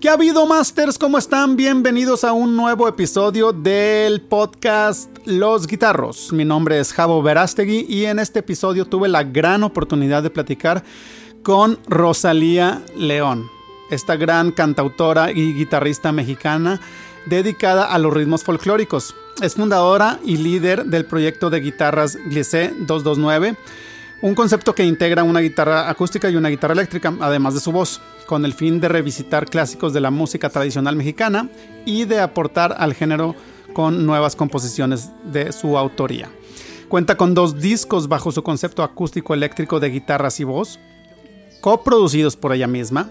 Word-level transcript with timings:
¿Qué 0.00 0.08
ha 0.08 0.14
habido, 0.14 0.46
Masters? 0.46 0.96
¿Cómo 0.96 1.18
están? 1.18 1.56
Bienvenidos 1.56 2.24
a 2.24 2.32
un 2.32 2.56
nuevo 2.56 2.88
episodio 2.88 3.52
del 3.52 4.22
podcast 4.22 5.10
Los 5.26 5.66
Guitarros. 5.66 6.32
Mi 6.32 6.46
nombre 6.46 6.80
es 6.80 6.94
Javo 6.94 7.22
Verástegui 7.22 7.84
y 7.86 8.06
en 8.06 8.18
este 8.18 8.38
episodio 8.38 8.86
tuve 8.86 9.08
la 9.08 9.24
gran 9.24 9.62
oportunidad 9.62 10.22
de 10.22 10.30
platicar 10.30 10.82
con 11.42 11.78
Rosalía 11.86 12.80
León, 12.96 13.50
esta 13.90 14.16
gran 14.16 14.52
cantautora 14.52 15.32
y 15.32 15.52
guitarrista 15.52 16.12
mexicana 16.12 16.80
dedicada 17.26 17.84
a 17.84 17.98
los 17.98 18.14
ritmos 18.14 18.42
folclóricos. 18.42 19.14
Es 19.42 19.56
fundadora 19.56 20.18
y 20.24 20.38
líder 20.38 20.86
del 20.86 21.04
proyecto 21.04 21.50
de 21.50 21.60
guitarras 21.60 22.16
Glissé 22.16 22.72
229 22.86 23.54
un 24.22 24.34
concepto 24.34 24.74
que 24.74 24.84
integra 24.84 25.22
una 25.22 25.40
guitarra 25.40 25.88
acústica 25.88 26.28
y 26.28 26.36
una 26.36 26.50
guitarra 26.50 26.74
eléctrica, 26.74 27.14
además 27.20 27.54
de 27.54 27.60
su 27.60 27.72
voz, 27.72 28.00
con 28.26 28.44
el 28.44 28.52
fin 28.52 28.80
de 28.80 28.88
revisitar 28.88 29.46
clásicos 29.46 29.92
de 29.92 30.00
la 30.00 30.10
música 30.10 30.50
tradicional 30.50 30.94
mexicana 30.94 31.48
y 31.86 32.04
de 32.04 32.20
aportar 32.20 32.76
al 32.78 32.94
género 32.94 33.34
con 33.72 34.04
nuevas 34.04 34.36
composiciones 34.36 35.10
de 35.24 35.52
su 35.52 35.78
autoría. 35.78 36.28
Cuenta 36.88 37.16
con 37.16 37.34
dos 37.34 37.60
discos 37.60 38.08
bajo 38.08 38.30
su 38.30 38.42
concepto 38.42 38.82
acústico 38.82 39.32
eléctrico 39.32 39.80
de 39.80 39.90
guitarras 39.90 40.38
y 40.40 40.44
voz, 40.44 40.78
coproducidos 41.60 42.36
por 42.36 42.52
ella 42.52 42.66
misma. 42.66 43.10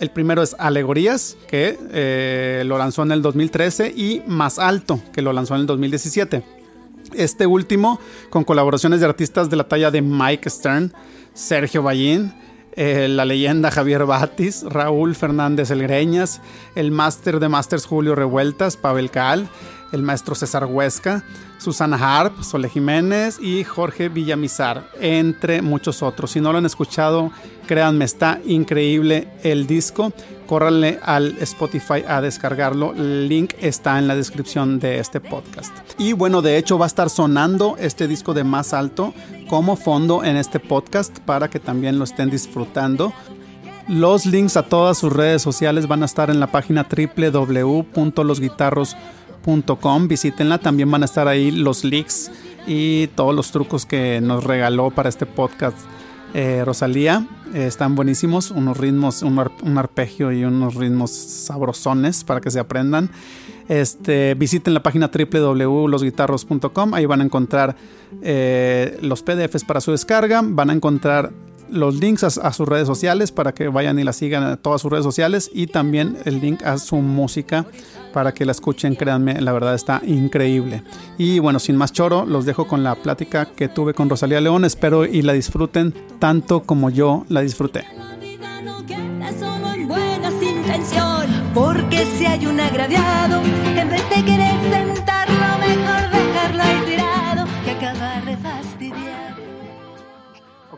El 0.00 0.10
primero 0.10 0.42
es 0.42 0.56
Alegorías, 0.58 1.36
que 1.46 1.78
eh, 1.92 2.62
lo 2.64 2.78
lanzó 2.78 3.02
en 3.02 3.12
el 3.12 3.20
2013, 3.22 3.92
y 3.94 4.22
Más 4.26 4.58
Alto, 4.58 5.00
que 5.12 5.20
lo 5.20 5.32
lanzó 5.32 5.54
en 5.54 5.60
el 5.60 5.66
2017. 5.66 6.59
Este 7.14 7.46
último 7.46 8.00
con 8.30 8.44
colaboraciones 8.44 9.00
de 9.00 9.06
artistas 9.06 9.50
de 9.50 9.56
la 9.56 9.68
talla 9.68 9.90
de 9.90 10.02
Mike 10.02 10.48
Stern, 10.48 10.92
Sergio 11.34 11.82
Ballín, 11.82 12.32
eh, 12.72 13.08
la 13.08 13.24
leyenda 13.24 13.70
Javier 13.70 14.06
Batis, 14.06 14.62
Raúl 14.62 15.14
Fernández 15.16 15.70
Elgreñas, 15.70 16.40
el 16.76 16.92
máster 16.92 17.40
de 17.40 17.48
Masters 17.48 17.84
Julio 17.84 18.14
Revueltas, 18.14 18.76
Pavel 18.76 19.10
Cal, 19.10 19.48
el 19.92 20.02
maestro 20.02 20.34
César 20.34 20.66
Huesca, 20.66 21.24
Susana 21.58 21.96
Harp, 21.96 22.42
Sole 22.42 22.68
Jiménez 22.68 23.38
y 23.40 23.64
Jorge 23.64 24.08
Villamizar, 24.08 24.88
entre 25.00 25.62
muchos 25.62 26.02
otros. 26.02 26.30
Si 26.30 26.40
no 26.40 26.52
lo 26.52 26.58
han 26.58 26.66
escuchado, 26.66 27.30
créanme, 27.66 28.04
está 28.04 28.40
increíble 28.44 29.28
el 29.42 29.66
disco. 29.66 30.12
Córranle 30.46 30.98
al 31.02 31.36
Spotify 31.40 32.04
a 32.08 32.20
descargarlo. 32.20 32.92
El 32.94 33.28
link 33.28 33.54
está 33.60 34.00
en 34.00 34.08
la 34.08 34.16
descripción 34.16 34.80
de 34.80 34.98
este 34.98 35.20
podcast. 35.20 35.72
Y 35.96 36.12
bueno, 36.12 36.42
de 36.42 36.56
hecho 36.56 36.76
va 36.76 36.86
a 36.86 36.88
estar 36.88 37.08
sonando 37.08 37.76
este 37.78 38.08
disco 38.08 38.34
de 38.34 38.42
más 38.42 38.72
alto 38.72 39.14
como 39.48 39.76
fondo 39.76 40.24
en 40.24 40.36
este 40.36 40.58
podcast 40.58 41.20
para 41.20 41.48
que 41.48 41.60
también 41.60 41.98
lo 41.98 42.04
estén 42.04 42.30
disfrutando. 42.30 43.12
Los 43.86 44.26
links 44.26 44.56
a 44.56 44.64
todas 44.64 44.98
sus 44.98 45.12
redes 45.12 45.42
sociales 45.42 45.86
van 45.86 46.02
a 46.02 46.06
estar 46.06 46.30
en 46.30 46.40
la 46.40 46.48
página 46.48 46.88
www.losguitarros.com 46.88 49.19
Visítenla, 50.08 50.58
también 50.58 50.90
van 50.90 51.02
a 51.02 51.06
estar 51.06 51.28
ahí 51.28 51.50
los 51.50 51.84
leaks 51.84 52.30
y 52.66 53.08
todos 53.08 53.34
los 53.34 53.50
trucos 53.50 53.86
que 53.86 54.20
nos 54.20 54.44
regaló 54.44 54.90
para 54.90 55.08
este 55.08 55.26
podcast 55.26 55.76
eh, 56.34 56.62
Rosalía. 56.64 57.26
Eh, 57.54 57.66
están 57.66 57.96
buenísimos, 57.96 58.50
unos 58.52 58.76
ritmos, 58.76 59.22
un, 59.22 59.38
arpegio 59.78 60.30
y 60.30 60.44
unos 60.44 60.76
ritmos 60.76 61.10
sabrosones 61.10 62.22
para 62.22 62.40
que 62.40 62.50
se 62.50 62.60
aprendan. 62.60 63.10
Este, 63.68 64.34
visiten 64.34 64.74
la 64.74 64.82
página 64.82 65.10
www.losguitarros.com, 65.12 66.94
ahí 66.94 67.06
van 67.06 67.20
a 67.20 67.24
encontrar 67.24 67.76
eh, 68.22 68.98
los 69.00 69.22
PDFs 69.22 69.64
para 69.64 69.80
su 69.80 69.92
descarga, 69.92 70.42
van 70.44 70.70
a 70.70 70.72
encontrar 70.72 71.32
los 71.72 71.96
links 71.96 72.24
a, 72.24 72.52
sus 72.52 72.68
redes 72.68 72.86
sociales 72.86 73.32
para 73.32 73.52
que 73.52 73.68
vayan 73.68 73.98
y 73.98 74.04
la 74.04 74.12
sigan 74.12 74.42
a 74.44 74.56
todas 74.56 74.80
sus 74.80 74.90
redes 74.90 75.04
sociales 75.04 75.50
y 75.52 75.66
también 75.66 76.16
el 76.24 76.40
link 76.40 76.62
a 76.62 76.78
su 76.78 76.96
música 76.96 77.66
para 78.12 78.32
que 78.34 78.44
la 78.44 78.52
escuchen, 78.52 78.96
créanme, 78.96 79.40
la 79.40 79.52
verdad 79.52 79.74
está 79.74 80.02
increíble. 80.04 80.82
Y 81.16 81.38
bueno, 81.38 81.58
sin 81.58 81.76
más 81.76 81.92
choro, 81.92 82.26
los 82.26 82.44
dejo 82.44 82.66
con 82.66 82.82
la 82.82 82.96
plática 82.96 83.46
que 83.46 83.68
tuve 83.68 83.94
con 83.94 84.10
Rosalía 84.10 84.40
León, 84.40 84.64
espero 84.64 85.04
y 85.04 85.22
la 85.22 85.32
disfruten 85.32 85.94
tanto 86.18 86.62
como 86.62 86.90
yo 86.90 87.24
la 87.28 87.40
disfruté. 87.40 87.84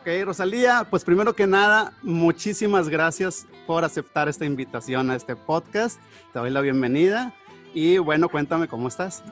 Ok, 0.03 0.09
Rosalía, 0.25 0.85
pues 0.91 1.05
primero 1.05 1.33
que 1.33 1.47
nada, 1.47 1.93
muchísimas 2.03 2.89
gracias 2.89 3.47
por 3.69 3.85
aceptar 3.85 4.29
esta 4.29 4.45
invitación 4.45 5.13
a 5.13 5.15
este 5.15 5.37
podcast. 5.37 6.01
Te 6.33 6.41
doy 6.41 6.51
la 6.51 6.61
bienvenida 6.61 7.33
y 7.73 7.99
bueno, 7.99 8.29
cuéntame 8.29 8.67
cómo 8.67 8.89
estás. 8.89 9.23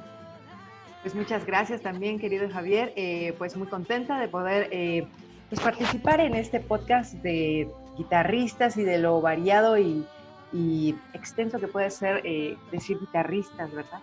Pues 1.02 1.16
muchas 1.16 1.44
gracias 1.44 1.82
también, 1.82 2.20
querido 2.20 2.48
Javier. 2.48 2.92
Eh, 2.94 3.34
pues 3.36 3.56
muy 3.56 3.66
contenta 3.66 4.20
de 4.20 4.28
poder 4.28 4.68
eh, 4.70 5.08
pues 5.48 5.60
participar 5.60 6.20
en 6.20 6.36
este 6.36 6.60
podcast 6.60 7.14
de 7.14 7.68
guitarristas 7.98 8.76
y 8.76 8.84
de 8.84 8.98
lo 8.98 9.20
variado 9.20 9.76
y, 9.76 10.06
extenso 11.14 11.58
que 11.58 11.66
puede 11.66 11.90
ser 11.90 12.22
eh, 12.24 12.56
decir 12.70 12.96
guitarristas, 13.00 13.74
¿verdad? 13.74 13.98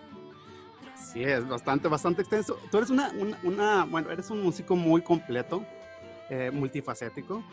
Sí, 0.98 1.24
es 1.24 1.48
bastante, 1.48 1.88
bastante 1.88 2.24
extenso. 2.24 2.60
Tú 2.70 2.80
eres 2.80 2.90
una, 2.90 3.14
una 3.44 3.86
bueno, 3.86 4.12
eres 4.12 4.30
un 4.32 4.44
músico 4.44 4.76
muy 4.76 5.02
completo, 5.02 5.64
multifacético. 6.52 7.44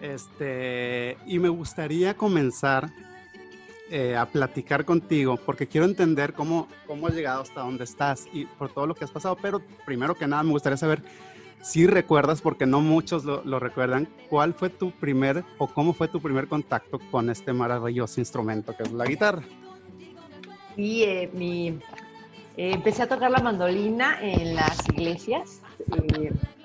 Este, 0.00 1.16
y 1.26 1.38
me 1.38 1.48
gustaría 1.48 2.16
comenzar 2.16 2.90
eh, 3.94 4.16
a 4.16 4.24
platicar 4.24 4.86
contigo 4.86 5.36
porque 5.36 5.66
quiero 5.66 5.84
entender 5.84 6.32
cómo, 6.32 6.66
cómo 6.86 7.08
has 7.08 7.14
llegado 7.14 7.42
hasta 7.42 7.60
donde 7.60 7.84
estás 7.84 8.26
y 8.32 8.46
por 8.46 8.72
todo 8.72 8.86
lo 8.86 8.94
que 8.94 9.04
has 9.04 9.10
pasado. 9.10 9.36
Pero 9.42 9.60
primero 9.84 10.14
que 10.14 10.26
nada 10.26 10.42
me 10.42 10.50
gustaría 10.50 10.78
saber 10.78 11.02
si 11.60 11.86
recuerdas, 11.86 12.40
porque 12.40 12.64
no 12.64 12.80
muchos 12.80 13.24
lo, 13.24 13.60
recuerdan, 13.60 14.08
cuál 14.30 14.54
fue 14.54 14.70
tu 14.70 14.90
primer 14.92 15.44
o 15.58 15.66
cómo 15.66 15.92
fue 15.92 16.08
tu 16.08 16.20
primer 16.20 16.48
contacto 16.48 16.98
con 17.10 17.28
este 17.28 17.52
maravilloso 17.52 18.18
instrumento 18.18 18.74
que 18.74 18.82
es 18.82 18.92
la 18.92 19.04
guitarra. 19.04 19.42
Sí, 20.74 21.04
eh, 21.04 21.30
mi, 21.34 21.68
eh, 21.68 22.72
empecé 22.72 23.02
a 23.02 23.08
tocar 23.08 23.30
la 23.30 23.40
mandolina 23.40 24.18
en 24.22 24.56
las 24.56 24.88
iglesias, 24.88 25.60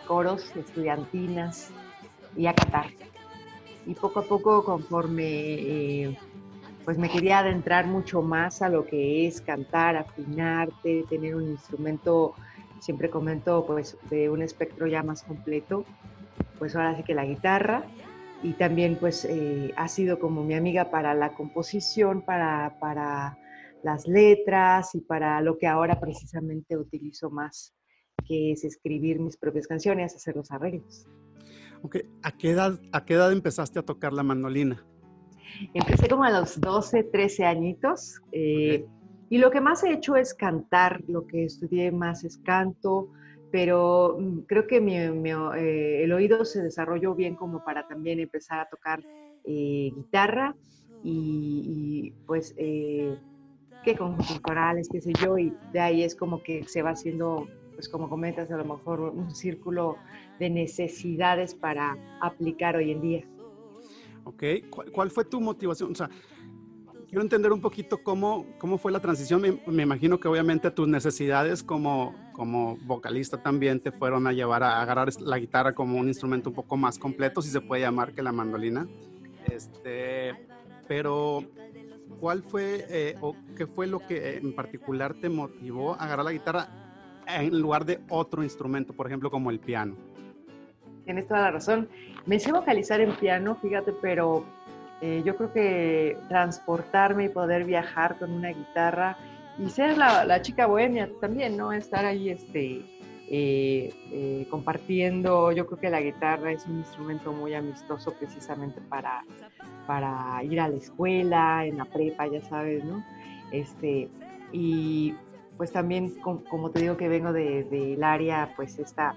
coros, 0.08 0.56
estudiantinas 0.56 1.70
y 2.36 2.48
a 2.48 2.54
cantar. 2.54 2.88
Y 3.86 3.94
poco 3.94 4.22
a 4.22 4.24
poco 4.24 4.64
conforme 4.64 5.24
eh, 5.24 6.18
pues 6.88 6.98
me 6.98 7.10
quería 7.10 7.40
adentrar 7.40 7.86
mucho 7.86 8.22
más 8.22 8.62
a 8.62 8.70
lo 8.70 8.86
que 8.86 9.28
es 9.28 9.42
cantar, 9.42 9.98
afinarte, 9.98 11.04
tener 11.10 11.36
un 11.36 11.50
instrumento, 11.50 12.34
siempre 12.80 13.10
comento 13.10 13.66
pues 13.66 13.98
de 14.10 14.30
un 14.30 14.42
espectro 14.42 14.88
ya 14.88 15.04
más 15.04 15.24
completo, 15.24 15.84
pues 16.58 16.76
ahora 16.78 16.96
sí 16.96 17.04
que 17.04 17.14
la 17.14 17.26
guitarra. 17.26 17.84
Y 18.42 18.54
también 18.54 18.98
pues 18.98 19.26
eh, 19.26 19.74
ha 19.76 19.88
sido 19.90 20.18
como 20.18 20.44
mi 20.44 20.54
amiga 20.54 20.90
para 20.90 21.14
la 21.14 21.34
composición, 21.34 22.22
para, 22.22 22.78
para 22.80 23.38
las 23.84 24.08
letras 24.08 24.96
y 24.96 25.02
para 25.02 25.42
lo 25.42 25.58
que 25.58 25.68
ahora 25.68 26.00
precisamente 26.00 26.78
utilizo 26.78 27.30
más, 27.30 27.74
que 28.26 28.52
es 28.52 28.64
escribir 28.64 29.20
mis 29.20 29.38
propias 29.38 29.68
canciones, 29.68 30.16
hacer 30.16 30.36
los 30.36 30.52
arreglos. 30.52 31.08
¿A 32.24 32.32
qué, 32.32 32.50
edad, 32.50 32.80
¿A 32.92 33.06
qué 33.06 33.14
edad 33.14 33.32
empezaste 33.32 33.80
a 33.80 33.84
tocar 33.84 34.14
la 34.14 34.24
mandolina? 34.24 34.86
Empecé 35.74 36.08
como 36.08 36.24
a 36.24 36.32
los 36.32 36.60
12, 36.60 37.04
13 37.04 37.46
añitos. 37.46 38.22
Eh, 38.32 38.86
y 39.30 39.38
lo 39.38 39.52
que 39.52 39.62
más 39.62 39.84
he 39.84 39.94
hecho 39.94 40.16
es 40.16 40.34
cantar, 40.34 41.04
lo 41.08 41.28
que 41.28 41.46
estudié 41.46 41.92
más 41.92 42.24
es 42.24 42.38
canto, 42.38 43.10
pero 43.52 44.18
mm, 44.20 44.40
creo 44.42 44.68
que 44.68 44.78
eh, 44.78 46.04
el 46.04 46.14
oído 46.14 46.46
se 46.46 46.62
desarrolló 46.62 47.16
bien 47.16 47.36
como 47.36 47.64
para 47.64 47.88
también 47.88 48.20
empezar 48.20 48.60
a 48.60 48.70
tocar 48.70 49.04
eh, 49.44 49.92
guitarra 49.96 50.56
y, 51.04 52.14
pues 52.26 52.54
qué 52.56 53.96
conjuntos 53.98 54.40
corales, 54.42 54.90
qué 54.92 55.00
sé 55.00 55.14
yo, 55.14 55.38
y 55.38 55.54
de 55.72 55.80
ahí 55.80 56.04
es 56.04 56.16
como 56.16 56.44
que 56.44 56.68
se 56.68 56.82
va 56.82 56.90
haciendo, 56.90 57.48
pues 57.78 57.88
como 57.88 58.10
comentas, 58.10 58.50
a 58.50 58.58
lo 58.58 58.66
mejor 58.66 59.02
un 59.02 59.36
círculo 59.36 59.98
de 60.40 60.50
necesidades 60.50 61.54
para 61.54 61.96
aplicar 62.20 62.76
hoy 62.76 62.90
en 62.90 63.02
día. 63.02 63.24
Ok, 64.24 64.44
¿cuál, 64.92 65.12
fue 65.12 65.24
tu 65.24 65.40
motivación? 65.40 65.92
O 65.92 65.96
sea, 65.96 66.10
quiero 67.08 67.22
entender 67.22 67.54
un 67.54 67.62
poquito 67.62 68.02
cómo, 68.02 68.48
cómo 68.58 68.80
fue 68.80 68.92
la 68.92 69.00
transición. 69.00 69.44
Me, 69.68 69.84
imagino 69.84 70.20
que 70.20 70.28
obviamente 70.28 70.72
tus 70.72 70.88
necesidades 70.88 71.62
como, 71.62 72.16
como 72.34 72.78
vocalista 72.78 73.44
también 73.44 73.80
te 73.80 73.92
fueron 73.92 74.26
a 74.26 74.34
llevar 74.34 74.64
a 74.64 74.82
agarrar 74.82 75.10
la 75.22 75.38
guitarra 75.38 75.76
como 75.76 76.00
un 76.00 76.08
instrumento 76.08 76.50
un 76.50 76.56
poco 76.56 76.78
más 76.78 76.98
completo, 76.98 77.44
si 77.44 77.52
se 77.52 77.62
puede 77.62 77.84
llamar, 77.84 78.16
que 78.16 78.24
la 78.24 78.32
mandolina. 78.32 78.88
Este, 79.52 80.34
pero, 80.88 81.44
¿cuál 82.20 82.42
fue 82.42 82.88
eh, 82.90 83.16
o 83.22 83.36
qué 83.56 83.68
fue 83.68 83.86
lo 83.86 84.00
que 84.00 84.38
en 84.38 84.56
particular 84.56 85.14
te 85.14 85.30
motivó 85.30 85.94
a 85.94 86.06
agarrar 86.06 86.26
la 86.26 86.32
guitarra 86.32 86.87
en 87.28 87.60
lugar 87.60 87.86
de 87.86 88.00
otro 88.10 88.44
instrumento, 88.44 88.94
por 88.94 89.08
ejemplo, 89.08 89.30
como 89.30 89.52
el 89.52 89.60
piano? 89.60 89.96
tienes 91.08 91.28
toda 91.28 91.42
la 91.42 91.52
razón. 91.52 91.90
Me 92.28 92.38
sé 92.38 92.52
vocalizar 92.52 93.00
en 93.00 93.16
piano, 93.16 93.56
fíjate, 93.56 93.94
pero 93.94 94.46
eh, 95.02 95.24
yo 95.26 95.36
creo 95.38 95.54
que 95.54 96.18
transportarme 96.28 97.26
y 97.26 97.30
poder 97.30 97.64
viajar 97.64 98.20
con 98.20 98.32
una 98.32 98.50
guitarra 98.50 99.18
y 99.58 99.70
ser 99.70 99.98
la, 99.98 100.42
chica 100.42 100.68
bohemia 100.68 101.10
también, 101.20 101.58
¿no? 101.58 101.72
Estar 101.72 102.06
ahí 102.06 102.30
este, 102.30 102.82
eh, 103.30 103.90
eh, 104.12 104.46
compartiendo. 104.52 105.52
Yo 105.54 105.66
creo 105.66 105.80
que 105.80 105.90
la 105.90 106.02
guitarra 106.02 106.52
es 106.52 106.66
un 106.68 106.80
instrumento 106.80 107.32
muy 107.32 107.54
amistoso 107.54 108.14
precisamente 108.20 108.82
para, 108.82 109.24
para 109.88 110.44
ir 110.44 110.60
a 110.60 110.68
la 110.68 110.76
escuela, 110.76 111.66
en 111.66 111.78
la 111.78 111.86
prepa, 111.86 112.28
ya 112.28 112.42
sabes, 112.42 112.84
¿no? 112.84 113.02
Este, 113.54 114.10
y 114.52 115.16
pues 115.58 115.72
también, 115.72 116.16
como, 116.22 116.72
te 116.72 116.82
digo 116.82 116.98
que 116.98 117.08
vengo 117.08 117.34
del 117.34 117.70
de, 117.70 118.00
área, 118.04 118.54
pues 118.56 118.78
esta 118.78 119.16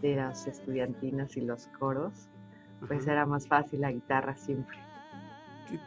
de 0.00 0.16
las 0.16 0.46
estudiantinas 0.46 1.36
y 1.36 1.42
los 1.42 1.66
coros, 1.78 2.28
pues 2.86 3.06
era 3.06 3.26
más 3.26 3.46
fácil 3.46 3.82
la 3.82 3.92
guitarra 3.92 4.34
siempre. 4.36 4.78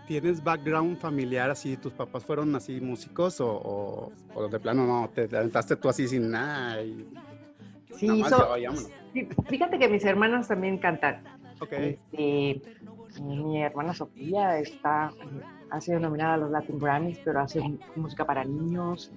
¿Tienes 0.07 0.43
background 0.43 0.97
familiar 0.97 1.49
así? 1.49 1.77
¿Tus 1.77 1.93
papás 1.93 2.25
fueron 2.25 2.53
así 2.55 2.81
músicos 2.81 3.39
o, 3.39 4.11
o, 4.35 4.47
de 4.47 4.59
plano 4.59 4.85
no? 4.85 5.09
¿Te 5.09 5.23
aventaste 5.35 5.75
tú 5.77 5.87
así 5.89 6.07
sin 6.07 6.29
nada? 6.29 6.81
Y 6.83 7.07
sí, 7.93 8.23
fíjate 9.47 9.79
que 9.79 9.87
mis 9.87 10.03
hermanas 10.03 10.47
también 10.47 10.77
cantan. 10.77 11.23
Okay. 11.61 11.99
Este, 12.11 12.61
mi 13.21 13.61
hermana 13.61 13.93
Sofía 13.93 14.59
está, 14.59 15.11
ha 15.71 15.81
sido 15.81 15.99
nominada 15.99 16.35
a 16.35 16.37
los 16.37 16.51
Latin 16.51 16.79
Grammys, 16.79 17.19
pero 17.23 17.41
hace 17.41 17.61
música 17.95 18.25
para 18.25 18.43
niños. 18.43 19.11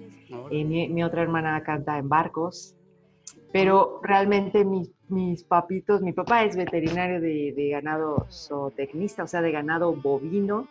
Eh, 0.51 0.63
mi, 0.63 0.89
mi, 0.89 1.03
otra 1.03 1.21
hermana 1.21 1.61
canta 1.63 1.97
en 1.97 2.09
barcos. 2.09 2.75
Pero 3.51 3.99
realmente 4.01 4.65
mis, 4.65 4.91
mis 5.09 5.43
papitos, 5.43 6.01
mi 6.01 6.11
papá 6.11 6.43
es 6.43 6.55
veterinario 6.55 7.21
de, 7.21 7.53
de 7.55 7.69
ganado 7.69 8.27
zootecnista, 8.31 9.23
o 9.23 9.27
sea, 9.27 9.41
de 9.41 9.51
ganado 9.51 9.93
bovino, 9.93 10.67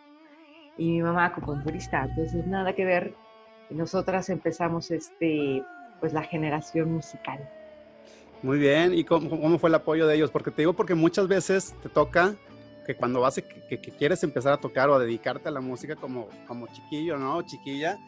y 0.76 0.90
mi 0.90 1.02
mamá 1.02 1.26
acupunturista. 1.26 2.04
Entonces, 2.04 2.46
nada 2.46 2.74
que 2.74 2.84
ver. 2.84 3.14
Nosotras 3.70 4.28
empezamos 4.28 4.90
este, 4.90 5.62
pues 6.00 6.12
la 6.12 6.22
generación 6.22 6.92
musical. 6.92 7.48
Muy 8.42 8.58
bien, 8.58 8.92
¿y 8.92 9.04
cómo, 9.04 9.30
cómo, 9.30 9.58
fue 9.58 9.70
el 9.70 9.74
apoyo 9.76 10.06
de 10.06 10.16
ellos? 10.16 10.30
Porque 10.30 10.50
te 10.50 10.62
digo 10.62 10.72
porque 10.72 10.94
muchas 10.96 11.28
veces 11.28 11.76
te 11.80 11.88
toca 11.88 12.34
que 12.86 12.96
cuando 12.96 13.20
vas 13.20 13.38
a, 13.38 13.42
que, 13.42 13.80
que, 13.80 13.90
quieres 13.92 14.22
empezar 14.24 14.52
a 14.52 14.56
tocar 14.56 14.88
o 14.90 14.94
a 14.94 14.98
dedicarte 14.98 15.48
a 15.48 15.52
la 15.52 15.60
música 15.60 15.96
como, 15.96 16.28
como 16.46 16.66
chiquillo, 16.68 17.16
¿no? 17.16 17.42
chiquilla, 17.42 17.98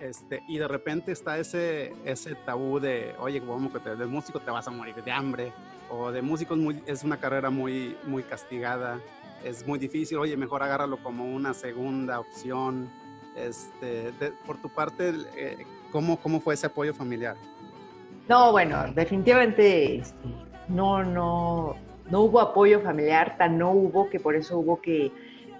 este, 0.00 0.42
y 0.48 0.58
de 0.58 0.68
repente 0.68 1.12
está 1.12 1.38
ese, 1.38 1.94
ese 2.04 2.34
tabú 2.34 2.80
de, 2.80 3.14
oye, 3.18 3.40
como 3.40 3.72
que 3.72 3.80
te, 3.80 3.96
de 3.96 4.06
músico 4.06 4.40
te 4.40 4.50
vas 4.50 4.66
a 4.66 4.70
morir 4.70 4.94
de 5.02 5.10
hambre, 5.10 5.52
o 5.90 6.10
de 6.10 6.22
músico 6.22 6.56
es, 6.86 7.04
una 7.04 7.18
carrera 7.18 7.50
muy, 7.50 7.96
muy 8.06 8.22
castigada, 8.22 9.00
es 9.44 9.66
muy 9.66 9.78
difícil, 9.78 10.18
oye, 10.18 10.36
mejor 10.36 10.62
agárralo 10.62 10.96
como 11.02 11.24
una 11.24 11.54
segunda 11.54 12.20
opción. 12.20 12.90
Este, 13.36 14.12
por 14.46 14.58
tu 14.58 14.68
parte, 14.68 15.12
eh, 15.36 15.66
¿cómo, 15.90 16.18
¿cómo 16.18 16.40
fue 16.40 16.54
ese 16.54 16.66
apoyo 16.66 16.94
familiar? 16.94 17.36
No, 18.28 18.52
bueno, 18.52 18.84
definitivamente 18.94 19.96
este, 19.96 20.28
no, 20.68 21.02
no, 21.02 21.76
no 22.10 22.22
hubo 22.22 22.40
apoyo 22.40 22.80
familiar, 22.80 23.36
tan 23.38 23.58
no 23.58 23.72
hubo 23.72 24.10
que 24.10 24.20
por 24.20 24.34
eso 24.36 24.58
hubo 24.58 24.80
que 24.80 25.10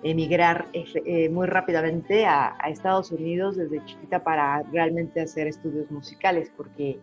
emigrar 0.02 0.66
eh, 0.74 1.30
muy 1.30 1.46
rápidamente 1.46 2.26
a, 2.26 2.56
Estados 2.68 3.10
Unidos 3.10 3.56
desde 3.56 3.84
chiquita 3.84 4.22
para 4.22 4.62
realmente 4.64 5.20
hacer 5.20 5.46
estudios 5.46 5.90
musicales, 5.90 6.52
porque 6.54 6.98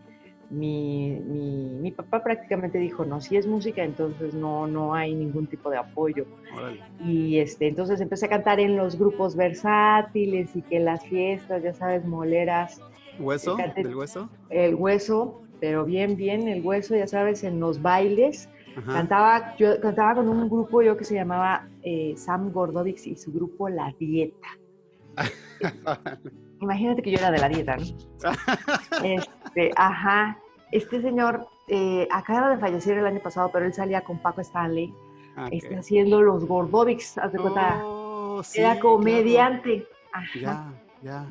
mi, 0.52 1.20
mi, 1.82 1.92
papá 1.92 2.24
prácticamente 2.24 2.78
dijo, 2.78 3.06
no, 3.06 3.20
si 3.22 3.38
es 3.38 3.48
música, 3.48 3.84
entonces 3.84 4.34
no, 4.34 4.68
no 4.68 4.94
hay 4.94 5.16
ningún 5.16 5.48
tipo 5.48 5.70
de 5.70 5.78
apoyo. 5.78 6.26
Y 7.04 7.40
este, 7.40 7.68
entonces 7.68 8.02
empecé 8.02 8.28
a 8.28 8.30
cantar 8.30 8.60
en 8.60 8.76
los 8.76 9.00
grupos 9.00 9.36
versátiles 9.36 10.56
y 10.56 10.62
que 10.62 10.80
las 10.80 11.04
fiestas, 11.06 11.64
ya 11.64 11.74
sabes, 11.74 12.06
moleras. 12.06 12.82
¿Hueso? 13.20 13.58
¿El 13.76 13.96
hueso? 13.96 14.30
El 14.50 14.76
hueso, 14.76 15.42
pero 15.60 15.86
bien, 15.86 16.18
bien, 16.18 16.48
el 16.48 16.62
hueso, 16.62 16.96
ya 16.96 17.08
sabes, 17.08 17.44
en 17.44 17.60
los 17.60 17.82
bailes 17.82 18.50
Cantaba, 18.86 19.56
yo 19.58 19.80
cantaba 19.82 20.16
con 20.16 20.30
un 20.30 20.50
grupo 20.50 20.82
yo 20.82 20.98
que 20.98 21.04
se 21.04 21.16
llamaba 21.16 21.68
eh, 21.84 22.14
Sam 22.16 22.52
Gordovix 22.52 23.08
y 23.08 23.16
su 23.16 23.32
grupo 23.32 23.70
La 23.70 23.94
Dieta. 24.00 24.48
Imagínate 26.62 27.02
que 27.02 27.12
yo 27.12 27.18
era 27.18 27.32
de 27.32 27.40
la 27.40 27.50
dieta, 27.50 27.76
¿no? 27.76 27.84
Este, 29.04 29.72
ajá. 29.76 30.38
Este 30.72 31.02
señor 31.02 31.48
eh, 31.68 32.08
acaba 32.12 32.50
de 32.50 32.58
fallecer 32.58 32.98
el 32.98 33.06
año 33.06 33.20
pasado, 33.20 33.50
pero 33.52 33.66
él 33.66 33.74
salía 33.74 34.02
con 34.02 34.20
Paco 34.20 34.42
Stanley 34.42 34.94
ah, 35.36 35.50
este, 35.52 35.76
haciendo 35.76 36.22
los 36.22 36.46
Gordovics, 36.46 37.18
haz 37.18 37.34
de 37.34 37.40
cuenta. 37.40 37.82
Oh, 37.84 38.42
era 38.54 38.80
comediante. 38.80 39.88
Ajá. 40.14 40.72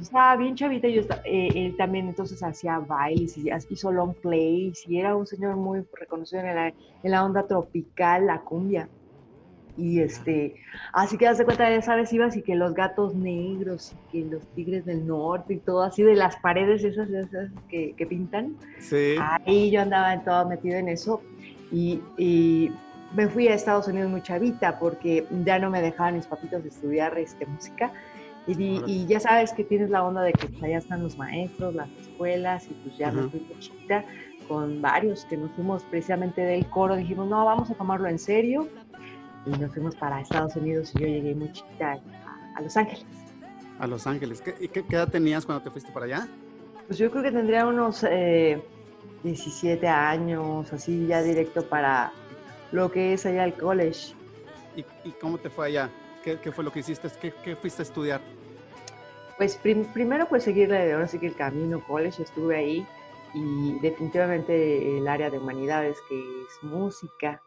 Estaba 0.00 0.36
bien 0.36 0.56
chavita 0.56 0.88
y 0.88 0.94
yo 0.94 1.02
eh, 1.24 1.48
él 1.54 1.76
también 1.76 2.08
entonces 2.08 2.42
hacía 2.42 2.78
bailes 2.78 3.36
y 3.38 3.50
hizo 3.68 3.92
long 3.92 4.14
plays 4.14 4.84
y 4.88 4.98
era 4.98 5.14
un 5.14 5.26
señor 5.26 5.56
muy 5.56 5.84
reconocido 5.92 6.42
en 6.42 6.54
la, 6.54 6.68
en 6.68 7.10
la 7.10 7.24
onda 7.24 7.46
tropical, 7.46 8.26
la 8.26 8.40
cumbia. 8.40 8.88
Y 9.76 10.00
este, 10.00 10.56
así 10.92 11.16
que 11.16 11.26
hace 11.26 11.44
cuenta, 11.44 11.70
ya 11.70 11.80
sabes, 11.80 12.12
ibas 12.12 12.36
y 12.36 12.42
que 12.42 12.54
los 12.54 12.74
gatos 12.74 13.14
negros 13.14 13.92
y 13.92 14.10
que 14.24 14.30
los 14.30 14.46
tigres 14.48 14.84
del 14.84 15.06
norte 15.06 15.54
y 15.54 15.58
todo 15.58 15.82
así 15.82 16.02
de 16.02 16.16
las 16.16 16.36
paredes 16.36 16.84
esas, 16.84 17.08
esas 17.08 17.50
que, 17.68 17.94
que, 17.96 18.06
pintan. 18.06 18.56
Sí. 18.78 19.14
Ahí 19.20 19.70
yo 19.70 19.80
andaba 19.80 20.22
todo 20.22 20.48
metido 20.48 20.76
en 20.76 20.88
eso 20.88 21.22
y, 21.72 22.02
y, 22.18 22.72
me 23.12 23.26
fui 23.26 23.48
a 23.48 23.54
Estados 23.54 23.88
Unidos 23.88 24.08
muy 24.08 24.22
chavita 24.22 24.78
porque 24.78 25.26
ya 25.44 25.58
no 25.58 25.68
me 25.68 25.82
dejaban 25.82 26.14
mis 26.14 26.26
papitos 26.26 26.64
estudiar 26.64 27.18
este, 27.18 27.44
música 27.44 27.92
y, 28.58 29.06
ya 29.06 29.20
sabes 29.20 29.52
que 29.52 29.64
tienes 29.64 29.90
la 29.90 30.04
onda 30.04 30.22
de 30.22 30.32
que 30.32 30.48
pues, 30.48 30.62
allá 30.62 30.78
están 30.78 31.02
los 31.02 31.16
maestros, 31.16 31.74
las 31.74 31.90
escuelas, 32.00 32.66
y 32.70 32.74
pues 32.74 32.96
ya 32.96 33.12
me 33.12 33.28
fui 33.28 33.46
chiquita 33.58 34.04
con 34.50 34.82
varios 34.82 35.24
que 35.26 35.36
nos 35.36 35.52
fuimos 35.52 35.84
precisamente 35.84 36.40
del 36.40 36.68
coro. 36.70 36.96
Dijimos, 36.96 37.28
no, 37.28 37.44
vamos 37.44 37.70
a 37.70 37.74
tomarlo 37.74 38.08
en 38.08 38.18
serio. 38.18 38.68
Y 39.46 39.50
nos 39.50 39.72
fuimos 39.72 39.94
para 39.94 40.20
Estados 40.20 40.56
Unidos 40.56 40.92
y 40.96 41.00
yo 41.00 41.06
llegué 41.06 41.34
muy 41.36 41.52
chiquita 41.52 42.00
a, 42.56 42.60
Los 42.60 42.76
Ángeles. 42.76 43.06
A 43.78 43.86
Los 43.86 44.08
Ángeles. 44.08 44.42
¿Qué, 44.42 44.54
qué, 44.68 44.84
edad 44.90 45.08
tenías 45.08 45.46
cuando 45.46 45.62
te 45.62 45.70
fuiste 45.70 45.92
para 45.92 46.06
allá? 46.06 46.28
Pues 46.88 46.98
yo 46.98 47.10
creo 47.12 47.22
que 47.22 47.30
tendría 47.30 47.64
unos 47.64 48.04
17 49.22 49.86
eh, 49.86 49.88
años, 49.88 50.72
así 50.72 51.06
ya 51.06 51.22
directo 51.22 51.62
para 51.62 52.12
lo 52.72 52.90
que 52.90 53.12
es 53.12 53.24
allá 53.26 53.44
el 53.44 53.54
college. 53.54 54.14
¿Y, 54.74 54.80
y 55.08 55.12
cómo 55.12 55.38
te 55.38 55.48
fue 55.48 55.68
allá? 55.68 55.90
¿Qué, 56.24 56.38
¿Qué, 56.38 56.50
fue 56.50 56.64
lo 56.64 56.72
que 56.72 56.80
hiciste? 56.80 57.08
¿Qué, 57.20 57.32
qué 57.44 57.54
fuiste 57.54 57.82
a 57.82 57.84
estudiar? 57.84 58.20
Pues 59.40 59.56
primero 59.56 60.28
pues 60.28 60.44
seguir 60.44 60.70
ahora 60.70 61.08
sí 61.08 61.18
que 61.18 61.28
el 61.28 61.34
camino 61.34 61.82
college, 61.86 62.24
estuve 62.24 62.58
ahí 62.58 62.86
y 63.32 63.78
definitivamente 63.80 64.98
el 64.98 65.08
área 65.08 65.30
de 65.30 65.38
humanidades 65.38 65.96
que 66.10 66.20
es 66.20 66.62
música. 66.62 67.40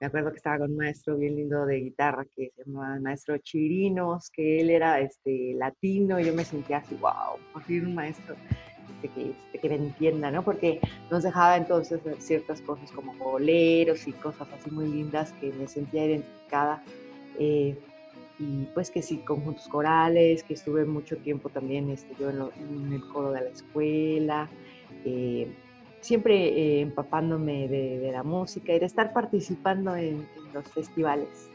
Me 0.00 0.06
acuerdo 0.06 0.30
que 0.30 0.38
estaba 0.38 0.60
con 0.60 0.70
un 0.70 0.78
maestro 0.78 1.18
bien 1.18 1.36
lindo 1.36 1.66
de 1.66 1.80
guitarra 1.80 2.24
que 2.34 2.50
se 2.56 2.64
llamaba 2.64 2.98
maestro 2.98 3.36
Chirinos, 3.36 4.30
que 4.30 4.62
él 4.62 4.70
era 4.70 5.00
este, 5.00 5.52
latino 5.52 6.18
y 6.18 6.24
yo 6.24 6.32
me 6.32 6.46
sentía 6.46 6.78
así, 6.78 6.94
wow, 6.94 7.38
por 7.52 7.62
fin 7.64 7.88
un 7.88 7.94
maestro 7.94 8.36
que, 9.02 9.08
este, 9.52 9.58
que 9.58 9.68
me 9.68 9.74
entienda, 9.74 10.30
¿no? 10.30 10.42
Porque 10.42 10.80
nos 11.10 11.24
dejaba 11.24 11.58
entonces 11.58 12.00
ciertas 12.20 12.62
cosas 12.62 12.90
como 12.90 13.12
boleros 13.16 14.08
y 14.08 14.12
cosas 14.12 14.48
así 14.50 14.70
muy 14.70 14.88
lindas 14.88 15.30
que 15.34 15.52
me 15.52 15.68
sentía 15.68 16.06
identificada. 16.06 16.82
Eh, 17.38 17.76
y 18.38 18.66
pues 18.74 18.90
que 18.90 19.02
sí, 19.02 19.18
conjuntos 19.18 19.68
corales, 19.68 20.42
que 20.42 20.54
estuve 20.54 20.84
mucho 20.84 21.16
tiempo 21.18 21.48
también 21.50 21.90
este, 21.90 22.14
yo 22.18 22.30
en, 22.30 22.92
el 22.92 23.08
coro 23.08 23.32
de 23.32 23.42
la 23.42 23.50
escuela, 23.50 24.50
eh, 25.04 25.54
siempre 26.00 26.34
eh, 26.34 26.80
empapándome 26.80 27.68
de, 27.68 28.10
la 28.12 28.22
música 28.22 28.72
y 28.74 28.78
de 28.78 28.86
estar 28.86 29.12
participando 29.12 29.94
en, 29.96 30.26
los 30.52 30.66
festivales. 30.68 31.50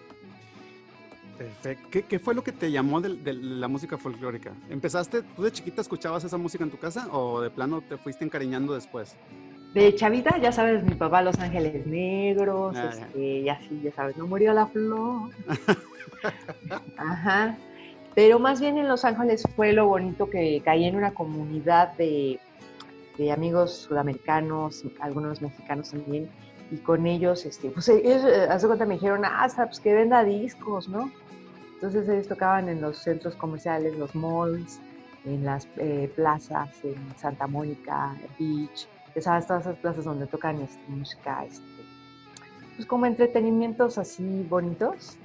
Perfecto. 1.38 2.02
¿Qué, 2.10 2.20
fue 2.20 2.36
lo 2.36 2.44
que 2.44 2.52
te 2.52 2.70
llamó 2.70 3.00
de, 3.00 3.34
la 3.34 3.68
música 3.70 3.98
folclórica? 3.98 4.52
¿Empezaste, 4.70 5.22
tú 5.22 5.44
de 5.44 5.52
chiquita 5.52 5.82
escuchabas 5.82 6.24
esa 6.26 6.38
música 6.38 6.66
en 6.66 6.72
tu 6.72 6.78
casa 6.78 7.08
o 7.14 7.40
de 7.40 7.50
plano 7.50 7.82
te 7.82 7.98
fuiste 7.98 8.26
encariñando 8.26 8.74
después? 8.74 9.16
De 9.74 9.94
chavita, 9.96 10.38
ya 10.40 10.52
sabes, 10.52 10.84
mi 10.84 10.96
papá 10.96 11.22
Los 11.22 11.38
Ángeles 11.40 11.86
Negros, 11.86 12.76
ah, 12.76 12.90
este, 12.92 13.40
y 13.42 13.50
así, 13.50 13.80
ya 13.84 13.92
sabes, 13.94 14.18
no 14.18 14.28
murió 14.28 14.52
la 14.54 14.66
flor. 14.66 15.30
Ajá. 16.98 17.58
Pero 18.16 18.40
más 18.40 18.60
bien 18.60 18.78
en 18.78 18.88
Los 18.88 19.06
Ángeles 19.06 19.44
fue 19.56 19.74
lo 19.74 19.88
bonito 19.88 20.30
que 20.30 20.62
caí 20.64 20.86
en 20.86 20.96
una 20.96 21.14
comunidad 21.14 21.94
de, 21.94 22.40
amigos 23.32 23.74
sudamericanos, 23.74 24.86
algunos 25.02 25.42
mexicanos 25.42 25.92
también, 25.92 26.30
y 26.72 26.78
con 26.78 27.06
ellos, 27.06 27.46
este, 27.46 27.70
pues 27.70 27.90
ellos, 27.90 28.24
eh, 28.24 28.48
hace 28.50 28.66
cuenta 28.68 28.86
me 28.86 28.94
dijeron, 28.94 29.26
ah, 29.26 29.48
pues 29.56 29.80
que 29.80 29.94
venda 29.94 30.24
discos, 30.24 30.88
¿no? 30.88 31.12
Entonces 31.74 32.08
ellos 32.08 32.28
tocaban 32.28 32.70
en 32.70 32.82
los 32.82 32.98
centros 32.98 33.36
comerciales, 33.36 33.98
los 33.98 34.16
malls, 34.16 34.80
en 35.26 35.44
las 35.44 35.68
eh, 35.78 36.12
plazas, 36.16 36.70
en 36.84 36.96
Santa 37.18 37.48
Mónica, 37.48 38.16
Beach, 38.40 38.88
sabes, 39.22 39.48
todas 39.48 39.64
esas 39.66 39.78
plazas 39.78 40.06
donde 40.06 40.28
tocan 40.28 40.62
este, 40.62 40.80
música, 40.88 41.44
este, 41.46 41.66
pues 42.76 42.88
como 42.88 43.06
entretenimientos 43.06 43.98
así 43.98 44.46
bonitos. 44.50 45.18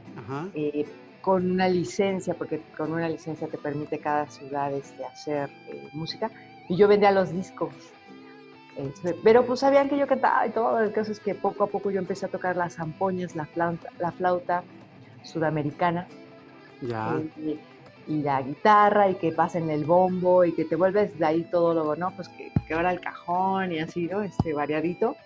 Eh, 0.54 0.86
con 1.20 1.50
una 1.50 1.68
licencia, 1.68 2.34
porque 2.34 2.60
con 2.76 2.92
una 2.92 3.08
licencia 3.08 3.48
te 3.48 3.56
permite 3.56 3.98
cada 3.98 4.28
ciudad 4.28 4.72
este, 4.72 5.04
hacer 5.04 5.48
eh, 5.68 5.88
música, 5.92 6.30
y 6.68 6.76
yo 6.76 6.86
vendía 6.86 7.10
los 7.12 7.32
discos. 7.32 7.72
Este, 8.76 9.14
pero 9.22 9.46
pues 9.46 9.60
sabían 9.60 9.88
que 9.88 9.96
yo 9.96 10.06
cantaba 10.06 10.46
y 10.46 10.50
todo, 10.50 10.80
el 10.80 10.92
caso 10.92 11.12
es 11.12 11.20
que 11.20 11.34
poco 11.34 11.64
a 11.64 11.66
poco 11.68 11.90
yo 11.90 11.98
empecé 11.98 12.26
a 12.26 12.28
tocar 12.28 12.56
las 12.56 12.74
zampoñas, 12.74 13.36
la 13.36 13.46
flauta, 13.46 13.88
la 13.98 14.12
flauta 14.12 14.64
sudamericana. 15.22 16.06
Ya. 16.82 17.20
Eh, 17.38 17.58
y 18.06 18.22
la 18.22 18.42
guitarra 18.42 19.08
y 19.08 19.14
que 19.14 19.32
pasen 19.32 19.70
el 19.70 19.84
bombo 19.84 20.44
y 20.44 20.52
que 20.52 20.64
te 20.64 20.76
vuelves 20.76 21.18
de 21.18 21.24
ahí 21.24 21.42
todo 21.44 21.72
luego, 21.72 21.96
¿no? 21.96 22.10
Pues 22.10 22.28
que, 22.28 22.52
que 22.66 22.74
ahora 22.74 22.92
el 22.92 23.00
cajón 23.00 23.72
y 23.72 23.78
así, 23.78 24.06
¿no? 24.06 24.22
Este 24.22 24.52
variadito, 24.52 25.16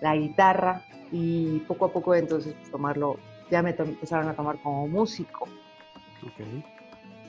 la 0.00 0.14
guitarra 0.14 0.82
y 1.10 1.60
poco 1.60 1.86
a 1.86 1.92
poco 1.92 2.14
entonces 2.14 2.54
pues, 2.54 2.70
tomarlo, 2.70 3.16
ya 3.54 3.62
me 3.62 3.70
empezaron 3.70 4.28
a 4.28 4.34
tomar 4.34 4.58
como 4.58 4.88
músico. 4.88 5.44
Ok. 6.26 6.40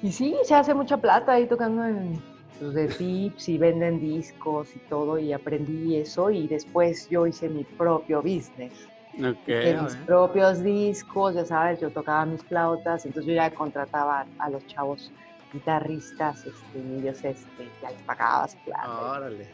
Y 0.01 0.11
sí, 0.11 0.35
se 0.43 0.55
hace 0.55 0.73
mucha 0.73 0.97
plata 0.97 1.33
ahí 1.33 1.45
tocando 1.45 1.85
en 1.85 2.19
los 2.59 2.73
de 2.73 2.87
tips 2.87 3.47
y 3.49 3.59
venden 3.59 3.99
discos 3.99 4.75
y 4.75 4.79
todo 4.89 5.19
y 5.19 5.33
aprendí 5.33 5.97
eso 5.97 6.31
y 6.31 6.47
después 6.47 7.07
yo 7.09 7.27
hice 7.27 7.47
mi 7.47 7.63
propio 7.63 8.23
business. 8.23 8.73
Okay, 9.13 9.77
mis 9.79 9.95
propios 9.97 10.63
discos, 10.63 11.35
ya 11.35 11.45
sabes, 11.45 11.79
yo 11.79 11.91
tocaba 11.91 12.25
mis 12.25 12.43
flautas, 12.43 13.05
entonces 13.05 13.29
yo 13.29 13.35
ya 13.35 13.49
contrataba 13.51 14.25
a 14.39 14.49
los 14.49 14.65
chavos 14.65 15.11
guitarristas, 15.53 16.43
este, 16.45 16.79
y 16.79 16.99
ellos 16.99 17.23
este, 17.23 17.69
ya 17.81 17.91
les 17.91 18.01
pagaba 18.01 18.47
su 18.47 18.57
plata. 18.65 19.11
Órale. 19.11 19.47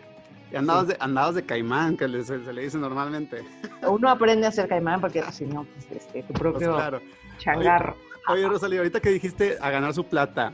Andabas, 0.58 0.88
de, 0.88 0.98
andabas 1.00 1.36
de 1.36 1.46
caimán, 1.46 1.98
que 1.98 2.08
se, 2.24 2.38
le 2.38 2.62
dice 2.64 2.78
normalmente. 2.78 3.44
Uno 3.88 4.10
aprende 4.10 4.48
a 4.48 4.52
ser 4.52 4.68
caimán 4.68 5.02
porque 5.02 5.24
si 5.32 5.46
no, 5.46 5.66
pues, 5.66 5.88
este, 5.92 6.24
tu 6.24 6.34
propio 6.34 6.70
pues 6.70 6.82
claro. 6.82 7.02
changarro. 7.38 7.96
Oye, 8.28 8.48
Rosalía, 8.48 8.80
ahorita 8.80 9.00
que 9.00 9.10
dijiste 9.10 9.58
a 9.60 9.70
ganar 9.70 9.94
su 9.94 10.04
plata, 10.06 10.54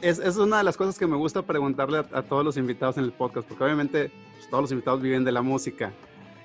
es, 0.00 0.18
es, 0.18 0.36
una 0.36 0.58
de 0.58 0.64
las 0.64 0.76
cosas 0.76 0.98
que 0.98 1.06
me 1.06 1.16
gusta 1.16 1.42
preguntarle 1.42 1.98
a, 1.98 2.18
a 2.18 2.22
todos 2.22 2.44
los 2.44 2.56
invitados 2.56 2.96
en 2.98 3.04
el 3.04 3.12
podcast, 3.12 3.46
porque 3.46 3.62
obviamente 3.64 4.10
pues, 4.34 4.48
todos 4.48 4.62
los 4.62 4.72
invitados 4.72 5.02
viven 5.02 5.24
de 5.24 5.32
la 5.32 5.42
música. 5.42 5.92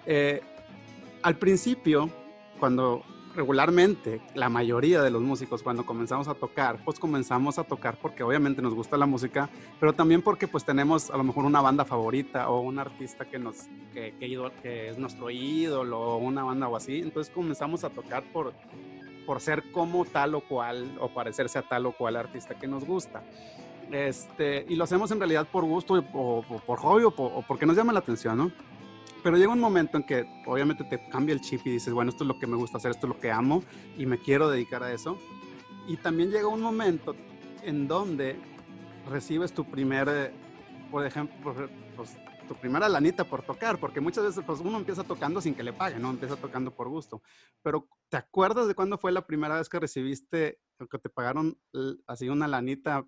Eh, 0.05 0.41
al 1.23 1.37
principio, 1.37 2.09
cuando 2.59 3.03
regularmente 3.37 4.19
la 4.33 4.49
mayoría 4.49 5.01
de 5.03 5.11
los 5.11 5.21
músicos 5.21 5.61
cuando 5.61 5.85
comenzamos 5.85 6.27
a 6.27 6.33
tocar, 6.33 6.83
pues 6.83 6.99
comenzamos 6.99 7.59
a 7.59 7.63
tocar 7.63 7.97
porque 8.01 8.23
obviamente 8.23 8.63
nos 8.63 8.73
gusta 8.73 8.97
la 8.97 9.05
música, 9.05 9.47
pero 9.79 9.93
también 9.93 10.23
porque 10.23 10.47
pues 10.47 10.65
tenemos 10.65 11.11
a 11.11 11.17
lo 11.17 11.23
mejor 11.23 11.45
una 11.45 11.61
banda 11.61 11.85
favorita 11.85 12.49
o 12.49 12.61
un 12.61 12.79
artista 12.79 13.25
que 13.25 13.37
nos 13.37 13.67
que, 13.93 14.15
que, 14.19 14.89
es 14.89 14.97
nuestro 14.97 15.29
ídolo 15.29 15.99
o 15.99 16.17
una 16.17 16.43
banda 16.43 16.67
o 16.67 16.75
así, 16.75 16.99
entonces 16.99 17.31
comenzamos 17.33 17.83
a 17.83 17.91
tocar 17.91 18.23
por 18.33 18.53
por 19.27 19.39
ser 19.39 19.71
como 19.71 20.03
tal 20.05 20.33
o 20.35 20.41
cual 20.41 20.97
o 20.99 21.09
parecerse 21.09 21.59
a 21.59 21.61
tal 21.61 21.85
o 21.85 21.91
cual 21.91 22.15
artista 22.15 22.55
que 22.55 22.67
nos 22.67 22.85
gusta. 22.85 23.21
Este, 23.91 24.65
y 24.67 24.75
lo 24.75 24.83
hacemos 24.83 25.11
en 25.11 25.19
realidad 25.19 25.47
por 25.49 25.63
gusto 25.63 26.03
o, 26.13 26.41
por 26.65 26.79
hobby 26.79 27.03
o, 27.03 27.13
o 27.15 27.41
porque 27.43 27.65
nos 27.65 27.77
llama 27.77 27.93
la 27.93 27.99
atención, 27.99 28.37
¿no? 28.37 28.51
Pero 29.27 29.35
llega 29.35 29.51
un 29.51 29.59
momento 29.59 29.97
en 29.97 30.03
que 30.03 30.25
obviamente 30.45 30.85
te 30.85 31.05
cambia 31.09 31.33
el 31.33 31.41
chip 31.41 31.59
y 31.67 31.71
dices, 31.71 31.93
bueno, 31.93 32.11
esto 32.11 32.23
es 32.23 32.29
lo 32.29 32.39
que 32.39 32.47
me 32.47 32.55
gusta 32.55 32.77
hacer, 32.77 32.91
esto 32.91 33.07
es 33.07 33.13
lo 33.13 33.19
que 33.19 33.29
amo 33.29 33.61
y 33.97 34.05
me 34.05 34.19
quiero 34.19 34.49
dedicar 34.49 34.83
a 34.83 34.93
eso. 34.93 35.17
Y 35.85 35.97
también 35.97 36.31
llega 36.31 36.47
un 36.47 36.61
momento 36.61 37.13
en 37.61 37.89
donde 37.89 38.39
recibes 39.09 39.51
tu 39.51 39.69
primer, 39.69 40.07
eh, 40.07 40.31
por 40.89 41.05
ejemplo, 41.05 41.53
pues, 41.97 42.17
tu 42.47 42.55
primera 42.55 42.87
lanita 42.87 43.25
por 43.25 43.41
tocar, 43.41 43.77
porque 43.81 43.99
muchas 43.99 44.23
veces 44.23 44.45
pues, 44.45 44.61
uno 44.61 44.77
empieza 44.77 45.03
tocando 45.03 45.41
sin 45.41 45.55
que 45.55 45.63
le 45.63 45.73
paguen, 45.73 46.03
¿no? 46.03 46.09
Empieza 46.09 46.37
tocando 46.37 46.71
por 46.71 46.87
gusto. 46.87 47.21
Pero 47.61 47.89
¿te 48.07 48.15
acuerdas 48.15 48.69
de 48.69 48.75
cuándo 48.75 48.97
fue 48.97 49.11
la 49.11 49.27
primera 49.27 49.57
vez 49.57 49.67
que 49.67 49.81
recibiste, 49.81 50.61
que 50.89 50.99
te 50.99 51.09
pagaron 51.09 51.59
así 52.07 52.29
una 52.29 52.47
lanita 52.47 53.05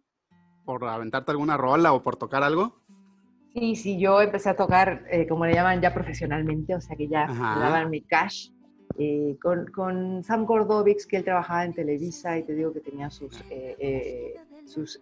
por 0.66 0.84
aventarte 0.84 1.32
alguna 1.32 1.56
rola 1.56 1.94
o 1.94 2.04
por 2.04 2.18
tocar 2.18 2.44
algo? 2.44 2.79
Sí, 3.60 3.76
sí, 3.76 4.00
yo 4.00 4.22
empecé 4.22 4.50
a 4.50 4.56
tocar, 4.56 5.04
eh, 5.12 5.28
como 5.28 5.46
le 5.46 5.54
llaman 5.54 5.82
ya 5.82 5.94
profesionalmente, 5.94 6.76
o 6.76 6.80
sea 6.80 6.96
que 6.96 7.10
ya 7.10 7.28
daban 7.28 7.90
mi 7.90 8.00
cash, 8.02 8.52
eh, 8.98 9.36
con, 9.42 9.66
con, 9.68 10.24
Sam 10.24 10.46
Gordovics, 10.46 11.06
que 11.06 11.18
él 11.18 11.26
trabajaba 11.26 11.66
en 11.66 11.74
Televisa 11.74 12.38
y 12.38 12.44
te 12.44 12.56
digo 12.56 12.72
que 12.72 12.80
tenía 12.80 13.10
sus, 13.10 13.44
eh, 13.50 14.36
sus 14.66 14.98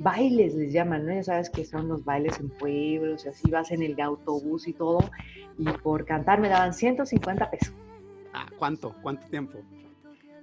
bailes, 0.00 0.54
les 0.54 0.72
llaman, 0.72 1.06
¿no? 1.06 1.14
Ya 1.14 1.22
sabes 1.22 1.48
que 1.48 1.64
son 1.64 1.86
los 1.86 2.04
bailes 2.04 2.40
en 2.40 2.48
pueblos 2.48 3.24
y 3.24 3.28
así 3.28 3.48
vas 3.48 3.70
en 3.70 3.82
el 3.84 4.00
autobús 4.00 4.66
y 4.66 4.72
todo, 4.72 4.98
y 5.56 5.64
por 5.84 6.04
cantar 6.04 6.40
me 6.40 6.48
daban 6.48 6.74
150 6.74 7.48
pesos. 7.48 7.74
Ah, 8.34 8.46
¿cuánto? 8.58 8.92
¿Cuánto 9.02 9.24
tiempo? 9.28 9.58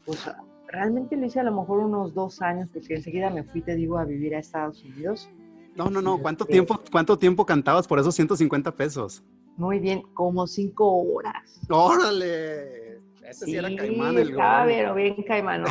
Pues 0.06 0.30
realmente 0.68 1.18
lo 1.18 1.26
hice 1.26 1.42
a 1.42 1.44
lo 1.44 1.52
mejor 1.52 1.80
unos 1.80 2.14
dos 2.14 2.42
años, 2.42 2.70
porque 2.72 2.96
enseguida 2.96 3.30
me 3.30 3.44
fui, 3.44 3.62
te 3.62 3.76
digo, 3.76 3.98
a 3.98 4.06
vivir 4.06 4.36
a 4.36 4.40
Estados 4.40 4.82
Unidos. 4.86 5.30
No, 5.76 5.90
no, 5.90 6.02
no. 6.02 6.20
¿Cuánto 6.20 6.46
tiempo, 6.46 6.80
cuánto 6.92 7.18
tiempo 7.18 7.46
cantabas 7.46 7.88
por 7.88 8.00
esos 8.00 8.14
150 8.16 8.76
pesos? 8.76 9.24
Muy 9.58 9.80
bien, 9.80 10.04
como 10.14 10.48
cinco 10.48 10.98
horas. 10.98 11.62
¡Órale! 11.70 13.00
Ese 13.24 13.46
sí, 13.46 13.56
era 13.56 13.74
caimán 13.76 14.18
el 14.18 14.32
estaba 14.32 14.66
pero 14.66 14.96
bien 14.96 15.24
caimán. 15.24 15.64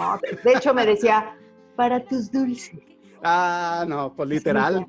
De 0.44 0.52
hecho, 0.52 0.72
me 0.72 0.86
decía, 0.86 1.36
para 1.76 2.04
tus 2.04 2.30
dulces. 2.30 2.80
Ah, 3.22 3.84
no, 3.86 4.12
pues 4.14 4.28
literal. 4.28 4.86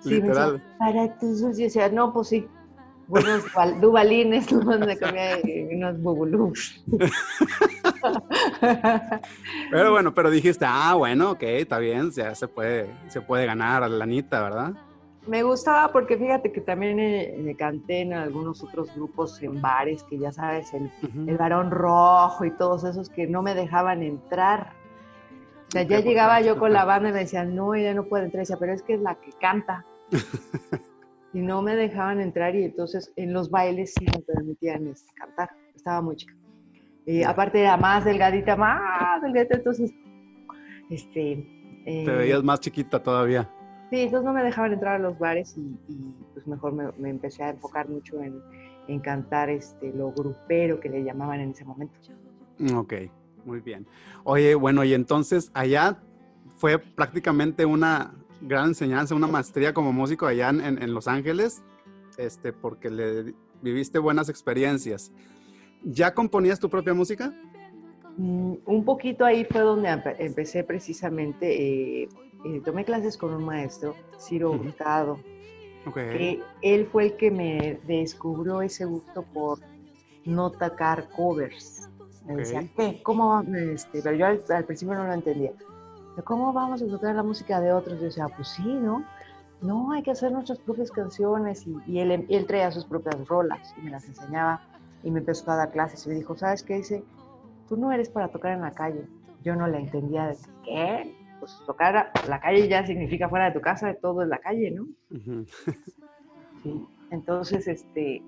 Sí, 0.00 0.10
literal. 0.10 0.62
para 0.78 1.18
tus 1.18 1.40
dulces. 1.40 1.58
Y 1.58 1.62
decía, 1.64 1.88
no, 1.88 2.12
pues 2.12 2.28
sí. 2.28 2.46
Buenos 3.12 3.44
dubalines, 3.78 4.46
donde 4.64 4.98
comía 4.98 5.36
unos 5.70 6.00
bubulús. 6.00 6.82
pero 9.70 9.92
bueno, 9.92 10.14
pero 10.14 10.30
dijiste, 10.30 10.64
ah, 10.66 10.94
bueno, 10.94 11.32
ok, 11.32 11.42
está 11.42 11.76
bien, 11.76 12.10
ya 12.10 12.34
se 12.34 12.48
puede, 12.48 12.88
se 13.08 13.20
puede 13.20 13.44
ganar 13.44 13.82
a 13.82 13.88
la 13.90 13.98
lanita, 13.98 14.42
¿verdad? 14.42 14.72
Me 15.26 15.42
gustaba 15.42 15.92
porque 15.92 16.16
fíjate 16.16 16.52
que 16.52 16.62
también 16.62 16.96
me 17.44 17.54
canté 17.54 18.00
en 18.00 18.14
algunos 18.14 18.64
otros 18.64 18.88
grupos 18.94 19.42
en 19.42 19.60
bares, 19.60 20.02
que 20.04 20.18
ya 20.18 20.32
sabes, 20.32 20.72
el, 20.72 20.90
el 21.28 21.36
varón 21.36 21.70
rojo 21.70 22.46
y 22.46 22.50
todos 22.52 22.82
esos 22.84 23.10
que 23.10 23.26
no 23.26 23.42
me 23.42 23.54
dejaban 23.54 24.02
entrar. 24.02 24.72
O 25.68 25.70
sea, 25.70 25.82
ya 25.82 26.00
llegaba 26.00 26.40
yo 26.40 26.58
con 26.58 26.72
la 26.72 26.86
banda 26.86 27.10
y 27.10 27.12
me 27.12 27.18
decían, 27.18 27.54
no, 27.54 27.74
ella 27.74 27.92
no 27.92 28.04
puede 28.04 28.24
entrar. 28.24 28.40
Y 28.40 28.44
decía, 28.44 28.56
pero 28.58 28.72
es 28.72 28.82
que 28.82 28.94
es 28.94 29.02
la 29.02 29.16
que 29.16 29.32
canta. 29.32 29.84
y 31.32 31.40
no 31.40 31.62
me 31.62 31.76
dejaban 31.76 32.20
entrar 32.20 32.54
y 32.54 32.64
entonces 32.64 33.12
en 33.16 33.32
los 33.32 33.50
bailes 33.50 33.94
sí 33.94 34.04
me 34.04 34.22
permitían 34.22 34.86
este, 34.88 35.12
cantar. 35.14 35.50
Estaba 35.74 36.02
muy 36.02 36.16
chica. 36.16 36.34
Eh, 37.06 37.24
aparte 37.24 37.60
era 37.60 37.76
más 37.76 38.04
delgadita, 38.04 38.56
más 38.56 39.22
delgadita, 39.22 39.56
entonces, 39.56 39.92
este... 40.90 41.32
Eh, 41.84 42.04
Te 42.04 42.12
veías 42.12 42.44
más 42.44 42.60
chiquita 42.60 43.02
todavía. 43.02 43.50
Sí, 43.90 44.00
entonces 44.00 44.24
no 44.24 44.32
me 44.32 44.44
dejaban 44.44 44.72
entrar 44.72 44.96
a 44.96 44.98
los 44.98 45.18
bares 45.18 45.56
y, 45.58 45.76
pues 46.32 46.46
mejor 46.46 46.72
me, 46.72 47.10
empecé 47.10 47.42
a 47.42 47.50
enfocar 47.50 47.88
mucho 47.88 48.22
en, 48.22 48.40
en, 48.86 49.00
cantar 49.00 49.50
este, 49.50 49.92
lo 49.92 50.12
grupero 50.12 50.78
que 50.78 50.88
le 50.88 51.02
llamaban 51.02 51.40
en 51.40 51.50
ese 51.50 51.64
momento. 51.64 51.94
Ok, 52.74 52.94
muy 53.44 53.60
bien. 53.60 53.86
Oye, 54.22 54.54
bueno, 54.54 54.84
y 54.84 54.94
entonces 54.94 55.50
allá 55.54 55.98
fue 56.54 56.78
prácticamente 56.78 57.66
una 57.66 58.14
gran 58.42 58.68
enseñanza, 58.68 59.14
una 59.14 59.26
maestría 59.26 59.72
como 59.72 59.92
músico 59.92 60.26
allá 60.26 60.50
en, 60.50 60.60
en 60.60 60.94
Los 60.94 61.08
Ángeles, 61.08 61.62
este, 62.18 62.52
porque 62.52 62.90
le 62.90 63.34
viviste 63.62 63.98
buenas 63.98 64.28
experiencias. 64.28 65.12
¿Ya 65.84 66.14
componías 66.14 66.60
tu 66.60 66.68
propia 66.68 66.94
música? 66.94 67.32
Mm, 68.16 68.54
un 68.66 68.84
poquito 68.84 69.24
ahí 69.24 69.44
fue 69.44 69.60
donde 69.60 69.88
empecé 70.18 70.64
precisamente. 70.64 72.02
Eh, 72.02 72.08
eh, 72.44 72.60
tomé 72.64 72.84
clases 72.84 73.16
con 73.16 73.32
un 73.32 73.44
maestro, 73.44 73.94
Ciro 74.18 74.52
Hurtado. 74.52 75.18
él 76.62 76.86
fue 76.90 77.04
el 77.04 77.16
que 77.16 77.30
me 77.30 77.80
descubrió 77.86 78.62
ese 78.62 78.84
gusto 78.84 79.22
por 79.22 79.60
no 80.24 80.50
tocar 80.50 81.08
covers. 81.10 81.88
Me 82.26 82.36
decía, 82.36 82.68
¿qué? 82.76 83.02
¿Cómo? 83.02 83.42
Este, 83.42 84.00
pero 84.02 84.16
yo 84.16 84.26
al, 84.26 84.64
principio 84.64 84.94
no 84.94 85.06
lo 85.06 85.12
entendía. 85.12 85.52
¿Cómo 86.24 86.52
vamos 86.52 86.82
a 86.82 86.86
tocar 86.86 87.14
la 87.14 87.22
música 87.22 87.60
de 87.60 87.72
otros? 87.72 87.98
Yo 87.98 88.04
decía, 88.04 88.26
pues 88.28 88.48
sí, 88.48 88.64
¿no? 88.64 89.04
No, 89.62 89.92
hay 89.92 90.02
que 90.02 90.10
hacer 90.10 90.32
nuestras 90.32 90.58
propias 90.58 90.90
canciones. 90.90 91.66
Y, 91.66 91.76
y 91.86 92.00
él, 92.00 92.26
él 92.28 92.46
traía 92.46 92.70
sus 92.70 92.84
propias 92.84 93.26
rolas 93.28 93.74
y 93.78 93.82
me 93.82 93.90
las 93.90 94.06
enseñaba 94.06 94.60
y 95.02 95.10
me 95.10 95.20
empezó 95.20 95.50
a 95.50 95.56
dar 95.56 95.70
clases 95.70 96.04
y 96.06 96.10
me 96.10 96.14
dijo, 96.16 96.36
¿sabes 96.36 96.62
qué? 96.62 96.76
Dice, 96.76 97.04
tú 97.68 97.76
no 97.76 97.92
eres 97.92 98.08
para 98.10 98.28
tocar 98.28 98.52
en 98.52 98.60
la 98.60 98.72
calle. 98.72 99.06
Yo 99.42 99.56
no 99.56 99.66
la 99.66 99.78
entendía 99.78 100.26
de 100.26 100.36
qué. 100.64 101.16
Pues 101.40 101.58
tocar 101.66 102.12
la 102.28 102.40
calle 102.40 102.68
ya 102.68 102.86
significa 102.86 103.28
fuera 103.28 103.46
de 103.46 103.52
tu 103.52 103.60
casa, 103.60 103.88
de 103.88 103.94
todo 103.94 104.22
en 104.22 104.28
la 104.28 104.38
calle, 104.38 104.70
¿no? 104.70 104.86
sí. 106.62 106.86
Entonces, 107.10 107.66
este, 107.66 108.22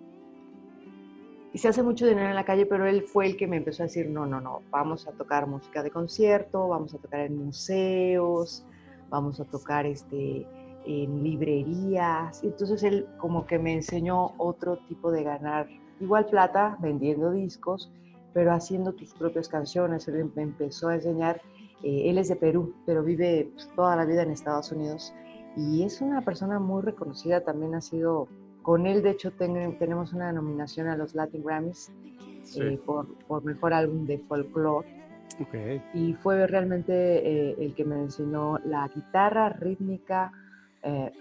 y 1.54 1.58
se 1.58 1.68
hace 1.68 1.82
mucho 1.82 2.06
dinero 2.06 2.28
en 2.28 2.34
la 2.34 2.44
calle, 2.44 2.66
pero 2.66 2.84
él 2.84 3.04
fue 3.04 3.24
el 3.26 3.36
que 3.38 3.46
me 3.46 3.56
empezó 3.56 3.84
a 3.84 3.86
decir, 3.86 4.10
no, 4.10 4.26
no, 4.26 4.40
no, 4.40 4.60
vamos 4.70 5.08
a 5.08 5.12
tocar 5.12 5.46
música 5.46 5.82
de 5.82 5.90
concierto, 5.90 6.68
vamos 6.68 6.92
a 6.94 6.98
tocar 6.98 7.20
en 7.20 7.38
museos, 7.46 8.66
vamos 9.08 9.40
a 9.40 9.44
tocar 9.44 9.86
este, 9.86 10.46
en 10.84 11.22
librerías. 11.22 12.42
Entonces 12.44 12.82
él 12.82 13.06
como 13.16 13.46
que 13.46 13.58
me 13.58 13.72
enseñó 13.72 14.32
otro 14.36 14.78
tipo 14.88 15.10
de 15.10 15.22
ganar 15.22 15.66
igual 16.00 16.26
plata 16.26 16.76
vendiendo 16.80 17.30
discos, 17.30 17.90
pero 18.34 18.52
haciendo 18.52 18.92
tus 18.92 19.14
propias 19.14 19.48
canciones. 19.48 20.08
Él 20.08 20.30
me 20.34 20.42
empezó 20.42 20.88
a 20.88 20.96
enseñar 20.96 21.40
Eh, 21.84 22.08
él 22.08 22.16
es 22.16 22.28
de 22.28 22.36
Perú, 22.36 22.72
pero 22.86 23.02
vive 23.02 23.50
pues, 23.52 23.68
toda 23.76 23.94
la 23.94 24.06
vida 24.06 24.22
en 24.22 24.30
Estados 24.30 24.72
Unidos 24.72 25.12
y 25.54 25.82
es 25.82 26.00
una 26.00 26.22
persona 26.22 26.58
muy 26.58 26.82
reconocida, 26.82 27.42
también 27.42 27.74
ha 27.74 27.82
sido, 27.82 28.26
con 28.64 28.86
él 28.86 29.02
de 29.02 29.10
hecho 29.10 29.30
tenemos 29.30 30.14
una 30.14 30.32
nominación 30.32 30.88
a 30.88 30.96
los 30.96 31.14
Latin 31.14 31.44
Grammys 31.44 31.92
eh, 32.56 32.80
por, 32.84 33.06
por, 33.26 33.44
mejor 33.44 33.74
álbum 33.74 34.06
de 34.06 34.18
folklore. 34.20 34.88
Y 35.92 36.14
fue 36.14 36.46
realmente 36.46 36.92
eh, 36.92 37.56
el 37.58 37.74
que 37.74 37.84
me 37.84 37.96
enseñó 37.96 38.58
la 38.60 38.88
guitarra 38.88 39.50
rítmica 39.50 40.32
eh, 40.82 41.12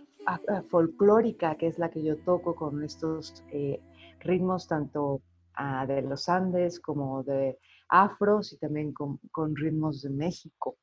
folclórica, 0.69 1.55
que 1.55 1.67
es 1.67 1.77
la 1.77 1.89
que 1.89 2.01
yo 2.01 2.15
toco 2.19 2.55
con 2.55 2.81
estos 2.81 3.43
ritmos 4.21 4.67
tanto 4.69 5.21
ah, 5.55 5.85
de 5.85 6.01
los 6.01 6.29
Andes 6.29 6.79
como 6.79 7.23
de 7.23 7.59
afros 7.89 8.53
y 8.53 8.57
también 8.57 8.93
con, 8.93 9.19
con 9.31 9.53
ritmos 9.53 10.01
de 10.01 10.11
México. 10.11 10.77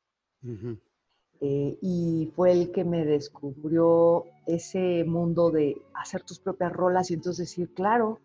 Eh, 1.42 1.78
y 1.80 2.30
fue 2.36 2.52
el 2.52 2.70
que 2.70 2.84
me 2.84 3.04
descubrió 3.04 4.26
ese 4.46 5.04
mundo 5.04 5.50
de 5.50 5.80
hacer 5.94 6.22
tus 6.22 6.38
propias 6.38 6.72
rolas 6.72 7.10
y 7.10 7.14
entonces 7.14 7.48
decir, 7.48 7.72
claro, 7.72 8.18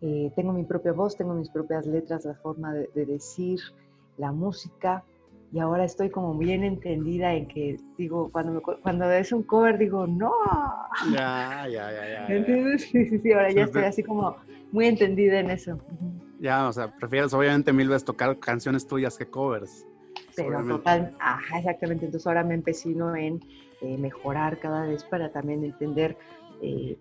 eh, 0.00 0.32
tengo 0.34 0.52
mi 0.52 0.64
propia 0.64 0.92
voz, 0.92 1.16
tengo 1.16 1.34
mis 1.34 1.48
propias 1.48 1.86
letras, 1.86 2.24
la 2.24 2.34
forma 2.34 2.74
de, 2.74 3.06
decir, 3.06 3.60
la 4.18 4.32
música, 4.32 5.04
y 5.52 5.60
ahora 5.60 5.84
estoy 5.84 6.10
como 6.10 6.36
bien 6.36 6.64
entendida 6.64 7.34
en 7.34 7.46
que 7.46 7.78
digo, 7.96 8.30
cuando, 8.32 8.60
cuando 8.82 9.10
es 9.12 9.30
un 9.30 9.44
cover 9.44 9.78
digo, 9.78 10.06
no. 10.06 10.32
Ya, 11.12 11.66
ya, 11.70 11.92
ya, 11.92 12.08
ya. 12.08 12.34
¿Entiendes? 12.34 12.82
Sí, 12.90 13.06
sí, 13.06 13.18
sí, 13.20 13.32
ahora 13.32 13.52
ya 13.52 13.62
estoy 13.62 13.84
así 13.84 14.02
como 14.02 14.36
muy 14.72 14.86
entendida 14.86 15.38
en 15.38 15.50
eso. 15.50 15.78
Ya, 16.40 16.68
o 16.68 16.72
sea, 16.72 16.94
prefieres 16.96 17.32
obviamente 17.32 17.72
mil 17.72 17.88
veces 17.88 18.04
tocar 18.04 18.36
canciones 18.38 18.86
tuyas 18.86 19.16
que 19.16 19.26
covers. 19.26 19.86
Pero 20.36 20.64
total, 20.66 21.14
ajá, 21.18 21.58
exactamente. 21.58 22.04
Entonces 22.04 22.26
ahora 22.26 22.44
me 22.44 22.54
empecino 22.54 23.16
en 23.16 23.40
eh, 23.80 23.96
mejorar 23.98 24.58
cada 24.58 24.86
vez 24.86 25.04
para 25.04 25.30
también 25.30 25.64
entender 25.64 26.16
eh, 26.62 26.96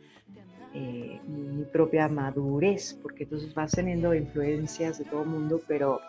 eh, 0.73 1.19
mi 1.27 1.63
propia 1.65 2.07
madurez, 2.07 2.97
porque 3.01 3.23
entonces 3.23 3.53
vas 3.53 3.73
teniendo 3.73 4.13
influencias 4.13 4.97
de 4.97 5.05
todo 5.05 5.23
el 5.23 5.29
mundo, 5.29 5.61
pero 5.67 6.01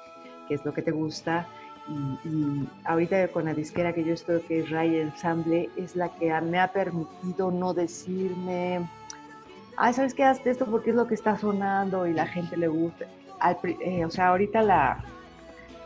qué 0.48 0.54
es 0.54 0.64
lo 0.64 0.72
que 0.72 0.82
te 0.82 0.92
gusta. 0.92 1.46
Y, 2.24 2.68
ahorita 2.84 3.28
con 3.28 3.44
la 3.44 3.54
disquera 3.54 3.92
que 3.92 4.02
yo 4.04 4.14
estoy, 4.14 4.40
que 4.42 4.60
es 4.60 4.70
Ray 4.70 4.96
Ensemble, 4.96 5.68
es 5.76 5.94
la 5.94 6.08
que 6.08 6.32
me 6.40 6.58
ha 6.58 6.72
permitido 6.72 7.50
no 7.50 7.74
decirme, 7.74 8.88
ay, 9.76 9.92
¿sabes 9.92 10.14
qué? 10.14 10.24
Hazte 10.24 10.50
esto 10.50 10.66
porque 10.66 10.90
es 10.90 10.96
lo 10.96 11.06
que 11.06 11.14
está 11.14 11.36
sonando 11.36 12.06
y 12.06 12.12
la 12.12 12.26
gente 12.26 12.56
le 12.56 12.68
gusta. 12.68 13.06
o 14.04 14.10
sea, 14.10 14.28
ahorita 14.28 14.62
la, 14.62 15.04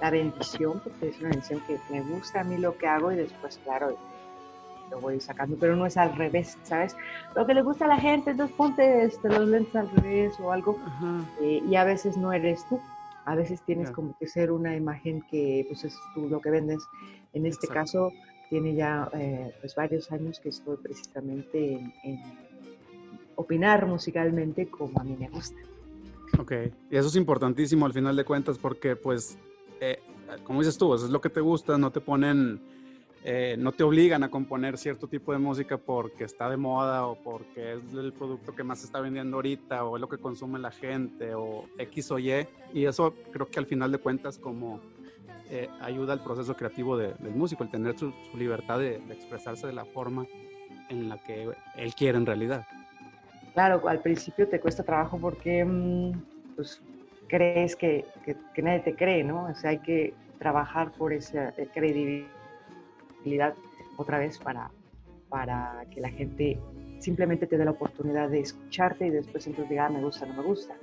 la 0.01 0.11
bendición, 0.11 0.81
porque 0.83 1.09
es 1.09 1.21
una 1.21 1.31
bendición 1.31 1.61
que 1.67 1.79
me 1.91 2.01
gusta 2.03 2.41
a 2.41 2.45
mí 2.45 2.57
lo 2.57 2.77
que 2.77 2.87
hago 2.87 3.13
y 3.13 3.17
después, 3.17 3.61
claro, 3.65 3.97
lo 4.91 5.01
voy 5.01 5.21
sacando, 5.21 5.57
pero 5.59 5.77
no 5.77 5.87
es 5.87 5.97
al 5.97 6.17
revés, 6.17 6.59
¿sabes? 6.65 6.97
Lo 7.35 7.47
que 7.47 7.55
le 7.55 7.63
gusta 7.63 7.85
a 7.85 7.89
la 7.89 7.99
gente, 7.99 8.33
entonces 8.33 8.57
ponte 8.57 9.05
este, 9.05 9.29
los 9.29 9.49
lentes 9.49 9.75
al 9.77 9.91
revés 9.91 10.35
o 10.41 10.53
algo, 10.53 10.79
eh, 11.41 11.63
y 11.69 11.77
a 11.77 11.85
veces 11.85 12.17
no 12.17 12.33
eres 12.33 12.67
tú, 12.69 12.81
a 13.25 13.35
veces 13.35 13.63
tienes 13.63 13.91
como 13.91 14.17
que 14.19 14.27
ser 14.27 14.51
una 14.51 14.75
imagen 14.75 15.23
que 15.31 15.65
pues 15.69 15.85
es 15.85 15.95
tú 16.15 16.29
lo 16.29 16.41
que 16.41 16.51
vendes. 16.51 16.83
En 17.33 17.47
este 17.47 17.69
caso, 17.69 18.13
tiene 18.49 18.75
ya 18.75 19.09
eh, 19.15 19.55
pues 19.61 19.75
varios 19.77 20.11
años 20.11 20.41
que 20.41 20.49
estoy 20.49 20.77
precisamente 20.79 21.75
en, 22.03 22.21
opinar 23.37 23.87
musicalmente 23.87 24.69
como 24.69 25.01
a 25.01 25.05
mí 25.05 25.17
me 25.19 25.29
gusta. 25.29 25.57
Ok, 26.39 26.53
y 26.91 26.97
eso 26.97 27.09
es 27.09 27.17
importantísimo 27.17 27.87
al 27.87 27.93
final 27.93 28.17
de 28.17 28.25
cuentas 28.25 28.59
porque 28.59 28.97
pues 28.97 29.39
eh, 29.81 29.99
como 30.45 30.61
dices 30.61 30.79
tú, 30.79 30.95
eso 30.95 31.07
es 31.07 31.11
lo 31.11 31.21
que 31.21 31.31
te 31.31 31.41
gusta, 31.41 31.79
no 31.79 31.91
te 31.91 32.01
ponen, 32.01 32.61
eh, 33.25 33.57
no 33.59 33.73
te 33.73 33.83
obligan 33.83 34.23
a 34.23 34.31
componer 34.31 34.79
cierto 34.79 35.09
tipo 35.09 35.33
de 35.33 35.39
música 35.39 35.79
porque 35.79 36.25
está 36.25 36.49
de 36.49 36.57
moda 36.57 37.07
o 37.07 37.17
porque 37.17 37.75
es 37.75 37.95
el 37.95 38.13
producto 38.13 38.55
que 38.55 38.63
más 38.63 38.81
se 38.81 38.87
está 38.87 39.01
vendiendo 39.01 39.37
ahorita 39.37 39.85
o 39.85 39.97
es 39.97 40.01
lo 40.01 40.09
que 40.09 40.19
consume 40.19 40.59
la 40.59 40.71
gente 40.71 41.35
o 41.35 41.65
X 41.79 42.11
o 42.11 42.19
Y. 42.19 42.47
Y 42.73 42.85
eso 42.85 43.15
creo 43.33 43.49
que 43.49 43.59
al 43.59 43.67
final 43.67 43.91
de 43.91 43.99
cuentas 43.99 44.39
como 44.39 44.81
eh, 45.51 45.69
ayuda 45.81 46.13
al 46.13 46.23
proceso 46.23 46.55
creativo 46.55 46.97
del 46.97 47.35
músico, 47.35 47.65
el 47.65 47.71
tener 47.71 47.99
su, 47.99 48.13
libertad 48.35 48.79
de, 48.79 48.97
expresarse 49.11 49.67
de 49.67 49.73
la 49.73 49.85
forma 49.85 50.27
en 50.89 51.09
la 51.09 51.19
que 51.19 51.49
él 51.77 51.95
quiere 51.95 52.19
en 52.19 52.27
realidad. 52.27 52.67
Claro, 53.55 53.89
al 53.89 54.01
principio 54.01 54.49
te 54.49 54.61
cuesta 54.61 54.85
trabajo 54.85 55.19
porque 55.19 55.65
mm, 55.65 56.13
pues, 56.55 56.81
crees 57.31 57.77
que, 57.77 58.05
que, 58.25 58.63
nadie 58.63 58.81
te 58.81 58.95
cree, 58.97 59.23
¿no? 59.23 59.45
O 59.45 59.55
sea, 59.55 59.71
hay 59.71 59.79
que 59.79 60.13
trabajar 60.39 60.91
por 60.91 61.13
esa 61.13 61.51
eh, 61.57 61.69
credibilidad 61.73 63.55
otra 63.97 64.19
vez 64.19 64.39
para, 64.39 64.71
para 65.29 65.85
que 65.91 66.01
la 66.01 66.11
gente 66.11 66.59
simplemente 66.99 67.47
te 67.47 67.57
dé 67.57 67.65
la 67.65 67.71
oportunidad 67.71 68.29
de 68.29 68.41
escucharte 68.41 69.07
y 69.07 69.11
después 69.11 69.47
entonces 69.47 69.71
diga, 69.71 69.87
ah, 69.87 69.91
me 69.91 70.03
gusta, 70.03 70.27
no 70.27 70.35
me 70.35 70.43
gusta. 70.43 70.75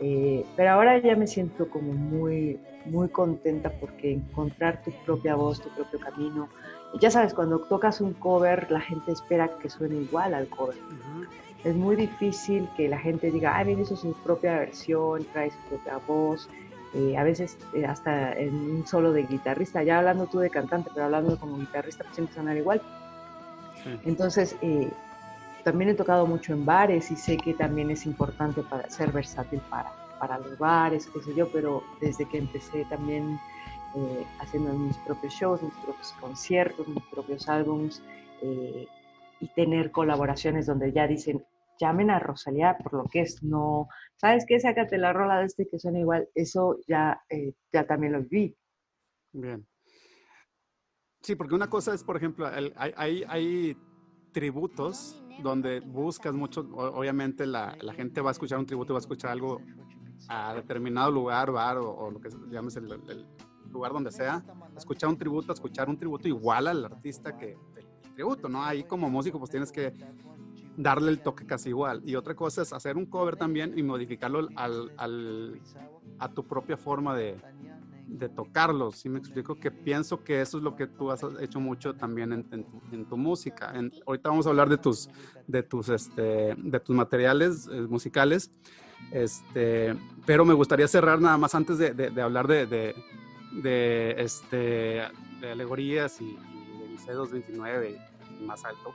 Eh, 0.00 0.44
pero 0.56 0.72
ahora 0.72 0.98
ya 0.98 1.16
me 1.16 1.26
siento 1.26 1.70
como 1.70 1.92
muy, 1.92 2.58
muy 2.84 3.08
contenta 3.08 3.70
porque 3.80 4.12
encontrar 4.12 4.82
tu 4.82 4.90
propia 5.06 5.36
voz, 5.36 5.60
tu 5.62 5.70
propio 5.70 6.00
camino. 6.00 6.48
ya 7.00 7.10
sabes, 7.10 7.32
cuando 7.32 7.60
tocas 7.60 8.00
un 8.00 8.12
cover, 8.14 8.70
la 8.70 8.80
gente 8.80 9.12
espera 9.12 9.48
que 9.58 9.70
suene 9.70 9.96
igual 9.96 10.34
al 10.34 10.48
cover 10.48 10.76
es 11.66 11.74
muy 11.74 11.96
difícil 11.96 12.68
que 12.76 12.88
la 12.88 12.98
gente 12.98 13.28
diga, 13.28 13.58
ah, 13.58 13.64
bien, 13.64 13.80
hizo 13.80 13.96
su 13.96 14.12
propia 14.22 14.60
versión, 14.60 15.24
trae 15.32 15.50
su 15.50 15.58
propia 15.68 15.98
voz. 16.06 16.48
Eh, 16.94 17.16
a 17.16 17.24
veces 17.24 17.58
eh, 17.74 17.84
hasta 17.84 18.32
en 18.34 18.54
un 18.54 18.86
solo 18.86 19.12
de 19.12 19.24
guitarrista, 19.24 19.82
ya 19.82 19.98
hablando 19.98 20.26
tú 20.26 20.38
de 20.38 20.48
cantante, 20.48 20.90
pero 20.94 21.06
hablando 21.06 21.36
como 21.40 21.58
guitarrista, 21.58 22.04
pues 22.04 22.14
siempre 22.14 22.36
sonar 22.36 22.56
igual. 22.56 22.80
Entonces, 24.04 24.56
eh, 24.62 24.88
también 25.64 25.90
he 25.90 25.94
tocado 25.94 26.24
mucho 26.26 26.52
en 26.52 26.64
bares 26.64 27.10
y 27.10 27.16
sé 27.16 27.36
que 27.36 27.52
también 27.54 27.90
es 27.90 28.06
importante 28.06 28.62
para 28.62 28.88
ser 28.88 29.10
versátil 29.10 29.60
para, 29.68 29.92
para 30.20 30.38
los 30.38 30.56
bares, 30.58 31.08
qué 31.12 31.20
sé 31.20 31.34
yo, 31.34 31.48
pero 31.50 31.82
desde 32.00 32.24
que 32.26 32.38
empecé 32.38 32.84
también 32.84 33.38
haciendo 34.40 34.72
mis 34.74 34.96
propios 34.98 35.32
shows, 35.32 35.62
mis 35.62 35.72
propios 35.74 36.12
conciertos, 36.20 36.86
mis 36.86 37.04
propios 37.04 37.48
álbums, 37.48 38.02
y 39.40 39.48
tener 39.48 39.90
colaboraciones 39.90 40.66
donde 40.66 40.92
ya 40.92 41.06
dicen, 41.06 41.42
llamen 41.80 42.10
a 42.10 42.18
Rosalía 42.18 42.76
por 42.78 42.94
lo 42.94 43.04
que 43.04 43.20
es, 43.22 43.42
no, 43.42 43.88
¿sabes 44.16 44.44
qué? 44.46 44.58
Sácate 44.60 44.98
la 44.98 45.12
rola 45.12 45.38
de 45.38 45.46
este 45.46 45.66
que 45.68 45.78
suena 45.78 45.98
igual, 45.98 46.28
eso 46.34 46.78
ya, 46.86 47.20
eh, 47.28 47.54
ya 47.72 47.86
también 47.86 48.12
lo 48.12 48.22
vi. 48.22 48.56
Bien. 49.32 49.66
Sí, 51.22 51.34
porque 51.34 51.54
una 51.54 51.68
cosa 51.68 51.92
es, 51.92 52.04
por 52.04 52.16
ejemplo, 52.16 52.46
hay, 52.46 53.24
hay, 53.26 53.76
tributos 54.32 55.22
donde 55.42 55.80
buscas 55.80 56.34
mucho, 56.34 56.60
obviamente 56.72 57.46
la, 57.46 57.76
la, 57.80 57.94
gente 57.94 58.20
va 58.20 58.30
a 58.30 58.32
escuchar 58.32 58.58
un 58.58 58.66
tributo, 58.66 58.92
va 58.92 58.98
a 58.98 59.00
escuchar 59.00 59.30
algo 59.30 59.62
a 60.28 60.54
determinado 60.54 61.10
lugar, 61.10 61.50
bar 61.50 61.78
o, 61.78 62.10
lo 62.10 62.20
que 62.20 62.28
llames 62.50 62.76
el, 62.76 62.92
el, 62.92 63.26
lugar 63.70 63.92
donde 63.92 64.12
sea, 64.12 64.44
escuchar 64.76 65.08
un 65.10 65.18
tributo, 65.18 65.52
escuchar 65.52 65.88
un 65.88 65.98
tributo 65.98 66.28
igual 66.28 66.68
al 66.68 66.84
artista 66.84 67.36
que 67.36 67.56
el 67.76 68.14
tributo, 68.14 68.48
¿no? 68.48 68.62
Ahí 68.62 68.84
como 68.84 69.10
músico 69.10 69.38
pues 69.38 69.50
tienes 69.50 69.72
que 69.72 69.92
darle 70.76 71.10
el 71.10 71.20
toque 71.20 71.46
casi 71.46 71.70
igual. 71.70 72.02
Y 72.04 72.14
otra 72.16 72.34
cosa 72.34 72.62
es 72.62 72.72
hacer 72.72 72.96
un 72.96 73.06
cover 73.06 73.36
también 73.36 73.72
y 73.76 73.82
modificarlo 73.82 74.48
al, 74.56 74.92
al, 74.96 75.60
a 76.18 76.28
tu 76.28 76.44
propia 76.44 76.76
forma 76.76 77.16
de, 77.16 77.36
de 78.06 78.28
tocarlo. 78.28 78.92
Si 78.92 79.08
me 79.08 79.18
explico, 79.18 79.58
que 79.58 79.70
pienso 79.70 80.22
que 80.22 80.40
eso 80.40 80.58
es 80.58 80.64
lo 80.64 80.76
que 80.76 80.86
tú 80.86 81.10
has 81.10 81.22
hecho 81.40 81.60
mucho 81.60 81.94
también 81.94 82.32
en, 82.32 82.66
en, 82.92 83.04
tu, 83.06 83.16
música. 83.16 83.72
ahorita 84.06 84.28
vamos 84.28 84.46
a 84.46 84.50
hablar 84.50 84.68
de 84.68 84.78
tus, 84.78 85.08
de 85.46 85.62
tus, 85.62 85.88
este, 85.88 86.54
de 86.56 86.80
tus 86.80 86.94
materiales 86.94 87.68
eh, 87.70 87.80
musicales. 87.82 88.50
Este, 89.12 89.94
pero 90.24 90.44
me 90.44 90.54
gustaría 90.54 90.88
cerrar 90.88 91.20
nada 91.20 91.36
más 91.36 91.54
antes 91.54 91.78
de, 91.78 91.92
de, 91.92 92.22
hablar 92.22 92.46
de, 92.46 92.66
de, 92.66 94.14
este, 94.18 95.02
de 95.40 95.50
alegorías 95.52 96.20
y, 96.20 96.24
y 96.24 97.06
de 97.06 97.12
229 97.12 97.90
y 97.90 98.15
más 98.40 98.64
alto. 98.64 98.94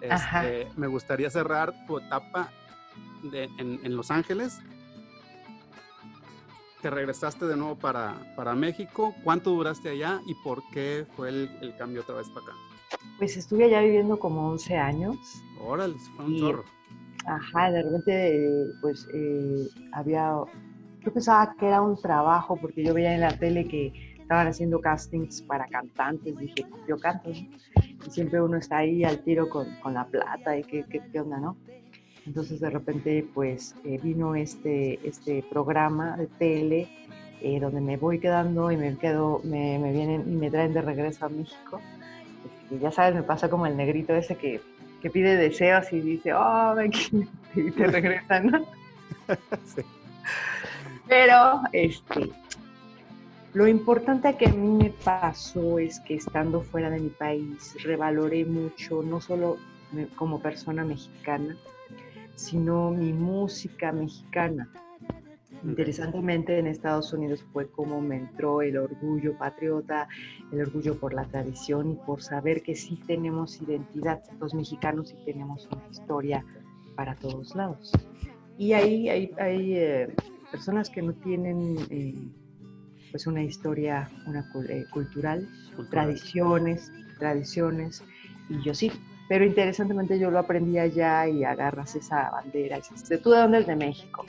Este, 0.00 0.68
me 0.76 0.86
gustaría 0.86 1.30
cerrar 1.30 1.74
tu 1.86 1.98
etapa 1.98 2.50
en, 3.32 3.96
Los 3.96 4.10
Ángeles. 4.10 4.60
Te 6.82 6.90
regresaste 6.90 7.46
de 7.46 7.56
nuevo 7.56 7.76
para, 7.76 8.14
para 8.36 8.54
México. 8.54 9.14
¿Cuánto 9.24 9.50
duraste 9.50 9.90
allá 9.90 10.20
y 10.26 10.34
por 10.44 10.62
qué 10.72 11.06
fue 11.16 11.28
el, 11.30 11.74
cambio 11.76 12.02
otra 12.02 12.16
vez 12.16 12.28
para 12.28 12.46
acá? 12.46 12.52
Pues 13.18 13.36
estuve 13.36 13.64
allá 13.64 13.80
viviendo 13.80 14.18
como 14.18 14.48
11 14.50 14.76
años. 14.76 15.16
Órale, 15.60 15.96
fue 16.16 16.24
un 16.24 16.38
chorro. 16.38 16.64
Ajá, 17.26 17.70
de 17.70 17.82
repente, 17.82 18.48
pues 18.80 19.06
eh, 19.12 19.68
había. 19.92 20.32
Yo 21.00 21.12
pensaba 21.12 21.54
que 21.58 21.66
era 21.66 21.82
un 21.82 22.00
trabajo 22.00 22.56
porque 22.56 22.82
yo 22.82 22.94
veía 22.94 23.14
en 23.14 23.20
la 23.20 23.36
tele 23.36 23.66
que 23.66 24.07
estaban 24.28 24.48
haciendo 24.48 24.78
castings 24.82 25.40
para 25.40 25.66
cantantes. 25.68 26.36
Dije, 26.36 26.66
yo 26.86 26.98
canto. 26.98 27.30
Y 27.30 27.48
siempre 28.10 28.42
uno 28.42 28.58
está 28.58 28.76
ahí 28.76 29.02
al 29.02 29.20
tiro 29.20 29.48
con, 29.48 29.74
con 29.76 29.94
la 29.94 30.04
plata 30.04 30.54
y 30.54 30.64
qué, 30.64 30.84
qué, 30.84 31.00
qué, 31.10 31.20
onda, 31.20 31.38
¿no? 31.38 31.56
Entonces 32.26 32.60
de 32.60 32.68
repente 32.68 33.26
pues 33.32 33.74
eh, 33.86 33.98
vino 34.02 34.34
este, 34.34 35.00
este 35.02 35.42
programa 35.48 36.18
de 36.18 36.26
tele 36.26 36.88
eh, 37.40 37.58
donde 37.58 37.80
me 37.80 37.96
voy 37.96 38.18
quedando 38.18 38.70
y 38.70 38.76
me 38.76 38.98
quedo, 38.98 39.40
me, 39.44 39.78
me, 39.78 39.92
vienen 39.92 40.30
y 40.30 40.36
me 40.36 40.50
traen 40.50 40.74
de 40.74 40.82
regreso 40.82 41.24
a 41.24 41.30
México. 41.30 41.80
Y 42.70 42.78
ya 42.80 42.90
sabes, 42.90 43.14
me 43.14 43.22
pasa 43.22 43.48
como 43.48 43.64
el 43.64 43.78
negrito 43.78 44.14
ese 44.14 44.36
que, 44.36 44.60
que 45.00 45.08
pide 45.08 45.38
deseos 45.38 45.90
y 45.90 46.00
dice, 46.00 46.34
oh, 46.34 46.74
ven, 46.76 46.92
y 47.54 47.70
te 47.70 47.86
regresan, 47.86 48.48
¿no? 48.48 48.66
sí. 49.64 49.80
Pero, 51.08 51.62
este, 51.72 52.30
lo 53.54 53.66
importante 53.66 54.36
que 54.36 54.46
a 54.46 54.52
mí 54.52 54.84
me 54.84 54.90
pasó 54.90 55.78
es 55.78 56.00
que 56.00 56.14
estando 56.14 56.60
fuera 56.60 56.90
de 56.90 57.00
mi 57.00 57.08
país, 57.08 57.76
revaloré 57.82 58.44
mucho, 58.44 59.02
no 59.02 59.20
solo 59.20 59.56
como 60.16 60.40
persona 60.40 60.84
mexicana, 60.84 61.56
sino 62.34 62.90
mi 62.90 63.12
música 63.12 63.90
mexicana. 63.90 64.68
Interesantemente, 65.64 66.58
en 66.58 66.68
Estados 66.68 67.12
Unidos 67.12 67.44
fue 67.52 67.68
como 67.68 68.00
me 68.00 68.16
entró 68.16 68.62
el 68.62 68.76
orgullo 68.76 69.36
patriota, 69.36 70.08
el 70.52 70.60
orgullo 70.60 70.96
por 70.98 71.14
la 71.14 71.24
tradición 71.24 71.92
y 71.92 71.94
por 71.94 72.22
saber 72.22 72.62
que 72.62 72.76
sí 72.76 73.00
tenemos 73.06 73.60
identidad. 73.60 74.22
Los 74.38 74.54
mexicanos 74.54 75.08
sí 75.08 75.16
tenemos 75.24 75.68
una 75.72 75.88
historia 75.90 76.44
para 76.94 77.16
todos 77.16 77.56
lados. 77.56 77.92
Y 78.56 78.72
ahí 78.72 79.08
hay, 79.08 79.32
hay 79.38 79.74
eh, 79.74 80.14
personas 80.52 80.90
que 80.90 81.02
no 81.02 81.12
tienen 81.14 81.76
eh, 81.90 82.14
pues 83.10 83.26
una 83.26 83.42
historia 83.42 84.10
una, 84.26 84.46
eh, 84.68 84.86
cultural, 84.90 85.48
tradiciones, 85.90 86.92
tradiciones, 87.18 88.02
y 88.48 88.62
yo 88.62 88.74
sí. 88.74 88.92
Pero 89.28 89.44
interesantemente 89.44 90.18
yo 90.18 90.30
lo 90.30 90.38
aprendí 90.38 90.78
allá 90.78 91.28
y 91.28 91.44
agarras 91.44 91.94
esa 91.94 92.30
bandera 92.30 92.78
y 92.78 92.80
dices, 92.80 93.20
¿tú 93.22 93.30
de 93.30 93.38
dónde 93.38 93.58
eres 93.58 93.68
de 93.68 93.76
México? 93.76 94.24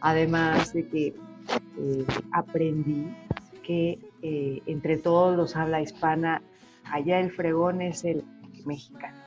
Además 0.00 0.72
de 0.72 0.86
que 0.86 1.06
eh, 1.08 2.06
aprendí 2.32 3.12
que 3.64 3.98
entre 4.22 4.96
todos 4.96 5.36
los 5.36 5.56
habla 5.56 5.80
hispana, 5.80 6.42
allá 6.84 7.18
el 7.18 7.32
fregón 7.32 7.82
es 7.82 8.04
el 8.04 8.24
mexicano. 8.64 9.18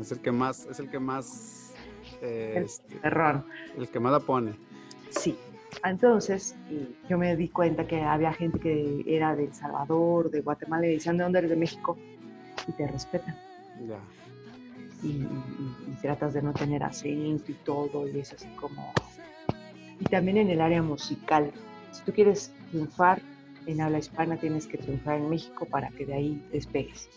Es 0.00 0.12
el 0.12 0.20
que 0.20 0.32
más, 0.32 0.66
es 0.66 0.80
el 0.80 0.88
que 0.88 0.98
más 0.98 1.74
el, 2.22 2.64
este, 2.64 3.00
el 3.76 3.88
que 3.88 4.00
más 4.00 4.12
la 4.12 4.20
pone. 4.20 4.54
Sí. 5.10 5.36
Entonces, 5.84 6.54
yo 7.08 7.18
me 7.18 7.36
di 7.36 7.48
cuenta 7.48 7.86
que 7.86 8.02
había 8.02 8.32
gente 8.32 8.58
que 8.58 9.04
era 9.06 9.34
de 9.34 9.46
El 9.46 9.54
Salvador, 9.54 10.30
de 10.30 10.40
Guatemala, 10.40 10.86
y 10.86 10.94
decían, 10.94 11.16
¿de 11.16 11.24
dónde 11.24 11.40
eres 11.40 11.50
de 11.50 11.56
México? 11.56 11.96
Y 12.66 12.72
te 12.72 12.86
respetan. 12.86 13.36
Ya. 13.86 13.98
Y, 15.02 15.26
tratas 16.00 16.34
de 16.34 16.42
no 16.42 16.52
tener 16.52 16.82
acento 16.82 17.52
y 17.52 17.54
todo, 17.64 18.08
y 18.08 18.18
es 18.18 18.32
así 18.32 18.48
como... 18.56 18.92
Y 20.00 20.04
también 20.06 20.36
en 20.36 20.50
el 20.50 20.60
área 20.60 20.82
musical. 20.82 21.52
Si 21.92 22.02
tú 22.02 22.12
quieres 22.12 22.52
triunfar, 22.70 23.22
en 23.66 23.80
habla 23.80 23.98
hispana 23.98 24.36
tienes 24.36 24.66
que 24.66 24.78
triunfar 24.78 25.18
en 25.18 25.30
México 25.30 25.66
para 25.66 25.88
que 25.90 26.06
de 26.06 26.14
ahí 26.14 26.48
despegues. 26.52 27.08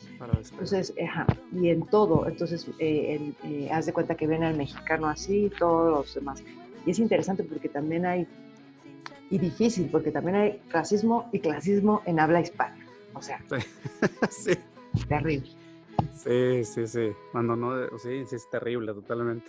Entonces, 0.51 0.93
ajá, 1.03 1.25
y 1.51 1.69
en 1.69 1.85
todo, 1.87 2.27
entonces, 2.27 2.67
eh, 2.79 3.33
eh, 3.43 3.69
haz 3.71 3.87
de 3.87 3.93
cuenta 3.93 4.15
que 4.15 4.27
ven 4.27 4.43
al 4.43 4.55
mexicano 4.55 5.07
así 5.07 5.45
y 5.45 5.49
todos 5.49 5.91
los 5.91 6.13
demás. 6.13 6.43
Y 6.85 6.91
es 6.91 6.99
interesante 6.99 7.43
porque 7.43 7.69
también 7.69 8.05
hay, 8.05 8.27
y 9.29 9.37
difícil, 9.37 9.89
porque 9.91 10.11
también 10.11 10.35
hay 10.35 10.61
racismo 10.69 11.29
y 11.31 11.39
clasismo 11.39 12.01
en 12.05 12.19
habla 12.19 12.41
hispana. 12.41 12.77
O 13.13 13.21
sea, 13.21 13.41
sí. 14.29 14.53
terrible. 15.07 15.49
Sí, 16.13 16.63
sí, 16.65 16.87
sí. 16.87 17.11
Cuando 17.31 17.55
no, 17.55 17.87
sí, 17.97 18.25
sí, 18.25 18.35
es 18.35 18.49
terrible, 18.49 18.93
totalmente. 18.93 19.45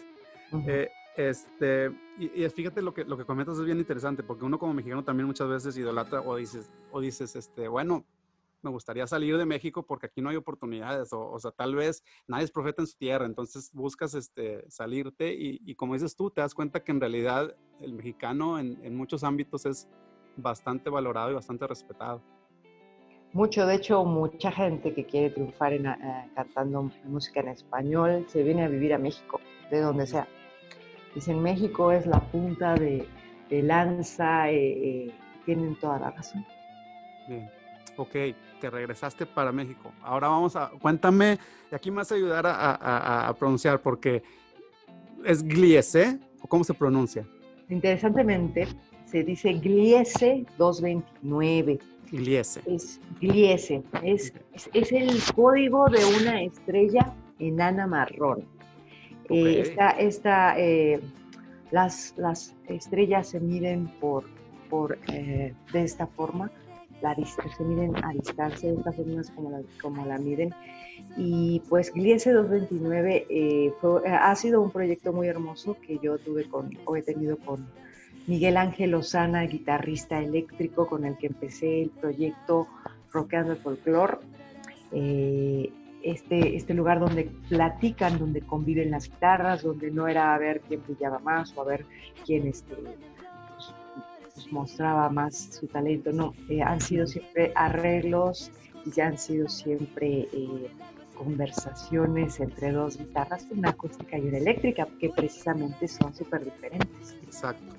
Este, 1.17 1.91
y, 2.19 2.49
fíjate 2.51 2.83
lo 2.83 2.93
que, 2.93 3.05
lo 3.05 3.17
que 3.17 3.25
comentas 3.25 3.59
es 3.59 3.65
bien 3.65 3.79
interesante, 3.79 4.23
porque 4.23 4.45
uno 4.45 4.59
como 4.59 4.75
mexicano 4.75 5.03
también 5.03 5.27
muchas 5.27 5.49
veces 5.49 5.77
idolatra 5.77 6.21
o 6.21 6.37
dices, 6.37 6.71
o 6.93 7.01
dices, 7.01 7.35
este, 7.37 7.69
bueno, 7.69 8.05
me 8.67 8.75
gustaría 8.75 9.07
salir 9.07 9.39
de 9.39 9.47
México 9.47 9.87
porque 9.87 10.07
aquí 10.07 10.21
no 10.21 10.29
hay 10.29 10.37
oportunidades, 10.37 11.13
o, 11.13 11.31
o 11.31 11.39
sea, 11.39 11.51
tal 11.53 11.75
vez 11.75 12.05
nadie 12.27 12.45
es 12.45 12.51
profeta 12.51 12.83
en 12.83 12.89
su 12.89 12.99
tierra, 12.99 13.27
entonces 13.27 13.71
buscas 13.73 14.15
este, 14.15 14.69
salirte 14.71 15.33
y, 15.35 15.61
y, 15.65 15.75
como 15.75 15.95
dices 15.95 16.17
tú, 16.17 16.31
te 16.31 16.41
das 16.41 16.55
cuenta 16.55 16.83
que 16.83 16.93
en 16.93 17.01
realidad 17.01 17.57
el 17.81 17.93
mexicano 17.93 18.59
en, 18.59 18.79
en 18.85 18.97
muchos 18.97 19.25
ámbitos 19.25 19.67
es 19.67 19.89
bastante 20.37 20.91
valorado 20.91 21.31
y 21.31 21.35
bastante 21.35 21.67
respetado. 21.67 22.23
Mucho, 23.33 23.67
de 23.67 23.75
hecho, 23.75 24.05
mucha 24.05 24.51
gente 24.51 24.95
que 24.95 25.05
quiere 25.05 25.31
triunfar 25.31 25.73
en, 25.73 25.87
eh, 25.87 26.31
cantando 26.35 26.91
música 27.05 27.41
en 27.41 27.49
español 27.49 28.25
se 28.29 28.43
viene 28.43 28.65
a 28.65 28.69
vivir 28.69 28.95
a 28.95 28.99
México, 28.99 29.41
de 29.71 29.81
donde 29.81 30.07
sea. 30.07 30.27
Dicen, 31.15 31.43
México 31.43 31.93
es 31.93 32.07
la 32.07 32.21
punta 32.21 32.75
de, 32.75 33.07
lanza, 33.51 34.51
eh, 34.51 35.07
eh, 35.07 35.15
tienen 35.45 35.79
toda 35.79 35.99
la 35.99 36.11
razón. 36.11 36.47
Bien, 37.29 37.51
ok, 37.97 38.13
te 38.61 38.71
regresaste 38.71 39.27
para 39.27 39.53
México. 39.53 39.93
Ahora 40.03 40.29
vamos 40.29 40.57
a, 40.57 40.71
cuéntame, 40.81 41.39
y 41.71 41.75
aquí 41.75 41.91
me 41.91 41.99
vas 41.99 42.13
a 42.13 42.15
ayudar 42.15 42.45
a, 42.47 43.35
pronunciar, 43.39 43.81
porque 43.81 44.23
es 45.25 45.43
Gliese, 45.43 46.19
o 46.41 46.49
cómo 46.49 46.65
se 46.65 46.75
pronuncia. 46.75 47.27
Interesantemente, 47.69 48.69
se 49.07 49.23
dice 49.25 49.53
Gliese 49.55 50.45
229. 50.59 51.79
Gliese. 52.13 52.63
Es 52.67 53.01
Gliese, 53.21 53.83
es, 54.03 54.33
es 54.73 54.93
el 54.93 55.21
código 55.35 55.87
de 55.89 56.05
una 56.21 56.43
estrella 56.43 57.13
enana 57.39 57.87
marrón. 57.87 58.45
Eh, 59.29 59.75
esta, 59.99 60.59
eh, 60.59 61.01
las, 61.71 62.15
las, 62.17 62.55
estrellas 62.69 63.29
se 63.29 63.41
miden 63.41 63.89
por, 64.01 64.25
por 64.71 64.99
eh, 65.13 65.53
de 65.73 65.83
esta 65.83 66.07
forma, 66.07 66.51
la, 67.03 67.15
se 67.15 67.65
miden 67.65 67.97
a 68.05 68.13
distancia, 68.13 68.71
de 68.71 68.77
esta 68.77 68.93
forma 68.93 69.21
es 69.21 69.31
como 69.31 69.51
la, 69.51 69.61
como 69.81 70.07
la 70.07 70.19
miden. 70.19 70.55
Y 71.17 71.63
pues 71.69 71.93
Gliese 71.93 72.33
229 72.33 73.75
ha 74.09 74.35
sido 74.35 74.61
un 74.63 74.71
proyecto 74.71 75.13
muy 75.13 75.29
hermoso 75.29 75.77
que 75.81 75.99
yo 76.03 76.19
tuve 76.19 76.45
con, 76.45 76.71
o 76.85 76.97
he 76.97 77.03
tenido 77.03 77.37
con 77.37 77.67
Miguel 78.27 78.57
Ángel 78.57 78.95
Osana, 78.95 79.43
guitarrista 79.43 80.21
eléctrico, 80.21 80.87
con 80.87 81.05
el 81.05 81.17
que 81.17 81.29
empecé 81.29 81.83
el 81.83 81.91
proyecto 81.91 82.67
Rockeando 83.13 83.53
el 83.53 83.59
Folklore 83.59 84.19
este, 86.07 86.57
este 86.57 86.73
lugar 86.73 87.01
donde 87.01 87.31
platican, 87.49 88.19
donde 88.19 88.41
conviven 88.41 88.93
las 88.93 89.11
guitarras, 89.11 89.63
donde 89.63 89.91
no 89.91 90.07
era 90.07 90.35
a 90.35 90.39
ver 90.39 90.61
quién 90.61 90.83
brillaba 90.87 91.19
más 91.19 91.53
o 91.57 91.63
a 91.63 91.65
ver 91.65 91.85
quién 92.25 92.47
este, 92.47 92.77
pues, 94.37 94.53
mostraba 94.53 95.09
más 95.11 95.49
su 95.59 95.67
talento, 95.67 96.13
no, 96.13 96.35
eh, 96.49 96.63
han 96.63 96.81
sido 96.81 97.07
siempre 97.07 97.53
arreglos 97.55 98.53
y 98.85 98.91
ya 98.93 99.09
han 99.09 99.19
sido 99.19 99.49
siempre 99.49 100.29
eh, 100.33 100.71
conversaciones 101.15 102.39
entre 102.41 102.73
dos 102.73 102.99
guitarras, 102.99 103.47
una 103.51 103.71
acústica 103.71 104.19
y 104.19 104.29
una 104.29 104.39
eléctrica, 104.39 104.87
que 105.01 105.09
precisamente 105.09 105.89
son 105.89 106.15
súper 106.15 106.45
diferentes. 106.45 107.17
Exacto 107.25 107.77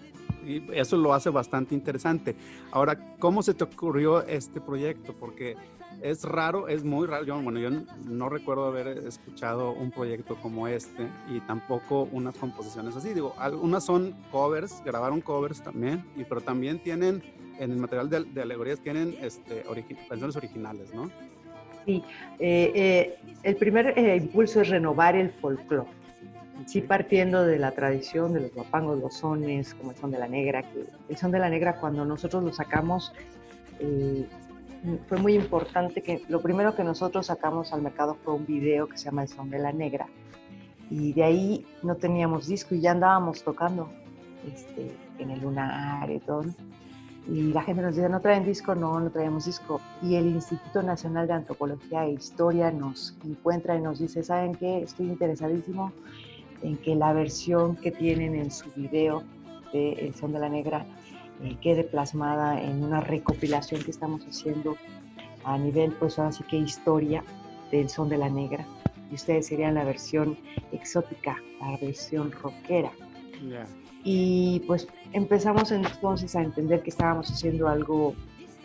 y 0.48 0.63
eso 0.72 0.96
lo 0.98 1.13
hace 1.13 1.30
bastante 1.30 1.76
interesante. 1.76 2.36
Ahora, 2.72 2.98
¿cómo 3.20 3.43
se 3.43 3.54
te 3.54 3.65
ocurrió 3.65 4.26
este 4.26 4.62
proyecto? 4.62 5.13
Porque 5.13 5.58
es 6.02 6.24
raro, 6.24 6.68
es 6.68 6.84
muy 6.84 7.08
raro. 7.08 7.26
Yo, 7.26 7.42
bueno, 7.42 7.60
yo 7.60 7.70
no 8.06 8.30
recuerdo 8.30 8.66
haber 8.66 8.88
escuchado 8.88 9.72
un 9.72 9.92
proyecto 9.92 10.36
como 10.36 10.68
este 10.68 11.08
y 11.30 11.40
tampoco 11.42 12.08
unas 12.12 12.36
composiciones 12.38 12.96
así. 12.96 13.14
Digo, 13.14 13.34
algunas 13.38 13.86
son 13.86 14.16
covers, 14.32 14.82
grabaron 14.86 15.22
covers 15.22 15.62
también, 15.62 16.04
y, 16.16 16.24
pero 16.24 16.42
también 16.42 16.80
tienen, 16.80 17.24
en 17.60 17.72
el 17.72 17.78
material 17.78 18.10
de, 18.10 18.42
alegorías, 18.42 18.80
tienen 18.80 19.16
este, 19.22 19.64
canciones 20.08 20.36
originales, 20.36 20.94
¿no? 20.94 21.10
Sí, 21.86 22.04
eh, 22.40 22.72
eh, 22.76 23.20
el 23.44 23.56
primer 23.56 23.98
eh, 23.98 24.18
impulso 24.18 24.62
es 24.62 24.70
renovar 24.70 25.16
el 25.16 25.32
folclore. 25.32 25.90
Sí, 26.66 26.82
partiendo 26.82 27.46
de 27.46 27.60
la 27.60 27.72
tradición 27.72 28.34
de 28.34 28.42
los 28.42 28.54
guapangos, 28.54 29.00
los 29.00 29.14
sones, 29.14 29.74
como 29.76 29.92
el 29.92 29.98
son 29.98 30.12
de 30.12 30.18
la 30.18 30.28
negra, 30.28 30.64
que 30.64 30.86
el 31.08 31.18
son 31.18 31.32
de 31.32 31.40
la 31.40 31.50
negra 31.50 31.80
cuando 31.80 32.04
nosotros 32.04 32.44
lo 32.44 32.52
sacamos 32.52 33.14
fue 35.08 35.18
muy 35.18 35.36
importante 35.36 36.02
que 36.02 36.24
lo 36.30 36.42
primero 36.42 36.76
que 36.76 36.84
nosotros 36.84 37.28
sacamos 37.28 37.74
al 37.74 37.82
mercado 37.82 38.16
fue 38.24 38.34
un 38.34 38.46
video 38.46 38.88
que 38.88 38.98
se 38.98 39.06
llama 39.06 39.24
El 39.24 39.28
Son 39.28 39.50
de 39.50 39.60
la 39.60 39.72
Negra. 39.72 40.08
Y 40.90 41.13
de 41.13 41.24
ahí 41.24 41.66
no 41.84 41.96
teníamos 41.96 42.48
disco 42.48 42.76
y 42.76 42.82
ya 42.82 42.92
andábamos 42.92 43.44
tocando 43.44 43.90
este, 44.46 44.96
en 45.20 45.32
el 45.32 45.42
lunar 45.42 46.10
y. 46.10 46.22
Y 47.30 47.52
la 47.52 47.62
gente 47.62 47.82
nos 47.82 47.96
dice, 47.96 48.08
¿no 48.08 48.22
traen 48.22 48.46
disco? 48.46 48.74
No, 48.74 48.98
no 49.02 49.10
traemos 49.10 49.46
disco. 49.46 49.82
Y 50.02 50.16
el 50.16 50.28
Instituto 50.28 50.82
Nacional 50.82 51.28
de 51.28 51.34
Antropología 51.34 52.06
e 52.06 52.12
Historia 52.12 52.72
nos 52.72 53.18
encuentra 53.26 53.76
y 53.76 53.82
nos 53.82 54.00
dice, 54.00 54.24
¿saben 54.24 54.56
qué? 54.56 54.82
Estoy 54.82 55.08
interesadísimo 55.08 55.92
en 56.62 56.78
que 56.78 56.96
la 56.96 57.12
versión 57.12 57.76
que 57.76 57.92
tienen 57.92 58.34
en 58.34 58.50
su 58.50 58.72
video 58.72 59.24
de 59.74 59.92
El 59.94 60.16
Son 60.16 60.32
de 60.32 60.40
la 60.40 60.48
Negra 60.48 60.86
eh, 61.43 61.58
quede 61.62 61.84
plasmada 61.84 62.62
en 62.62 62.84
una 62.84 63.02
recopilación 63.02 63.84
que 63.84 63.91
estamos 63.91 64.26
haciendo 64.26 64.76
a 65.43 65.58
nivel, 65.58 65.93
pues 65.93 66.19
ahora 66.19 66.32
sí 66.32 66.43
que 66.43 66.58
historia 66.58 67.23
del 67.71 67.89
son 67.89 68.10
de 68.10 68.17
la 68.17 68.30
negra. 68.30 68.65
Y 69.12 69.15
ustedes 69.15 69.47
serían 69.47 69.76
la 69.76 69.84
versión 69.84 70.38
exótica, 70.71 71.38
la 71.62 71.78
versión 71.78 72.32
rockera. 72.32 72.91
Y 74.04 74.63
pues 74.67 74.88
empezamos 75.13 75.71
entonces 75.71 76.36
a 76.36 76.41
entender 76.41 76.82
que 76.82 76.89
estábamos 76.89 77.32
haciendo 77.32 77.67
algo 77.67 78.15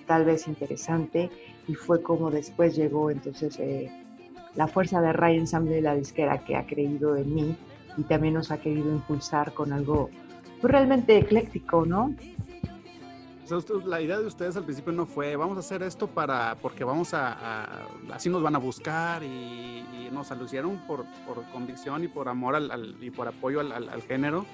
tal 0.06 0.24
vez 0.24 0.48
interesante 0.48 1.30
y 1.68 1.74
fue 1.74 2.02
como 2.02 2.30
después 2.30 2.74
llegó 2.74 3.10
entonces 3.10 3.58
eh, 3.58 3.90
la 4.54 4.66
fuerza 4.66 5.00
de 5.00 5.12
Ray 5.12 5.38
Ensemble 5.38 5.74
de 5.74 5.82
la 5.82 5.94
disquera 5.94 6.44
que 6.44 6.56
ha 6.56 6.66
creído 6.66 7.16
en 7.16 7.34
mí 7.34 7.56
y 7.96 8.02
también 8.02 8.34
nos 8.34 8.50
ha 8.50 8.58
querido 8.58 8.90
impulsar 8.90 9.52
con 9.54 9.72
algo 9.72 10.10
pues, 10.60 10.70
realmente 10.70 11.16
ecléctico, 11.16 11.84
¿no? 11.86 12.14
La 13.84 14.00
idea 14.00 14.18
de 14.18 14.26
ustedes 14.26 14.56
al 14.56 14.64
principio 14.64 14.92
no 14.92 15.06
fue, 15.06 15.36
vamos 15.36 15.56
a 15.56 15.60
hacer 15.60 15.82
esto 15.82 16.06
para, 16.06 16.56
porque 16.60 16.84
vamos 16.84 17.12
a, 17.12 17.86
así 18.12 18.28
nos 18.28 18.42
van 18.42 18.54
a 18.54 18.58
buscar 18.58 19.22
y, 19.22 19.84
nos 20.12 20.30
alucieron 20.30 20.76
por, 20.86 21.06
por, 21.26 21.42
convicción 21.52 22.04
y 22.04 22.08
por 22.08 22.28
amor 22.28 22.54
al, 22.54 22.96
y 23.00 23.10
por 23.10 23.26
apoyo 23.28 23.60
al, 23.60 24.02
género 24.02 24.44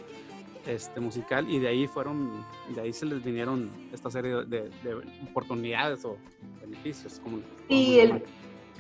este, 0.69 1.01
musical 1.01 1.51
y 1.51 1.59
de 1.59 1.67
ahí 1.67 1.89
fueron, 1.89 2.31
de 2.73 2.81
ahí 2.81 2.93
se 2.93 3.07
les 3.07 3.25
vinieron 3.25 3.69
esta 3.93 4.09
serie 4.09 4.45
de, 4.45 4.71
oportunidades 5.29 6.05
o 6.05 6.17
beneficios. 6.61 7.21
Como, 7.25 7.39
y 7.69 7.99
el, 7.99 8.23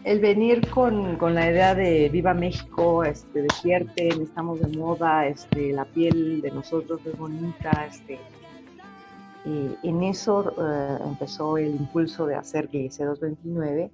el, 0.04 0.20
venir 0.20 0.70
con, 0.70 1.16
con, 1.16 1.34
la 1.34 1.50
idea 1.50 1.74
de 1.74 2.08
Viva 2.10 2.32
México, 2.32 3.02
este, 3.02 3.42
despierten, 3.42 4.22
estamos 4.22 4.60
de 4.60 4.78
moda, 4.78 5.26
este, 5.26 5.72
la 5.72 5.84
piel 5.84 6.40
de 6.40 6.52
nosotros 6.52 7.00
es 7.04 7.18
bonita, 7.18 7.88
este, 7.90 8.20
y 9.48 9.88
en 9.88 10.02
eso 10.02 10.52
eh, 10.60 10.98
empezó 11.06 11.56
el 11.56 11.74
impulso 11.74 12.26
de 12.26 12.34
hacer 12.34 12.68
Glice 12.68 13.04
229, 13.04 13.90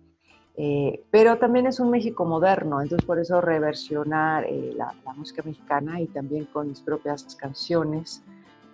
eh, 0.57 1.05
pero 1.13 1.39
también 1.39 1.67
es 1.67 1.79
un 1.79 1.91
México 1.91 2.25
moderno, 2.25 2.81
entonces 2.81 3.07
por 3.07 3.21
eso 3.21 3.41
reversionar 3.41 4.45
eh, 4.49 4.73
la, 4.77 4.93
música 5.15 5.43
mexicana 5.45 6.01
y 6.01 6.07
también 6.09 6.47
con 6.47 6.69
mis 6.69 6.81
propias 6.81 7.37
canciones, 7.37 8.25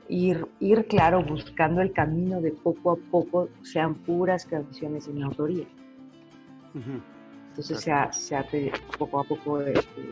ir, 0.09 0.47
ir, 0.59 0.87
claro, 0.87 1.23
buscando 1.23 1.83
el 1.83 1.93
camino 1.93 2.41
de 2.41 2.53
poco 2.53 2.93
a 2.93 2.97
poco 3.11 3.49
sean 3.63 3.95
puras 3.95 4.47
canciones 4.47 5.07
en 5.07 5.23
autoría. 5.23 5.67
Entonces 7.51 7.81
se 7.81 7.93
ha, 7.93 8.11
se 8.11 8.37
ha, 8.37 8.47
poco 8.99 9.21
a 9.21 9.25
poco 9.25 9.61
este, 9.61 10.03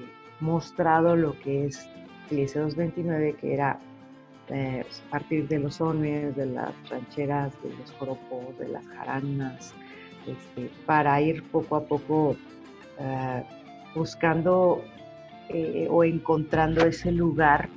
mostrado 0.41 1.17
lo 1.17 1.39
que 1.39 1.67
es 1.67 1.89
Glice 2.29 2.59
229, 2.59 3.37
que 3.41 3.55
era 3.55 3.79
eh, 4.51 4.85
a 5.07 5.11
partir 5.11 5.47
de 5.47 5.59
los 5.59 5.77
sones, 5.77 6.35
de 6.35 6.47
las 6.47 6.73
rancheras, 6.89 7.53
de 7.63 7.71
los 7.77 7.93
coropos, 7.93 8.59
de 8.59 8.69
las 8.69 8.87
jaranas, 8.87 9.75
este, 10.27 10.71
para 10.87 11.21
ir 11.21 11.43
poco 11.51 11.77
a 11.77 11.85
poco 11.85 12.37
eh, 12.99 13.43
buscando 13.95 14.83
eh, 15.51 15.87
o 15.91 16.03
encontrando 16.05 16.85
ese 16.85 17.13
lugar, 17.13 17.69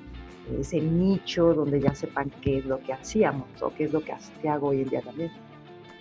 ese 0.60 0.80
nicho 0.82 1.54
donde 1.54 1.82
ya 1.82 1.94
sepan 1.94 2.32
qué 2.42 2.60
es 2.60 2.66
lo 2.66 2.80
que 2.80 2.94
hacíamos 2.94 3.48
o 3.62 3.74
qué 3.74 3.86
es 3.86 3.94
lo 3.94 4.02
que, 4.02 4.14
hago 4.50 4.70
hoy 4.70 4.82
en 4.82 4.90
día 4.90 5.02
también. 5.02 5.32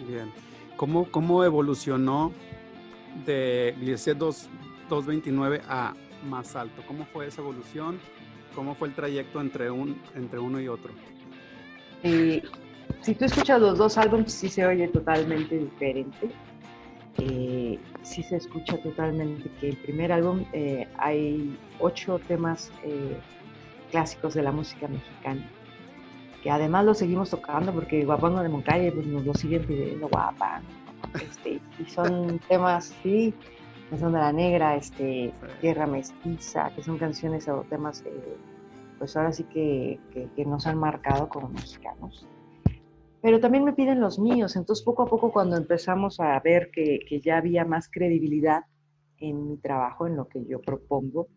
Bien. 0.07 0.31
¿Cómo, 0.77 1.11
cómo 1.11 1.45
evolucionó 1.45 2.33
de 3.27 3.75
Gliese 3.79 4.15
229 4.15 5.63
a 5.69 5.95
más 6.29 6.57
alto? 6.57 6.83
¿Cómo 6.87 7.05
fue 7.07 7.27
esa 7.27 7.43
evolución? 7.43 7.99
¿Cómo 8.55 8.75
fue 8.75 8.89
el 8.89 8.95
trayecto 8.95 9.41
entre, 9.41 9.71
un, 9.71 10.01
entre 10.15 10.39
uno 10.39 10.61
y 10.61 10.69
otro? 10.69 10.93
si 12.03 13.15
tú 13.15 13.27
escuchas 13.27 13.61
los 13.61 13.77
dos 13.77 13.99
álbumes, 13.99 14.33
sí 14.33 14.49
se 14.49 14.67
oye 14.67 14.89
totalmente 14.89 15.59
diferente. 15.59 16.31
Eh, 17.19 17.79
sí 18.03 18.23
se 18.23 18.37
escucha 18.37 18.79
totalmente 18.79 19.51
que 19.61 19.69
el 19.71 19.77
primer 19.77 20.13
álbum 20.13 20.45
eh, 20.53 20.89
hay 20.97 21.57
ocho 21.79 22.19
temas 22.27 22.73
eh, 22.83 23.19
clásicos 23.91 24.35
de 24.35 24.43
la 24.43 24.53
música 24.53 24.89
mexicana, 24.89 25.47
que 26.43 26.51
además 26.51 26.87
los 26.87 26.99
seguimos 26.99 27.31
tocando 27.31 27.73
porque 27.73 28.05
Guapango 28.05 28.43
de 28.43 28.49
Moncalle 28.49 28.93
pues, 28.93 29.07
nos 29.07 29.25
lo 29.27 29.35
siguen 29.35 29.65
pidiendo 29.65 30.09
guapa. 30.09 30.63
Este, 31.15 31.61
y 31.79 31.85
son 31.91 32.39
temas, 32.49 32.95
sí, 33.03 33.35
La 33.91 34.33
Negra, 34.33 34.77
este, 34.77 35.33
Tierra 35.61 35.87
Mestiza, 35.87 36.71
que 36.75 36.83
son 36.83 36.97
canciones 36.97 37.49
o 37.49 37.65
temas, 37.69 38.03
eh, 38.07 38.37
pues 38.99 39.17
ahora 39.17 39.33
sí 39.33 39.45
que, 39.45 39.99
que, 40.13 40.45
nos 40.45 40.67
han 40.67 40.79
marcado 40.79 41.29
como 41.29 41.49
mexicanos. 41.49 42.27
Pero 43.21 43.41
también 43.41 43.65
me 43.65 43.73
piden 43.73 44.01
los 44.01 44.19
míos, 44.19 44.57
entonces 44.57 44.85
poco 44.85 45.03
a 45.03 45.07
poco 45.07 45.33
cuando 45.33 45.57
empezamos 45.57 46.21
a 46.21 46.39
ver 46.41 46.71
que, 46.71 47.01
que 47.09 47.21
ya 47.21 47.39
había 47.39 47.65
más 47.65 47.91
credibilidad 47.91 48.63
en 49.19 49.49
mi 49.49 49.57
trabajo, 49.59 50.07
en 50.07 50.17
lo 50.17 50.29
que 50.29 50.45
yo 50.47 50.61
propongo, 50.61 51.29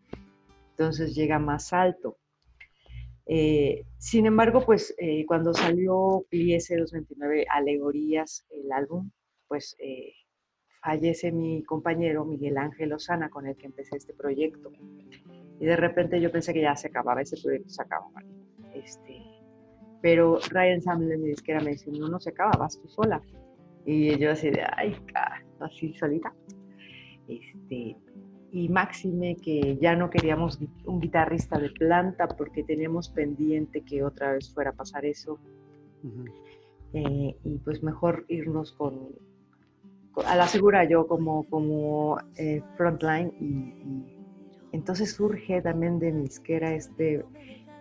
entonces 0.70 1.14
llega 1.14 1.38
más 1.38 1.72
alto. 1.72 2.18
Eh, 3.26 3.84
sin 3.98 4.26
embargo, 4.26 4.64
pues 4.64 4.94
eh, 4.98 5.24
cuando 5.26 5.54
salió 5.54 6.24
Pliese 6.28 6.76
229 6.76 7.46
Alegorías, 7.50 8.44
el 8.50 8.70
álbum, 8.72 9.10
pues 9.48 9.76
eh, 9.78 10.12
fallece 10.84 11.32
mi 11.32 11.62
compañero 11.62 12.26
Miguel 12.26 12.58
Ángel 12.58 12.92
Osana 12.92 13.30
con 13.30 13.46
el 13.46 13.56
que 13.56 13.66
empecé 13.66 13.96
este 13.96 14.12
proyecto. 14.12 14.70
Y 15.58 15.64
de 15.64 15.76
repente 15.76 16.20
yo 16.20 16.30
pensé 16.30 16.52
que 16.52 16.60
ya 16.60 16.76
se 16.76 16.88
acababa, 16.88 17.22
ese 17.22 17.40
proyecto 17.42 17.70
se 17.70 17.82
acababa. 17.82 18.22
Este, 18.74 19.22
pero 20.02 20.38
Ryan 20.50 20.82
Samuel 20.82 21.18
mi 21.18 21.28
disquera 21.28 21.60
me 21.60 21.70
dice, 21.70 21.90
no, 21.90 22.08
no 22.08 22.20
se 22.20 22.30
acaba, 22.30 22.52
vas 22.58 22.78
tú 22.78 22.88
sola. 22.88 23.22
Y 23.86 24.18
yo 24.18 24.32
así 24.32 24.50
de, 24.50 24.62
ay, 24.76 24.94
así 25.60 25.94
solita. 25.94 26.34
Este, 27.28 27.96
y 28.52 28.68
Máxime 28.68 29.36
que 29.36 29.78
ya 29.80 29.96
no 29.96 30.10
queríamos 30.10 30.58
un 30.84 31.00
guitarrista 31.00 31.58
de 31.58 31.70
planta 31.70 32.28
porque 32.28 32.62
teníamos 32.62 33.08
pendiente 33.08 33.80
que 33.80 34.04
otra 34.04 34.32
vez 34.32 34.52
fuera 34.52 34.70
a 34.70 34.74
pasar 34.74 35.06
eso. 35.06 35.38
Eh, 36.92 37.36
y 37.42 37.58
pues 37.64 37.82
mejor 37.82 38.26
irnos 38.28 38.72
con, 38.72 39.08
a 40.26 40.36
la 40.36 40.46
segura 40.46 40.84
yo 40.84 41.06
como, 41.06 41.44
como 41.44 42.18
eh, 42.36 42.62
frontline 42.76 43.32
y, 43.40 44.14
entonces 44.72 45.12
surge 45.12 45.62
también 45.62 46.00
de 46.00 46.10
mi 46.10 46.24
isquera 46.24 46.74
este, 46.74 47.24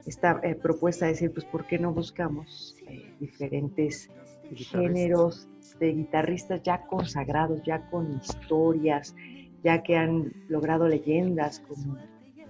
esta 0.06 0.40
eh, 0.44 0.54
propuesta 0.54 1.06
de 1.06 1.14
decir, 1.14 1.34
pues, 1.34 1.44
¿por 1.46 1.66
qué 1.66 1.80
no 1.80 1.92
buscamos 1.92 2.76
eh, 2.88 3.16
diferentes 3.20 4.12
géneros 4.56 5.48
de 5.80 5.94
guitarristas 5.94 6.62
ya 6.62 6.86
consagrados, 6.86 7.64
ya 7.64 7.90
con 7.90 8.18
historias, 8.18 9.16
ya 9.64 9.82
que 9.82 9.98
han 9.98 10.34
logrado 10.50 10.88
leyendas 10.88 11.62
como 11.62 11.98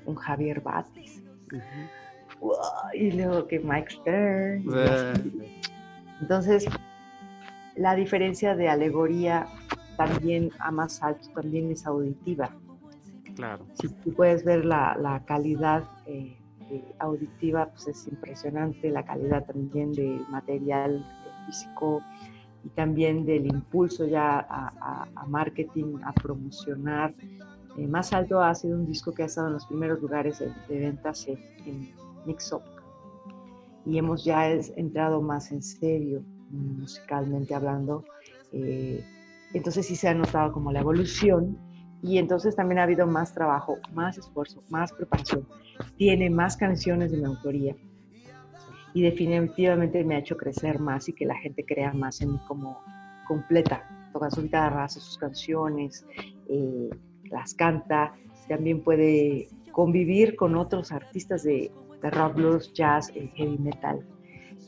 un 0.06 0.16
Javier 0.16 0.60
Batis? 0.60 1.24
y 2.94 3.12
luego 3.12 3.48
que 3.48 3.60
Mike 3.60 3.92
Stern. 3.92 4.66
Entonces, 6.20 6.66
la 7.76 7.96
diferencia 7.96 8.56
de 8.56 8.70
alegoría 8.70 9.48
también 9.98 10.52
a 10.60 10.72
más 10.72 11.02
alto 11.02 11.30
también 11.34 11.72
es 11.72 11.86
auditiva. 11.86 12.50
Claro. 13.36 13.66
Si 13.74 13.90
tú 13.90 14.14
puedes 14.14 14.44
ver 14.44 14.66
la, 14.66 14.96
la 15.00 15.24
calidad 15.26 15.84
eh, 16.06 16.38
auditiva, 17.00 17.70
pues 17.70 17.88
es 17.88 18.08
impresionante, 18.08 18.90
la 18.90 19.04
calidad 19.04 19.46
también 19.46 19.92
del 19.92 20.26
material 20.30 21.04
físico 21.46 22.02
y 22.64 22.70
también 22.70 23.26
del 23.26 23.48
impulso 23.48 24.06
ya 24.06 24.40
a, 24.40 25.08
a, 25.16 25.26
marketing, 25.26 25.98
a 26.04 26.14
promocionar. 26.14 27.14
Eh, 27.78 27.88
más 27.88 28.14
alto 28.14 28.40
ha 28.42 28.54
sido 28.54 28.78
un 28.78 28.86
disco 28.86 29.12
que 29.12 29.24
ha 29.24 29.26
estado 29.26 29.48
en 29.48 29.54
los 29.54 29.66
primeros 29.66 30.00
lugares 30.00 30.40
de, 30.40 30.80
ventas 30.80 31.28
en, 31.28 31.40
en 31.66 31.92
Mixup 32.26 32.62
y 33.86 33.98
hemos 33.98 34.24
ya 34.24 34.50
entrado 34.52 35.22
más 35.22 35.52
en 35.52 35.62
serio 35.62 36.24
musicalmente 36.54 37.54
hablando. 37.56 38.04
Eh, 38.52 39.04
entonces 39.54 39.86
sí 39.86 39.96
se 39.96 40.08
ha 40.08 40.14
notado 40.14 40.52
como 40.52 40.72
la 40.72 40.80
evolución 40.80 41.58
y 42.02 42.18
entonces 42.18 42.56
también 42.56 42.80
ha 42.80 42.84
habido 42.84 43.08
más 43.08 43.34
trabajo, 43.34 43.78
más 43.94 44.18
esfuerzo, 44.18 44.64
más 44.70 44.92
preparación. 44.92 45.48
Tiene 45.98 46.30
más 46.30 46.58
canciones 46.58 47.12
de 47.12 47.18
mi 47.18 47.26
autoría 47.26 47.76
y 48.94 49.02
definitivamente 49.02 50.04
me 50.04 50.16
ha 50.16 50.20
hecho 50.20 50.38
crecer 50.38 50.80
más 50.80 51.10
y 51.10 51.14
que 51.14 51.26
la 51.26 51.36
gente 51.36 51.66
crea 51.66 51.94
más 51.94 52.22
en 52.22 52.34
mí 52.34 52.40
como 52.48 52.80
completa. 53.28 54.10
Toca 54.12 54.30
su 54.30 54.44
guitarra, 54.44 54.84
hace 54.84 55.00
sus 55.00 55.18
canciones, 55.18 56.06
eh, 56.48 56.90
las 57.32 57.56
canta, 57.56 58.14
también 58.48 58.84
puede 58.84 59.48
convivir 59.72 60.36
con 60.36 60.56
otros 60.56 60.92
artistas 60.92 61.44
de, 61.44 61.72
rock, 62.04 62.36
blues, 62.36 62.74
jazz, 62.74 63.10
eh, 63.16 63.32
heavy 63.36 63.58
metal. 63.58 64.06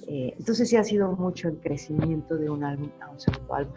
Eh, 0.07 0.35
entonces 0.37 0.69
sí 0.69 0.77
ha 0.77 0.83
sido 0.83 1.11
mucho 1.13 1.47
el 1.49 1.59
crecimiento 1.59 2.35
de 2.37 2.49
un 2.49 2.63
álbum 2.63 2.89
a 3.01 3.09
un 3.09 3.19
segundo 3.19 3.53
álbum. 3.55 3.73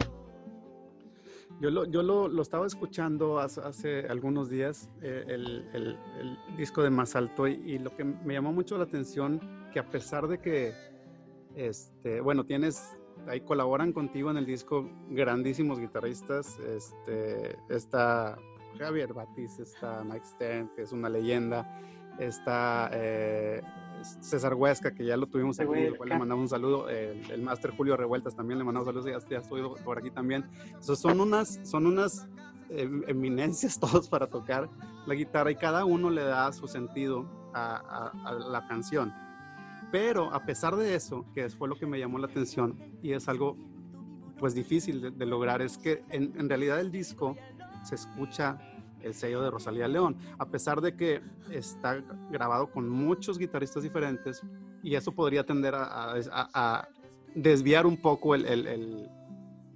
Yo 1.59 1.69
lo, 1.71 1.83
yo 1.85 2.03
lo, 2.03 2.29
lo 2.29 2.41
estaba 2.41 2.65
escuchando 2.65 3.37
hace, 3.39 4.07
algunos 4.07 4.49
días, 4.49 4.89
eh, 5.01 5.25
el, 5.27 5.67
el, 5.73 5.97
disco 6.55 6.81
de 6.83 6.89
Más 6.89 7.17
Alto, 7.17 7.47
y, 7.47 7.77
lo 7.79 7.93
que 7.95 8.05
me 8.05 8.33
llamó 8.33 8.53
mucho 8.53 8.77
la 8.77 8.85
atención, 8.85 9.41
que 9.73 9.79
a 9.79 9.89
pesar 9.89 10.29
de 10.29 10.39
que, 10.39 10.73
este, 11.55 12.21
bueno, 12.21 12.45
tienes, 12.45 12.97
ahí 13.27 13.41
colaboran 13.41 13.91
contigo 13.91 14.31
en 14.31 14.37
el 14.37 14.45
disco 14.45 14.89
grandísimos 15.09 15.81
guitarristas, 15.81 16.57
este, 16.59 17.57
está 17.67 18.37
Javier 18.77 19.13
Batis, 19.13 19.59
está 19.59 20.01
Mike 20.05 20.25
Stern, 20.25 20.69
que 20.75 20.83
es 20.83 20.93
una 20.93 21.09
leyenda, 21.09 21.67
está 22.19 22.89
eh, 22.93 23.61
César 24.03 24.53
Huesca, 24.53 24.93
que 24.93 25.05
ya 25.05 25.17
lo 25.17 25.27
tuvimos 25.27 25.59
aquí, 25.59 25.71
le 25.71 26.17
mandamos 26.17 26.43
un 26.43 26.49
saludo, 26.49 26.89
el, 26.89 27.29
el 27.31 27.41
máster 27.41 27.71
Julio 27.71 27.97
Revueltas 27.97 28.35
también 28.35 28.59
le 28.59 28.63
mandamos 28.63 28.87
saludos, 28.87 29.05
ya, 29.05 29.29
ya 29.29 29.37
estoy 29.39 29.61
por 29.83 29.97
aquí 29.97 30.11
también. 30.11 30.45
son 30.79 31.19
unas, 31.19 31.59
son 31.63 31.85
unas 31.85 32.27
em, 32.69 33.03
eminencias 33.07 33.79
todos 33.79 34.09
para 34.09 34.27
tocar 34.27 34.69
la 35.05 35.13
guitarra 35.13 35.51
y 35.51 35.55
cada 35.55 35.85
uno 35.85 36.09
le 36.09 36.23
da 36.23 36.51
su 36.51 36.67
sentido 36.67 37.25
a, 37.53 38.11
la 38.49 38.67
canción. 38.67 39.13
Pero 39.91 40.31
a 40.33 40.45
pesar 40.45 40.75
de 40.75 40.93
eso, 40.93 41.25
que 41.33 41.49
fue 41.49 41.67
lo 41.67 41.75
que 41.75 41.87
me 41.87 41.97
llamó 41.99 42.19
la 42.19 42.27
atención 42.27 42.77
y 43.01 43.13
es 43.13 43.27
algo 43.27 43.57
pues 44.37 44.53
difícil 44.53 45.17
de, 45.17 45.25
lograr, 45.25 45.61
es 45.61 45.77
que 45.77 46.03
en, 46.09 46.33
en 46.39 46.47
realidad 46.47 46.79
el 46.79 46.91
disco 46.91 47.35
se 47.83 47.95
escucha 47.95 48.57
el 49.01 49.13
sello 49.13 49.41
de 49.41 49.51
Rosalía 49.51 49.87
León, 49.87 50.17
a 50.37 50.45
pesar 50.45 50.81
de 50.81 50.95
que 50.95 51.21
está 51.51 52.03
grabado 52.29 52.71
con 52.71 52.89
muchos 52.89 53.37
guitarristas 53.37 53.83
diferentes 53.83 54.41
y 54.83 54.95
eso 54.95 55.11
podría 55.11 55.45
tender 55.45 55.73
a, 55.75 56.87
desviar 57.35 57.85
un 57.85 57.97
poco 57.97 58.35
el, 58.35 59.09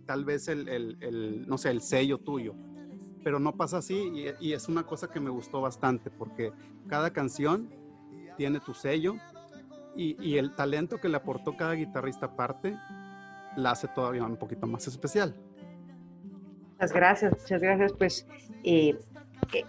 tal 0.06 0.26
vez 0.26 0.48
el, 0.48 1.46
no 1.48 1.58
sé, 1.58 1.70
el 1.70 1.82
sello 1.82 2.18
tuyo. 2.18 2.54
Pero 3.24 3.40
no 3.40 3.56
pasa 3.56 3.78
así 3.78 4.34
y, 4.40 4.54
es 4.54 4.68
una 4.68 4.84
cosa 4.84 5.10
que 5.10 5.20
me 5.20 5.30
gustó 5.30 5.62
bastante 5.62 6.10
porque 6.10 6.52
cada 6.88 7.12
canción 7.12 7.70
tiene 8.38 8.60
tu 8.60 8.74
sello 8.74 9.16
y, 9.96 10.38
el 10.38 10.56
talento 10.56 11.00
que 11.00 11.10
le 11.10 11.18
aportó 11.18 11.56
cada 11.56 11.74
guitarrista 11.74 12.28
aparte 12.28 12.78
la 13.56 13.72
hace 13.72 13.88
todavía 13.88 14.24
un 14.24 14.38
poquito 14.38 14.66
más 14.66 14.88
especial. 14.88 15.36
Muchas 16.72 16.92
gracias, 16.92 17.34
muchas 17.40 17.62
gracias. 17.62 17.94
Pues 17.94 18.28
eh, 18.64 19.00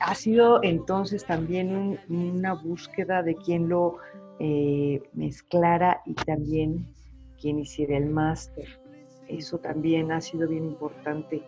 ha 0.00 0.14
sido 0.14 0.62
entonces 0.62 1.24
también 1.24 1.98
una 2.08 2.54
búsqueda 2.54 3.22
de 3.22 3.36
quién 3.36 3.68
lo 3.68 3.98
eh, 4.40 5.02
mezclara 5.12 6.00
y 6.06 6.14
también 6.14 6.86
quien 7.40 7.58
hiciera 7.58 7.96
el 7.96 8.06
máster. 8.06 8.66
Eso 9.28 9.58
también 9.58 10.12
ha 10.12 10.20
sido 10.20 10.48
bien 10.48 10.64
importante. 10.64 11.42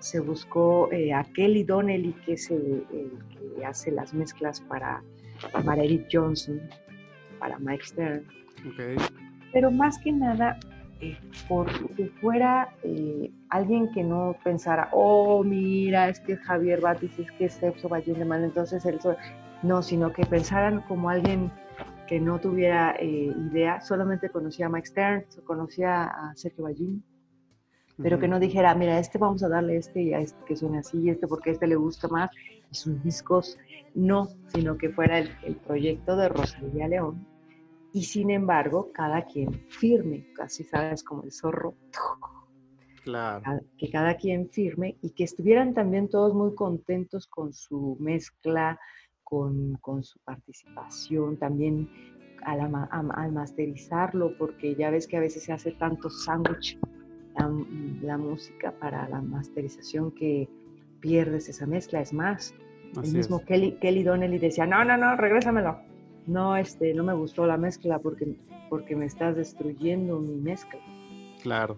Se 0.00 0.20
buscó 0.20 0.90
eh, 0.92 1.12
a 1.12 1.24
Kelly 1.24 1.64
Donnelly, 1.64 2.12
que 2.24 2.34
es 2.34 2.50
el, 2.50 2.84
que 3.56 3.64
hace 3.64 3.90
las 3.90 4.12
mezclas 4.12 4.60
para, 4.60 5.02
para 5.64 5.82
Eric 5.82 6.08
Johnson, 6.12 6.60
para 7.38 7.58
Mike 7.58 7.84
Stern. 7.84 8.26
Pero 9.52 9.70
más 9.70 9.98
que 9.98 10.12
nada, 10.12 10.58
eh, 11.00 11.18
porque 11.46 12.10
fuera 12.20 12.74
eh, 12.82 13.30
alguien 13.50 13.90
que 13.92 14.02
no 14.02 14.34
pensara, 14.42 14.88
oh, 14.92 15.44
mira, 15.44 16.08
es 16.08 16.20
que 16.20 16.38
Javier 16.38 16.80
Batis, 16.80 17.18
es 17.18 17.30
que 17.32 17.44
es 17.44 17.60
de 17.60 18.24
Mal, 18.24 18.44
entonces 18.44 18.84
él 18.86 18.98
no, 19.62 19.82
sino 19.82 20.12
que 20.12 20.24
pensaran 20.24 20.80
como 20.82 21.10
alguien 21.10 21.50
que 22.06 22.18
no 22.18 22.38
tuviera 22.40 22.96
eh, 22.98 23.30
idea, 23.50 23.80
solamente 23.82 24.30
conocía 24.30 24.66
a 24.66 24.68
Mike 24.70 24.86
Stern, 24.86 25.24
conocía 25.44 26.04
a 26.04 26.34
Sergio 26.34 26.64
Ballín, 26.64 27.04
pero 28.02 28.18
que 28.18 28.28
no 28.28 28.38
dijera, 28.40 28.74
mira, 28.74 28.98
este 28.98 29.18
vamos 29.18 29.42
a 29.42 29.48
darle 29.48 29.76
este 29.76 30.02
y 30.02 30.14
a 30.14 30.20
este 30.20 30.42
que 30.46 30.56
suene 30.56 30.78
así, 30.78 30.98
y 30.98 31.10
este 31.10 31.26
porque 31.26 31.50
a 31.50 31.52
este 31.52 31.66
le 31.66 31.76
gusta 31.76 32.08
más, 32.08 32.30
y 32.70 32.74
sus 32.74 33.02
discos, 33.02 33.58
no, 33.94 34.28
sino 34.48 34.78
que 34.78 34.88
fuera 34.88 35.18
el, 35.18 35.30
el 35.44 35.56
proyecto 35.56 36.16
de 36.16 36.28
Rosalía 36.30 36.88
León, 36.88 37.26
y 37.96 38.02
sin 38.02 38.28
embargo, 38.28 38.90
cada 38.92 39.24
quien 39.24 39.54
firme, 39.70 40.26
casi 40.34 40.64
sabes 40.64 41.02
como 41.02 41.22
el 41.22 41.32
zorro. 41.32 41.72
Claro. 43.02 43.62
Que 43.78 43.88
cada 43.88 44.18
quien 44.18 44.50
firme 44.50 44.98
y 45.00 45.12
que 45.12 45.24
estuvieran 45.24 45.72
también 45.72 46.10
todos 46.10 46.34
muy 46.34 46.54
contentos 46.54 47.26
con 47.26 47.54
su 47.54 47.96
mezcla, 47.98 48.78
con, 49.24 49.78
su 50.02 50.18
participación, 50.18 51.38
también 51.38 51.88
al, 52.42 52.70
al, 52.90 53.32
masterizarlo, 53.32 54.36
porque 54.36 54.74
ya 54.74 54.90
ves 54.90 55.06
que 55.06 55.16
a 55.16 55.20
veces 55.20 55.44
se 55.44 55.54
hace 55.54 55.72
tanto 55.72 56.10
sándwich 56.10 56.78
la, 58.02 58.18
música 58.18 58.72
para 58.72 59.08
la 59.08 59.22
masterización 59.22 60.10
que 60.10 60.50
pierdes 61.00 61.48
esa 61.48 61.64
mezcla. 61.64 62.02
Es 62.02 62.12
más, 62.12 62.54
el 63.02 63.10
mismo 63.14 63.42
Kelly, 63.42 63.78
Kelly 63.80 64.02
Donnelly 64.02 64.38
decía, 64.38 64.66
no, 64.66 64.84
no, 64.84 64.98
no, 64.98 65.16
regrésamelo 65.16 65.95
no, 66.26 66.56
este, 66.56 66.92
no 66.94 67.04
me 67.04 67.14
gustó 67.14 67.46
la 67.46 67.56
mezcla 67.56 67.98
porque, 67.98 68.36
porque 68.68 68.96
me 68.96 69.06
estás 69.06 69.36
destruyendo 69.36 70.18
mi 70.18 70.34
mezcla. 70.34 70.80
Claro. 71.42 71.76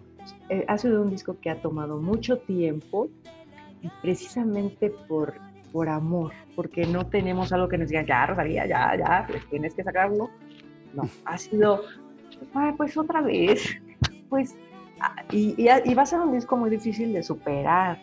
Eh, 0.49 0.65
ha 0.67 0.77
sido 0.77 1.01
un 1.01 1.09
disco 1.09 1.37
que 1.39 1.49
ha 1.49 1.61
tomado 1.61 2.01
mucho 2.01 2.37
tiempo 2.39 3.09
y 3.81 3.89
precisamente 4.01 4.89
por, 5.07 5.35
por 5.71 5.87
amor, 5.87 6.33
porque 6.55 6.85
no 6.85 7.05
tenemos 7.07 7.53
algo 7.53 7.69
que 7.69 7.77
nos 7.77 7.89
diga, 7.89 8.03
ya, 8.03 8.25
Rosalía, 8.25 8.65
ya, 8.65 8.95
ya, 8.97 9.25
pues 9.29 9.47
tienes 9.49 9.73
que 9.75 9.83
sacarlo. 9.83 10.29
No, 10.93 11.07
ha 11.25 11.37
sido, 11.37 11.83
pues 12.77 12.97
otra 12.97 13.21
vez, 13.21 13.77
pues, 14.29 14.55
ah, 14.99 15.23
y, 15.31 15.55
y, 15.57 15.93
va 15.93 16.01
a 16.01 16.05
ser 16.05 16.19
un 16.19 16.33
disco 16.33 16.57
muy 16.57 16.71
difícil 16.71 17.13
de 17.13 17.21
superar, 17.21 17.99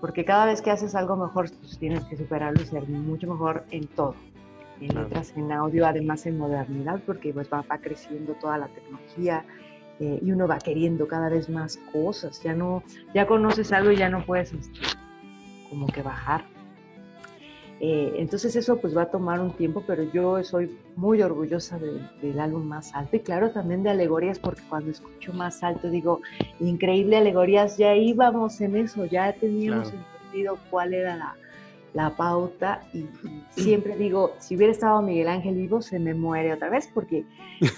porque 0.00 0.24
cada 0.24 0.46
vez 0.46 0.62
que 0.62 0.70
haces 0.70 0.94
algo 0.94 1.16
mejor, 1.16 1.50
pues 1.60 1.78
tienes 1.78 2.04
que 2.04 2.16
superarlo 2.16 2.62
y 2.62 2.66
ser 2.66 2.88
mucho 2.88 3.26
mejor 3.26 3.64
en 3.72 3.88
todo 3.88 4.14
en 4.80 4.94
letras, 4.94 5.32
en 5.36 5.52
audio, 5.52 5.86
además 5.86 6.26
en 6.26 6.38
modernidad, 6.38 7.00
porque 7.06 7.32
pues 7.32 7.48
va, 7.52 7.64
creciendo 7.80 8.34
toda 8.34 8.58
la 8.58 8.68
tecnología 8.68 9.44
eh, 10.00 10.18
y 10.22 10.32
uno 10.32 10.48
va 10.48 10.58
queriendo 10.58 11.06
cada 11.06 11.28
vez 11.28 11.48
más 11.48 11.78
cosas. 11.92 12.42
Ya 12.42 12.54
no, 12.54 12.82
ya 13.14 13.26
conoces 13.26 13.72
algo 13.72 13.90
y 13.92 13.96
ya 13.96 14.08
no 14.08 14.24
puedes 14.24 14.52
este, 14.52 14.80
como 15.68 15.86
que 15.86 16.02
bajar. 16.02 16.44
Eh, 17.84 18.14
entonces 18.18 18.54
eso 18.54 18.76
pues 18.76 18.96
va 18.96 19.02
a 19.02 19.10
tomar 19.10 19.40
un 19.40 19.50
tiempo, 19.56 19.82
pero 19.84 20.04
yo 20.12 20.40
soy 20.44 20.78
muy 20.94 21.20
orgullosa 21.20 21.80
del 21.80 22.38
álbum 22.38 22.62
Más 22.62 22.94
Alto 22.94 23.16
y 23.16 23.20
claro 23.20 23.50
también 23.50 23.82
de 23.82 23.90
Alegorías, 23.90 24.38
porque 24.38 24.62
cuando 24.68 24.92
escucho 24.92 25.32
Más 25.32 25.64
Alto 25.64 25.90
digo, 25.90 26.20
increíble 26.60 27.16
Alegorías, 27.16 27.78
ya 27.78 27.96
íbamos 27.96 28.60
en 28.60 28.76
eso, 28.76 29.04
ya 29.06 29.32
teníamos 29.32 29.92
entendido 29.92 30.58
cuál 30.70 30.94
era 30.94 31.16
la, 31.16 31.34
la 31.94 32.16
pauta 32.16 32.82
y, 32.92 33.06
siempre 33.50 33.96
digo, 33.96 34.34
si 34.38 34.56
hubiera 34.56 34.72
estado 34.72 35.02
Miguel 35.02 35.28
Ángel 35.28 35.54
vivo, 35.56 35.82
se 35.82 35.98
me 35.98 36.14
muere 36.14 36.52
otra 36.52 36.70
vez 36.70 36.88
porque 36.92 37.24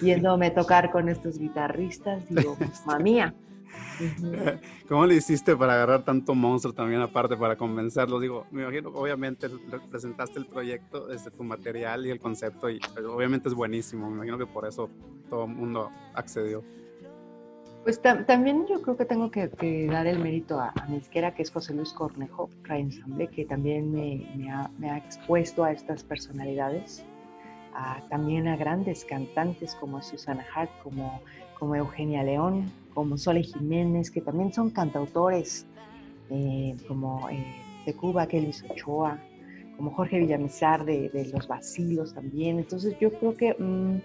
viéndome 0.00 0.50
tocar 0.50 0.90
con 0.90 1.08
estos 1.08 1.38
guitarristas, 1.38 2.28
digo, 2.28 2.56
mamá 2.86 2.98
mía. 2.98 3.34
¿Cómo 4.88 5.06
le 5.06 5.16
hiciste 5.16 5.56
para 5.56 5.74
agarrar 5.74 6.04
tanto 6.04 6.34
monstruo 6.34 6.72
también 6.72 7.00
aparte 7.00 7.36
para 7.36 7.56
convencerlos? 7.56 8.20
Digo, 8.20 8.46
me 8.50 8.62
imagino, 8.62 8.90
obviamente 8.90 9.48
presentaste 9.90 10.38
el 10.38 10.46
proyecto, 10.46 11.06
desde 11.06 11.30
tu 11.30 11.42
material 11.44 12.06
y 12.06 12.10
el 12.10 12.18
concepto 12.18 12.68
y 12.70 12.78
pues, 12.78 13.04
obviamente 13.06 13.48
es 13.48 13.54
buenísimo, 13.54 14.08
me 14.08 14.16
imagino 14.16 14.38
que 14.38 14.46
por 14.46 14.66
eso 14.66 14.90
todo 15.28 15.44
el 15.44 15.50
mundo 15.50 15.90
accedió. 16.14 16.62
Pues 17.84 18.00
también 18.00 18.66
yo 18.66 18.80
creo 18.80 18.96
que 18.96 19.04
tengo 19.04 19.30
que, 19.30 19.86
dar 19.90 20.06
el 20.06 20.18
mérito 20.18 20.58
a, 20.58 20.72
mi 20.88 20.96
izquierda, 20.96 21.34
que 21.34 21.42
es 21.42 21.50
José 21.50 21.74
Luis 21.74 21.92
Cornejo, 21.92 22.48
Ensamble, 22.66 23.28
que 23.28 23.44
también 23.44 23.92
me, 23.92 24.50
ha, 24.50 24.96
expuesto 24.96 25.64
a 25.64 25.70
estas 25.70 26.02
personalidades, 26.02 27.04
también 28.08 28.48
a 28.48 28.56
grandes 28.56 29.04
cantantes 29.04 29.74
como 29.74 30.00
Susana 30.00 30.46
Hart, 30.54 30.70
como, 30.82 31.20
como 31.58 31.76
Eugenia 31.76 32.22
León, 32.22 32.72
como 32.94 33.18
Sole 33.18 33.42
Jiménez, 33.42 34.10
que 34.10 34.22
también 34.22 34.50
son 34.50 34.70
cantautores, 34.70 35.66
eh, 36.30 36.74
como 36.88 37.28
eh, 37.28 37.44
de 37.84 37.92
Cuba, 37.92 38.26
Kelly 38.26 38.52
Ochoa, 38.70 39.18
como 39.76 39.90
Jorge 39.90 40.20
Villamizar 40.20 40.86
de, 40.86 41.30
Los 41.30 41.46
Basilos 41.46 42.14
también. 42.14 42.58
Entonces 42.58 42.96
yo 42.98 43.12
creo 43.12 43.36
que 43.36 43.54
mm, 43.58 43.98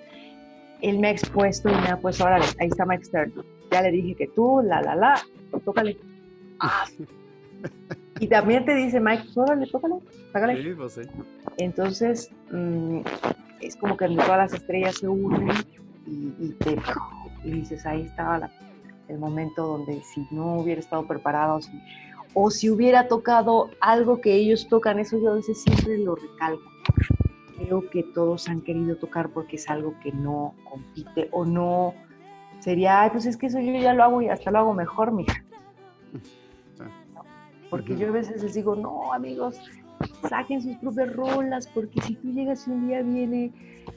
él 0.82 1.00
me 1.00 1.10
ha 1.10 1.12
expuesto 1.12 1.70
y 1.70 1.74
me 1.74 1.90
ha 1.90 1.98
puesto, 1.98 2.24
ahora 2.24 2.44
ahí 2.60 2.68
está 2.68 2.86
Mike 2.86 3.06
Stern 3.06 3.34
ya 3.72 3.82
le 3.82 3.92
dije 3.92 4.16
que 4.16 4.28
tú, 4.28 4.62
la, 4.64 4.82
la, 4.82 4.96
la, 4.96 5.22
tócale. 5.66 5.98
Ah. 6.62 6.86
Y 8.20 8.28
también 8.28 8.66
te 8.66 8.76
dice 8.76 9.00
Mike, 9.00 9.24
tócale, 9.34 9.66
tócale, 9.68 9.96
tócale. 10.34 10.62
Sí, 10.62 10.74
pues 10.76 10.92
sí. 10.92 11.02
Entonces, 11.58 12.30
mm, 12.52 13.00
es 13.62 13.78
como 13.78 13.96
que 13.96 14.10
todas 14.10 14.38
las 14.38 14.54
estrellas 14.54 14.96
se 14.96 15.08
unen 15.08 15.52
y, 16.06 16.50
te, 16.56 16.78
y 17.46 17.52
dices, 17.52 17.86
ahí 17.86 18.02
estaba 18.02 18.52
el 19.08 19.20
momento 19.20 19.66
donde 19.66 20.02
si 20.04 20.28
no 20.32 20.56
hubiera 20.56 20.82
estado 20.82 21.08
preparado, 21.08 21.62
o 22.34 22.52
si 22.52 22.70
hubiera 22.70 23.08
tocado 23.08 23.70
algo 23.80 24.20
que 24.20 24.34
ellos 24.34 24.68
tocan, 24.68 25.00
eso 25.00 25.18
yo 25.18 25.32
a 25.32 25.36
veces 25.36 25.64
siempre 25.64 25.98
lo 26.00 26.16
recalco. 26.16 26.70
Creo 27.60 27.90
que 27.90 28.04
todos 28.04 28.48
han 28.48 28.62
querido 28.62 28.96
tocar 28.96 29.30
porque 29.30 29.58
es 29.58 29.70
algo 29.70 29.94
que 30.02 30.12
no 30.12 30.56
compite 30.70 31.28
o 31.32 31.46
no 31.46 31.94
sería, 32.60 33.02
Ay, 33.02 33.10
pues 33.12 33.26
es 33.26 33.38
que 33.38 33.48
eso 33.48 33.60
yo 33.60 33.74
ya 33.74 33.94
lo 33.94 34.04
hago 34.04 34.22
y 34.22 34.30
hasta 34.30 34.52
lo 34.52 34.60
hago 34.60 34.74
mejor, 34.74 35.12
mija. 35.12 35.44
Porque 37.70 37.96
yo 37.96 38.08
a 38.08 38.12
veces 38.12 38.42
les 38.42 38.56
digo, 38.56 38.76
no, 38.76 39.14
amigos, 39.14 39.62
saquen 40.28 40.62
sus 40.62 40.76
propias 40.78 41.16
rolas, 41.16 41.68
porque 41.68 42.02
si 42.02 42.16
tú 42.16 42.32
llegas 42.32 42.68
y 42.68 42.72
un 42.72 42.88
día 42.88 43.04
viene 43.04 43.52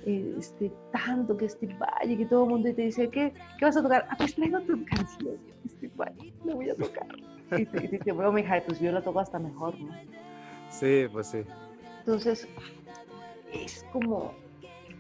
eh, 0.05 0.35
este, 0.39 0.71
tanto 0.91 1.37
que 1.37 1.47
este 1.47 1.69
valle, 1.79 2.17
que 2.17 2.27
todo 2.27 2.45
el 2.45 2.51
mundo 2.51 2.75
te 2.75 2.83
dice, 2.83 3.09
¿qué, 3.09 3.33
¿qué 3.59 3.65
vas 3.65 3.77
a 3.77 3.83
tocar? 3.83 4.07
Ah, 4.11 4.15
pues 4.19 4.35
traigo 4.35 4.61
tu 4.61 4.85
canción, 4.85 5.39
este 5.65 5.91
valle, 5.97 6.33
lo 6.45 6.57
voy 6.57 6.71
a 6.71 6.75
tocar. 6.75 7.07
y 7.59 7.65
te, 7.65 7.89
dice, 7.89 8.13
bueno, 8.13 8.33
mija, 8.33 8.61
pues 8.67 8.81
yo 8.81 8.93
la 8.93 9.03
toco 9.03 9.21
hasta 9.21 9.39
mejor, 9.39 9.79
¿no? 9.81 9.93
Sí, 10.69 11.07
pues 11.13 11.29
sí. 11.29 11.43
Entonces, 12.01 12.49
es 13.53 13.85
como, 13.93 14.35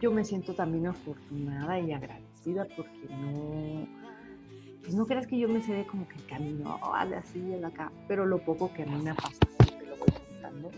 yo 0.01 0.11
me 0.11 0.25
siento 0.25 0.55
también 0.55 0.87
afortunada 0.87 1.79
y 1.81 1.93
agradecida 1.93 2.67
porque 2.77 3.09
no, 3.09 3.87
pues 4.83 4.95
no 4.95 5.07
creas 5.07 5.27
que 5.27 5.39
yo 5.39 5.49
me 5.49 5.63
sé 5.63 5.87
como 5.91 6.09
que 6.09 6.17
el 6.17 6.27
camino, 6.27 6.79
vale, 6.81 7.17
así, 7.17 7.41
de 7.41 7.65
acá, 7.65 7.93
pero 8.09 8.27
lo 8.27 8.39
poco 8.39 8.73
que 8.73 8.83
a 8.83 8.87
mí 8.87 9.01
me 9.03 9.11
ha 9.11 9.15
pasado, 9.15 9.39
te 9.59 9.87
lo 9.87 9.97
voy 9.97 10.09
contando, 10.11 10.71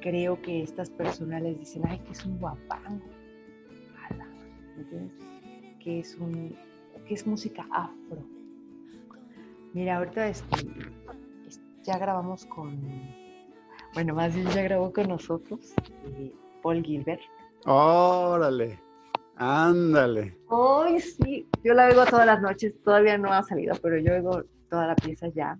creo 0.00 0.40
que 0.40 0.62
estas 0.62 0.90
personas 0.90 1.42
les 1.42 1.58
dicen, 1.58 1.82
ay, 1.88 1.98
que 2.00 2.12
es 2.12 2.24
un 2.24 2.38
guapango, 2.38 3.04
¿me 4.76 4.82
entiendes? 4.82 5.12
Que 5.80 5.98
es 5.98 6.16
un, 6.16 6.54
que 7.06 7.14
es 7.14 7.26
música 7.26 7.66
afro. 7.72 8.22
Mira, 9.74 9.96
ahorita 9.96 10.28
este, 10.28 10.68
ya 11.82 11.98
grabamos 11.98 12.46
con, 12.46 12.78
bueno, 13.94 14.14
más 14.14 14.34
bien 14.34 14.46
ya 14.48 14.62
grabó 14.62 14.92
con 14.92 15.08
nosotros 15.08 15.74
eh, 16.04 16.32
Paul 16.62 16.82
Gilbert. 16.82 17.20
Órale, 17.66 18.78
ándale. 19.36 20.38
Ay, 20.50 21.00
sí, 21.00 21.48
yo 21.62 21.74
la 21.74 21.86
oigo 21.86 22.04
todas 22.06 22.26
las 22.26 22.40
noches, 22.40 22.74
todavía 22.82 23.18
no 23.18 23.32
ha 23.32 23.42
salido, 23.42 23.74
pero 23.82 23.98
yo 23.98 24.14
oigo 24.14 24.42
toda 24.68 24.86
la 24.86 24.96
pieza 24.96 25.28
ya. 25.28 25.58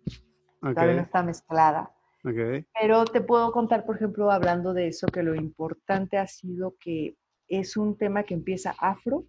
Todavía 0.61 0.95
no 0.95 1.03
está 1.03 1.23
mezclada. 1.23 1.91
Okay. 2.25 2.65
Pero 2.81 3.05
te 3.05 3.21
puedo 3.21 3.51
contar, 3.51 3.85
por 3.85 3.97
ejemplo, 3.97 4.31
hablando 4.31 4.73
de 4.73 4.89
eso, 4.89 5.09
que 5.09 5.25
lo 5.25 5.35
importante 5.35 6.19
ha 6.19 6.27
sido 6.27 6.77
que 6.79 7.17
es 7.49 7.77
un 7.77 7.99
tema 7.99 8.23
que 8.23 8.35
empieza 8.35 8.75
afro, 8.79 9.25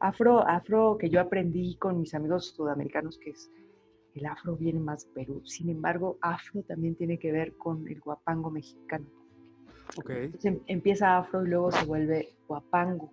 afro, 0.00 0.46
afro 0.46 0.96
que 0.98 1.10
yo 1.10 1.20
aprendí 1.20 1.76
con 1.76 2.00
mis 2.00 2.14
amigos 2.14 2.54
sudamericanos, 2.56 3.18
que 3.18 3.30
es 3.30 3.50
el 4.14 4.26
afro 4.26 4.56
viene 4.56 4.80
más 4.80 5.06
de 5.06 5.12
Perú. 5.12 5.42
Sin 5.44 5.68
embargo, 5.68 6.18
afro 6.22 6.62
también 6.62 6.96
tiene 6.96 7.18
que 7.18 7.32
ver 7.32 7.56
con 7.56 7.86
el 7.86 8.00
guapango 8.00 8.50
mexicano. 8.50 9.06
Okay. 9.96 10.32
Em, 10.42 10.60
empieza 10.66 11.18
afro 11.18 11.44
y 11.44 11.48
luego 11.48 11.72
se 11.72 11.84
vuelve 11.84 12.28
guapango. 12.46 13.10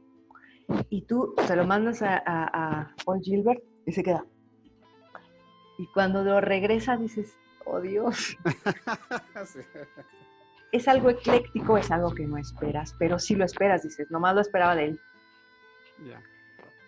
Y 0.90 1.04
tú 1.04 1.34
se 1.46 1.56
lo 1.56 1.66
mandas 1.66 2.02
a, 2.02 2.94
Paul 3.06 3.22
Gilbert 3.22 3.64
y 3.86 3.92
se 3.92 4.04
queda. 4.04 4.26
Y 5.78 5.88
cuando 5.94 6.24
lo 6.24 6.42
regresa 6.42 6.98
dices, 6.98 7.38
oh 7.66 7.80
Dios. 7.82 8.38
Es 10.72 10.90
algo 10.90 11.10
ecléctico, 11.10 11.78
es 11.78 11.90
algo 11.90 12.14
que 12.14 12.26
no 12.26 12.38
esperas, 12.38 12.94
pero 13.00 13.18
sí 13.18 13.34
lo 13.36 13.46
esperas, 13.46 13.84
dices, 13.84 14.12
nomás 14.12 14.36
lo 14.36 14.42
esperaba 14.42 14.76
de 14.76 14.86
él. 14.88 15.00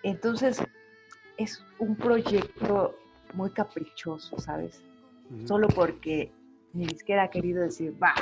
Entonces, 0.04 0.62
es 1.38 1.64
un 1.80 1.96
proyecto 1.96 2.98
muy 3.34 3.50
caprichoso, 3.52 4.38
¿sabes? 4.40 4.84
Solo 5.46 5.70
porque 5.70 6.34
ni 6.74 6.90
siquiera 6.90 7.24
ha 7.24 7.30
querido 7.30 7.62
decir, 7.62 7.94
va, 8.02 8.14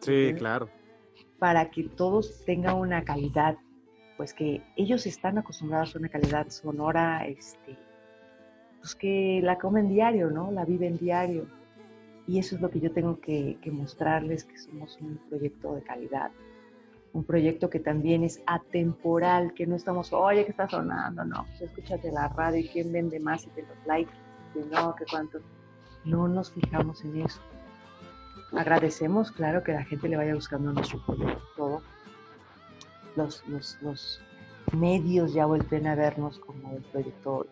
Sí, 0.00 0.32
claro. 0.36 0.68
Para 1.38 1.70
que 1.70 1.84
todos 1.84 2.44
tengan 2.44 2.76
una 2.76 3.04
calidad, 3.04 3.56
pues 4.16 4.34
que 4.34 4.62
ellos 4.76 5.06
están 5.06 5.38
acostumbrados 5.38 5.94
a 5.94 5.98
una 5.98 6.08
calidad 6.08 6.48
sonora, 6.48 7.26
este, 7.26 7.76
pues 8.78 8.94
que 8.94 9.40
la 9.42 9.58
comen 9.58 9.88
diario, 9.88 10.30
¿no? 10.30 10.50
La 10.50 10.64
viven 10.64 10.98
diario. 10.98 11.46
Y 12.26 12.38
eso 12.38 12.54
es 12.54 12.60
lo 12.60 12.70
que 12.70 12.80
yo 12.80 12.92
tengo 12.92 13.20
que, 13.20 13.58
que 13.60 13.70
mostrarles, 13.70 14.44
que 14.44 14.58
somos 14.58 14.98
un 15.00 15.18
proyecto 15.28 15.74
de 15.74 15.82
calidad 15.82 16.30
un 17.12 17.24
proyecto 17.24 17.68
que 17.68 17.80
también 17.80 18.22
es 18.22 18.42
atemporal, 18.46 19.52
que 19.54 19.66
no 19.66 19.76
estamos, 19.76 20.12
oye, 20.12 20.44
que 20.44 20.52
está 20.52 20.68
sonando, 20.68 21.24
no, 21.24 21.44
pues 21.46 21.62
escúchate 21.62 22.12
la 22.12 22.28
radio 22.28 22.60
y 22.60 22.68
quién 22.68 22.92
vende 22.92 23.18
más 23.20 23.46
y 23.46 23.50
te 23.50 23.62
los 23.62 23.86
likes, 23.86 24.12
y 24.54 24.58
no, 24.72 24.94
que 24.94 25.04
cuánto. 25.10 25.38
No 26.04 26.28
nos 26.28 26.52
fijamos 26.52 27.04
en 27.04 27.22
eso. 27.22 27.40
Agradecemos, 28.52 29.30
claro, 29.30 29.62
que 29.62 29.72
la 29.72 29.84
gente 29.84 30.08
le 30.08 30.16
vaya 30.16 30.34
buscando 30.34 30.72
nuestro 30.72 31.04
proyecto, 31.04 31.42
todo. 31.56 31.82
Los, 33.16 33.46
los, 33.48 33.78
los 33.82 34.22
medios 34.72 35.32
ya 35.32 35.46
vuelven 35.46 35.86
a 35.86 35.94
vernos 35.94 36.38
como 36.38 36.70
un 36.70 36.82
proyecto 36.82 37.46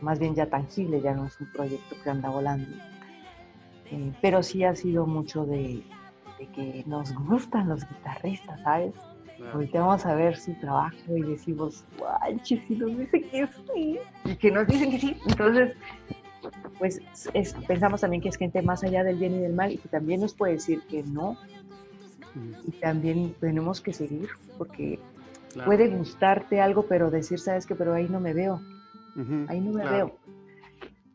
más 0.00 0.18
bien 0.18 0.34
ya 0.34 0.46
tangible, 0.46 1.00
ya 1.00 1.14
no 1.14 1.26
es 1.26 1.40
un 1.40 1.50
proyecto 1.52 1.96
que 2.02 2.10
anda 2.10 2.28
volando. 2.30 2.76
Eh, 3.90 4.12
pero 4.20 4.42
sí 4.42 4.64
ha 4.64 4.74
sido 4.74 5.06
mucho 5.06 5.44
de, 5.44 5.82
de 6.38 6.46
que 6.48 6.84
nos 6.86 7.12
gustan 7.14 7.68
los 7.68 7.88
guitarristas, 7.88 8.60
¿sabes? 8.62 8.94
Ahorita 9.52 9.80
vamos 9.80 10.04
a 10.04 10.14
ver 10.16 10.36
su 10.36 10.52
trabajo 10.54 11.16
y 11.16 11.22
decimos, 11.22 11.84
guanche, 11.96 12.60
si 12.66 12.74
nos 12.74 12.98
dicen 12.98 13.30
que 13.30 13.46
sí, 13.46 13.98
y 14.24 14.34
que 14.34 14.50
nos 14.50 14.66
dicen 14.66 14.90
que 14.90 14.98
sí, 14.98 15.16
entonces, 15.26 15.76
pues 16.78 17.00
pensamos 17.66 18.00
también 18.00 18.22
que 18.22 18.28
es 18.28 18.36
gente 18.36 18.62
más 18.62 18.84
allá 18.84 19.04
del 19.04 19.16
bien 19.16 19.34
y 19.34 19.38
del 19.38 19.52
mal 19.52 19.72
y 19.72 19.78
que 19.78 19.88
también 19.88 20.20
nos 20.20 20.34
puede 20.34 20.54
decir 20.54 20.82
que 20.88 21.02
no, 21.02 21.36
y 22.66 22.70
también 22.72 23.34
tenemos 23.40 23.80
que 23.80 23.92
seguir, 23.92 24.28
porque 24.56 24.98
puede 25.64 25.88
gustarte 25.88 26.60
algo, 26.60 26.86
pero 26.86 27.10
decir, 27.10 27.38
sabes 27.38 27.66
que, 27.66 27.74
pero 27.74 27.94
ahí 27.94 28.08
no 28.08 28.20
me 28.20 28.32
veo, 28.32 28.60
ahí 29.48 29.60
no 29.60 29.72
me 29.72 29.88
veo. 29.88 30.16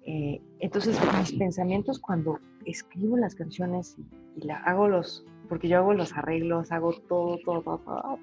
Eh, 0.06 0.42
entonces, 0.60 1.00
mis 1.18 1.32
pensamientos 1.34 2.00
cuando 2.00 2.40
escribo 2.66 3.18
las 3.18 3.36
canciones 3.36 3.96
y, 4.36 4.46
la, 4.46 4.58
hago 4.58 4.90
los, 4.90 5.26
porque 5.48 5.68
yo 5.70 5.78
hago 5.78 5.94
los 5.94 6.14
arreglos, 6.14 6.72
hago 6.72 6.94
todo, 7.08 7.38
todo, 7.46 7.62
todo, 7.62 8.20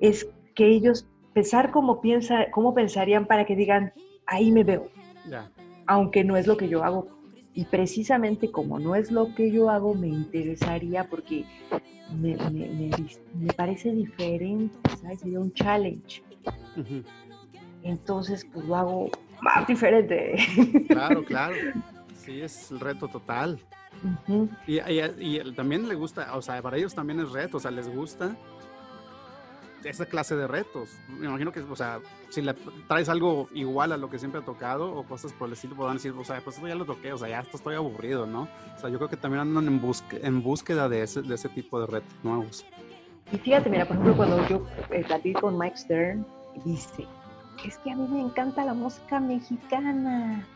es 0.00 0.28
que 0.54 0.66
ellos 0.66 1.06
pensar 1.34 1.70
como 1.70 2.00
piensa, 2.00 2.50
cómo 2.50 2.74
pensarían 2.74 3.26
para 3.26 3.44
que 3.44 3.56
digan, 3.56 3.92
ahí 4.26 4.50
me 4.50 4.64
veo, 4.64 4.88
aunque 5.86 6.24
no 6.24 6.36
es 6.36 6.46
lo 6.46 6.56
que 6.56 6.68
yo 6.68 6.84
hago. 6.84 7.08
Y 7.54 7.64
precisamente 7.66 8.50
como 8.50 8.78
no 8.78 8.96
es 8.96 9.12
lo 9.12 9.34
que 9.34 9.50
yo 9.50 9.70
hago, 9.70 9.94
me 9.94 10.08
interesaría 10.08 11.08
porque 11.08 11.44
me, 12.12 12.36
parece 13.56 13.92
diferente, 13.92 14.76
¿sabes? 15.00 15.20
Sería 15.20 15.40
un 15.40 15.52
challenge. 15.52 16.22
Entonces, 17.82 18.46
pues 18.52 18.66
lo 18.66 18.76
hago 18.76 19.10
más 19.40 19.66
diferente. 19.66 20.34
Claro, 20.88 21.24
claro. 21.26 21.54
Sí, 22.16 22.40
es 22.40 22.70
el 22.70 22.80
reto 22.80 23.06
total. 23.06 23.60
y, 24.66 24.80
y, 24.80 25.52
también 25.52 25.88
le 25.88 25.94
gusta, 25.94 26.34
o 26.34 26.42
sea, 26.42 26.60
para 26.60 26.76
ellos 26.76 26.94
también 26.94 27.20
es 27.20 27.30
reto, 27.30 27.58
o 27.58 27.60
sea, 27.60 27.70
les 27.70 27.88
gusta 27.88 28.36
esa 29.84 30.06
clase 30.06 30.36
de 30.36 30.46
retos. 30.46 30.90
Me 31.08 31.26
imagino 31.26 31.52
que, 31.52 31.60
o 31.60 31.76
sea, 31.76 32.00
si 32.30 32.42
le 32.42 32.54
traes 32.88 33.08
algo 33.08 33.48
igual 33.52 33.92
a 33.92 33.96
lo 33.96 34.10
que 34.10 34.18
siempre 34.18 34.40
ha 34.40 34.44
tocado 34.44 34.92
o 34.92 35.04
cosas 35.04 35.32
por 35.32 35.48
el 35.48 35.54
estilo, 35.54 35.76
podrán 35.76 35.96
decir, 35.96 36.12
o 36.16 36.24
sea, 36.24 36.40
pues 36.40 36.56
esto 36.56 36.68
ya 36.68 36.74
lo 36.74 36.84
toqué, 36.84 37.12
o 37.12 37.18
sea, 37.18 37.28
ya 37.28 37.40
esto 37.40 37.56
estoy 37.56 37.74
aburrido, 37.74 38.26
¿no? 38.26 38.48
O 38.76 38.80
sea, 38.80 38.90
yo 38.90 38.98
creo 38.98 39.08
que 39.08 39.16
también 39.16 39.42
andan 39.42 39.66
en, 39.66 39.80
en 40.22 40.42
búsqueda 40.42 40.88
de 40.88 41.02
ese, 41.02 41.22
de 41.22 41.34
ese 41.34 41.48
tipo 41.48 41.80
de 41.80 41.86
retos 41.86 42.14
nuevos. 42.22 42.66
Y 43.32 43.38
fíjate, 43.38 43.70
mira, 43.70 43.86
por 43.86 43.96
ejemplo, 43.96 44.16
cuando 44.16 44.48
yo 44.48 44.66
eh, 44.90 45.04
platico 45.04 45.42
con 45.42 45.58
Mike 45.58 45.76
Stern, 45.76 46.26
dice, 46.64 47.06
es 47.64 47.78
que 47.78 47.90
a 47.90 47.96
mí 47.96 48.06
me 48.08 48.20
encanta 48.20 48.64
la 48.64 48.74
música 48.74 49.18
mexicana 49.20 50.46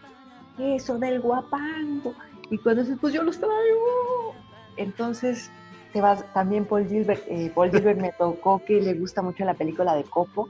eso 0.58 0.98
del 0.98 1.20
guapango. 1.20 2.14
Y 2.50 2.58
cuando 2.58 2.82
dices, 2.82 2.98
pues 3.00 3.14
yo 3.14 3.22
los 3.22 3.38
traigo. 3.38 4.34
Entonces, 4.76 5.50
te 5.92 6.00
vas, 6.00 6.24
también 6.32 6.64
Paul 6.64 6.86
Gilbert, 6.86 7.22
eh, 7.28 7.50
Paul 7.54 7.70
Gilbert 7.70 8.00
me 8.00 8.12
tocó 8.12 8.62
que 8.64 8.80
le 8.80 8.94
gusta 8.94 9.22
mucho 9.22 9.44
la 9.44 9.54
película 9.54 9.94
de 9.94 10.04
Copo. 10.04 10.48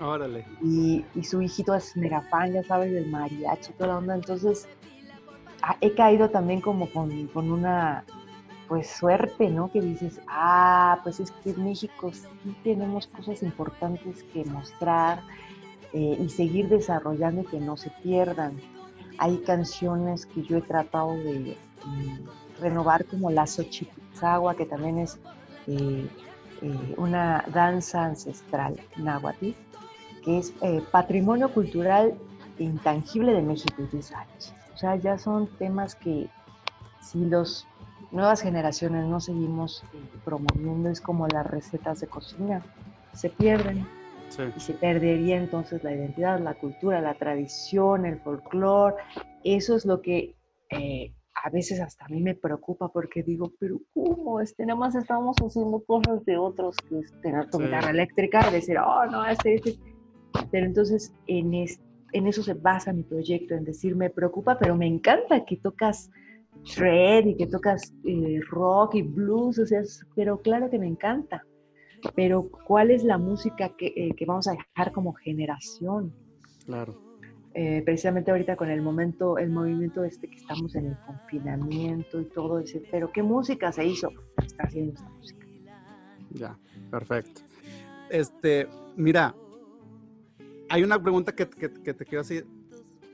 Órale. 0.00 0.44
Y, 0.62 1.04
y 1.14 1.24
su 1.24 1.40
hijito 1.40 1.74
es 1.74 1.96
mega 1.96 2.22
fan, 2.22 2.52
ya 2.52 2.62
sabes, 2.64 2.92
del 2.92 3.08
mariachi, 3.10 3.72
toda 3.74 3.88
la 3.88 3.98
onda. 3.98 4.14
Entonces, 4.14 4.68
he 5.80 5.94
caído 5.94 6.30
también 6.30 6.60
como 6.60 6.90
con, 6.90 7.26
con 7.28 7.52
una, 7.52 8.04
pues, 8.68 8.88
suerte, 8.90 9.50
¿no? 9.50 9.70
Que 9.70 9.80
dices, 9.80 10.20
ah, 10.26 10.98
pues 11.02 11.20
es 11.20 11.30
que 11.30 11.50
en 11.50 11.64
México 11.64 12.10
sí 12.12 12.56
tenemos 12.64 13.06
cosas 13.06 13.42
importantes 13.42 14.22
que 14.32 14.44
mostrar 14.44 15.22
eh, 15.92 16.18
y 16.20 16.28
seguir 16.28 16.68
desarrollando 16.68 17.42
y 17.42 17.46
que 17.46 17.60
no 17.60 17.76
se 17.76 17.90
pierdan. 18.02 18.60
Hay 19.18 19.38
canciones 19.38 20.26
que 20.26 20.42
yo 20.42 20.56
he 20.56 20.62
tratado 20.62 21.12
de 21.12 21.56
mm, 21.84 22.43
renovar 22.60 23.04
como 23.06 23.30
la 23.30 23.46
Xochipizagua, 23.46 24.54
que 24.54 24.66
también 24.66 24.98
es 24.98 25.18
eh, 25.66 26.08
eh, 26.62 26.94
una 26.96 27.44
danza 27.52 28.04
ancestral 28.04 28.80
náhuatl, 28.96 29.50
que 30.24 30.38
es 30.38 30.54
eh, 30.62 30.82
patrimonio 30.90 31.52
cultural 31.52 32.14
intangible 32.58 33.32
de 33.32 33.42
México 33.42 33.82
y 33.92 33.96
O 33.96 34.76
sea, 34.76 34.96
ya 34.96 35.18
son 35.18 35.48
temas 35.58 35.94
que 35.94 36.28
si 37.00 37.24
las 37.24 37.66
nuevas 38.10 38.40
generaciones 38.40 39.04
no 39.06 39.20
seguimos 39.20 39.84
promoviendo, 40.24 40.88
es 40.88 41.00
como 41.00 41.26
las 41.28 41.46
recetas 41.46 42.00
de 42.00 42.06
cocina, 42.06 42.62
se 43.12 43.28
pierden. 43.30 43.86
Y 44.56 44.60
se 44.60 44.72
perdería 44.74 45.36
entonces 45.36 45.84
la 45.84 45.92
identidad, 45.92 46.40
la 46.40 46.54
cultura, 46.54 47.00
la 47.00 47.14
tradición, 47.14 48.04
el 48.04 48.18
folclore. 48.18 48.96
Eso 49.44 49.76
es 49.76 49.84
lo 49.84 50.00
que 50.00 50.34
eh, 50.70 51.12
a 51.44 51.50
veces 51.50 51.78
hasta 51.78 52.06
a 52.06 52.08
mí 52.08 52.22
me 52.22 52.34
preocupa 52.34 52.88
porque 52.88 53.22
digo, 53.22 53.52
pero 53.60 53.78
¿cómo? 53.92 54.40
Este, 54.40 54.64
nada 54.64 54.80
más 54.80 54.94
estamos 54.94 55.36
haciendo 55.36 55.84
cosas 55.84 56.24
de 56.24 56.38
otros 56.38 56.74
que 56.88 57.00
es 57.00 57.20
tener 57.20 57.50
tu 57.50 57.58
guitarra 57.58 57.90
eléctrica, 57.90 58.50
decir, 58.50 58.78
oh, 58.78 59.04
no, 59.04 59.26
este, 59.26 59.56
este. 59.56 59.78
Pero 60.50 60.64
entonces 60.64 61.12
en, 61.26 61.52
en 61.52 62.26
eso 62.26 62.42
se 62.42 62.54
basa 62.54 62.94
mi 62.94 63.02
proyecto, 63.02 63.54
en 63.54 63.64
decir, 63.64 63.94
me 63.94 64.08
preocupa, 64.08 64.58
pero 64.58 64.74
me 64.74 64.86
encanta 64.86 65.44
que 65.44 65.58
tocas 65.58 66.10
shred 66.62 67.26
y 67.26 67.36
que 67.36 67.46
tocas 67.46 67.92
eh, 68.06 68.40
rock 68.48 68.94
y 68.94 69.02
blues, 69.02 69.58
o 69.58 69.66
sea, 69.66 69.82
pero 70.14 70.40
claro 70.40 70.70
que 70.70 70.78
me 70.78 70.86
encanta. 70.86 71.44
Pero 72.16 72.48
¿cuál 72.66 72.90
es 72.90 73.04
la 73.04 73.18
música 73.18 73.68
que, 73.76 73.92
eh, 73.94 74.14
que 74.16 74.24
vamos 74.24 74.48
a 74.48 74.52
dejar 74.52 74.92
como 74.92 75.12
generación? 75.12 76.14
Claro. 76.64 77.03
Eh, 77.56 77.82
precisamente 77.84 78.32
ahorita 78.32 78.56
con 78.56 78.68
el 78.68 78.82
momento, 78.82 79.38
el 79.38 79.50
movimiento 79.50 80.02
este 80.02 80.28
que 80.28 80.38
estamos 80.38 80.74
en 80.74 80.86
el 80.86 80.98
confinamiento 81.06 82.20
y 82.20 82.24
todo 82.24 82.58
ese, 82.58 82.82
pero 82.90 83.12
¿qué 83.12 83.22
música 83.22 83.70
se 83.70 83.86
hizo? 83.86 84.10
Está 84.44 84.64
haciendo 84.64 84.94
esta 84.94 85.08
música. 85.08 85.46
Ya, 86.30 86.58
perfecto. 86.90 87.42
Este, 88.10 88.66
mira, 88.96 89.36
hay 90.68 90.82
una 90.82 91.00
pregunta 91.00 91.32
que, 91.32 91.48
que, 91.48 91.68
te 91.68 92.04
quiero 92.04 92.22
decir 92.22 92.44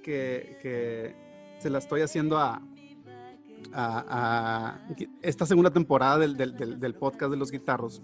que, 0.02 0.56
que, 0.62 1.14
se 1.58 1.68
la 1.68 1.76
estoy 1.76 2.00
haciendo 2.00 2.38
a, 2.38 2.62
a, 3.74 4.04
a 4.08 4.80
esta 5.20 5.44
segunda 5.44 5.70
temporada 5.70 6.16
del, 6.16 6.38
del, 6.38 6.80
del, 6.80 6.94
podcast 6.94 7.30
de 7.30 7.36
los 7.36 7.50
guitarros. 7.50 8.02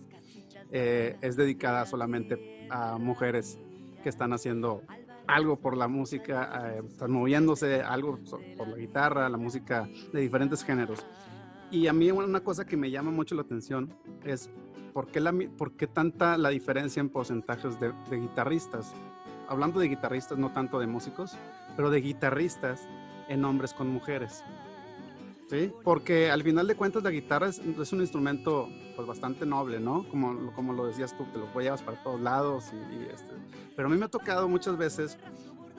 Eh, 0.70 1.16
es 1.22 1.36
dedicada 1.36 1.86
solamente 1.86 2.66
a 2.68 2.98
mujeres 2.98 3.58
que 4.02 4.10
están 4.10 4.34
haciendo 4.34 4.82
algo 5.26 5.56
por 5.56 5.76
la 5.76 5.88
música, 5.88 6.74
eh, 6.74 6.82
están 6.86 7.12
moviéndose 7.12 7.82
algo 7.82 8.18
por 8.56 8.68
la 8.68 8.76
guitarra, 8.76 9.28
la 9.28 9.38
música 9.38 9.88
de 10.12 10.20
diferentes 10.20 10.64
géneros. 10.64 11.04
Y 11.70 11.88
a 11.88 11.92
mí 11.92 12.10
una 12.10 12.40
cosa 12.40 12.64
que 12.64 12.76
me 12.76 12.90
llama 12.90 13.10
mucho 13.10 13.34
la 13.34 13.42
atención 13.42 13.92
es 14.24 14.50
por 14.92 15.08
qué, 15.08 15.20
la, 15.20 15.34
por 15.58 15.72
qué 15.72 15.86
tanta 15.86 16.38
la 16.38 16.50
diferencia 16.50 17.00
en 17.00 17.08
porcentajes 17.08 17.78
de 17.80 17.92
guitarristas. 18.10 18.94
Hablando 19.48 19.80
de 19.80 19.88
guitarristas, 19.88 20.38
no 20.38 20.52
tanto 20.52 20.78
de 20.78 20.86
músicos, 20.86 21.36
pero 21.76 21.90
de 21.90 22.00
guitarristas 22.00 22.88
en 23.28 23.44
hombres 23.44 23.74
con 23.74 23.88
mujeres. 23.88 24.44
¿Sí? 25.48 25.72
Porque 25.84 26.30
al 26.30 26.42
final 26.42 26.66
de 26.66 26.74
cuentas 26.74 27.04
la 27.04 27.10
guitarra 27.10 27.48
es, 27.48 27.60
un 27.60 28.00
instrumento 28.00 28.68
pues 28.96 29.06
bastante 29.06 29.46
noble, 29.46 29.78
¿no? 29.78 30.08
Como, 30.08 30.52
como 30.54 30.72
lo 30.72 30.86
decías 30.86 31.16
tú, 31.16 31.24
te 31.26 31.38
lo 31.38 31.46
llevas 31.60 31.82
para 31.82 32.02
todos 32.02 32.20
lados. 32.20 32.72
Y, 32.72 33.04
este. 33.12 33.32
Pero 33.76 33.88
a 33.88 33.90
mí 33.90 33.96
me 33.96 34.06
ha 34.06 34.08
tocado 34.08 34.48
muchas 34.48 34.76
veces, 34.76 35.18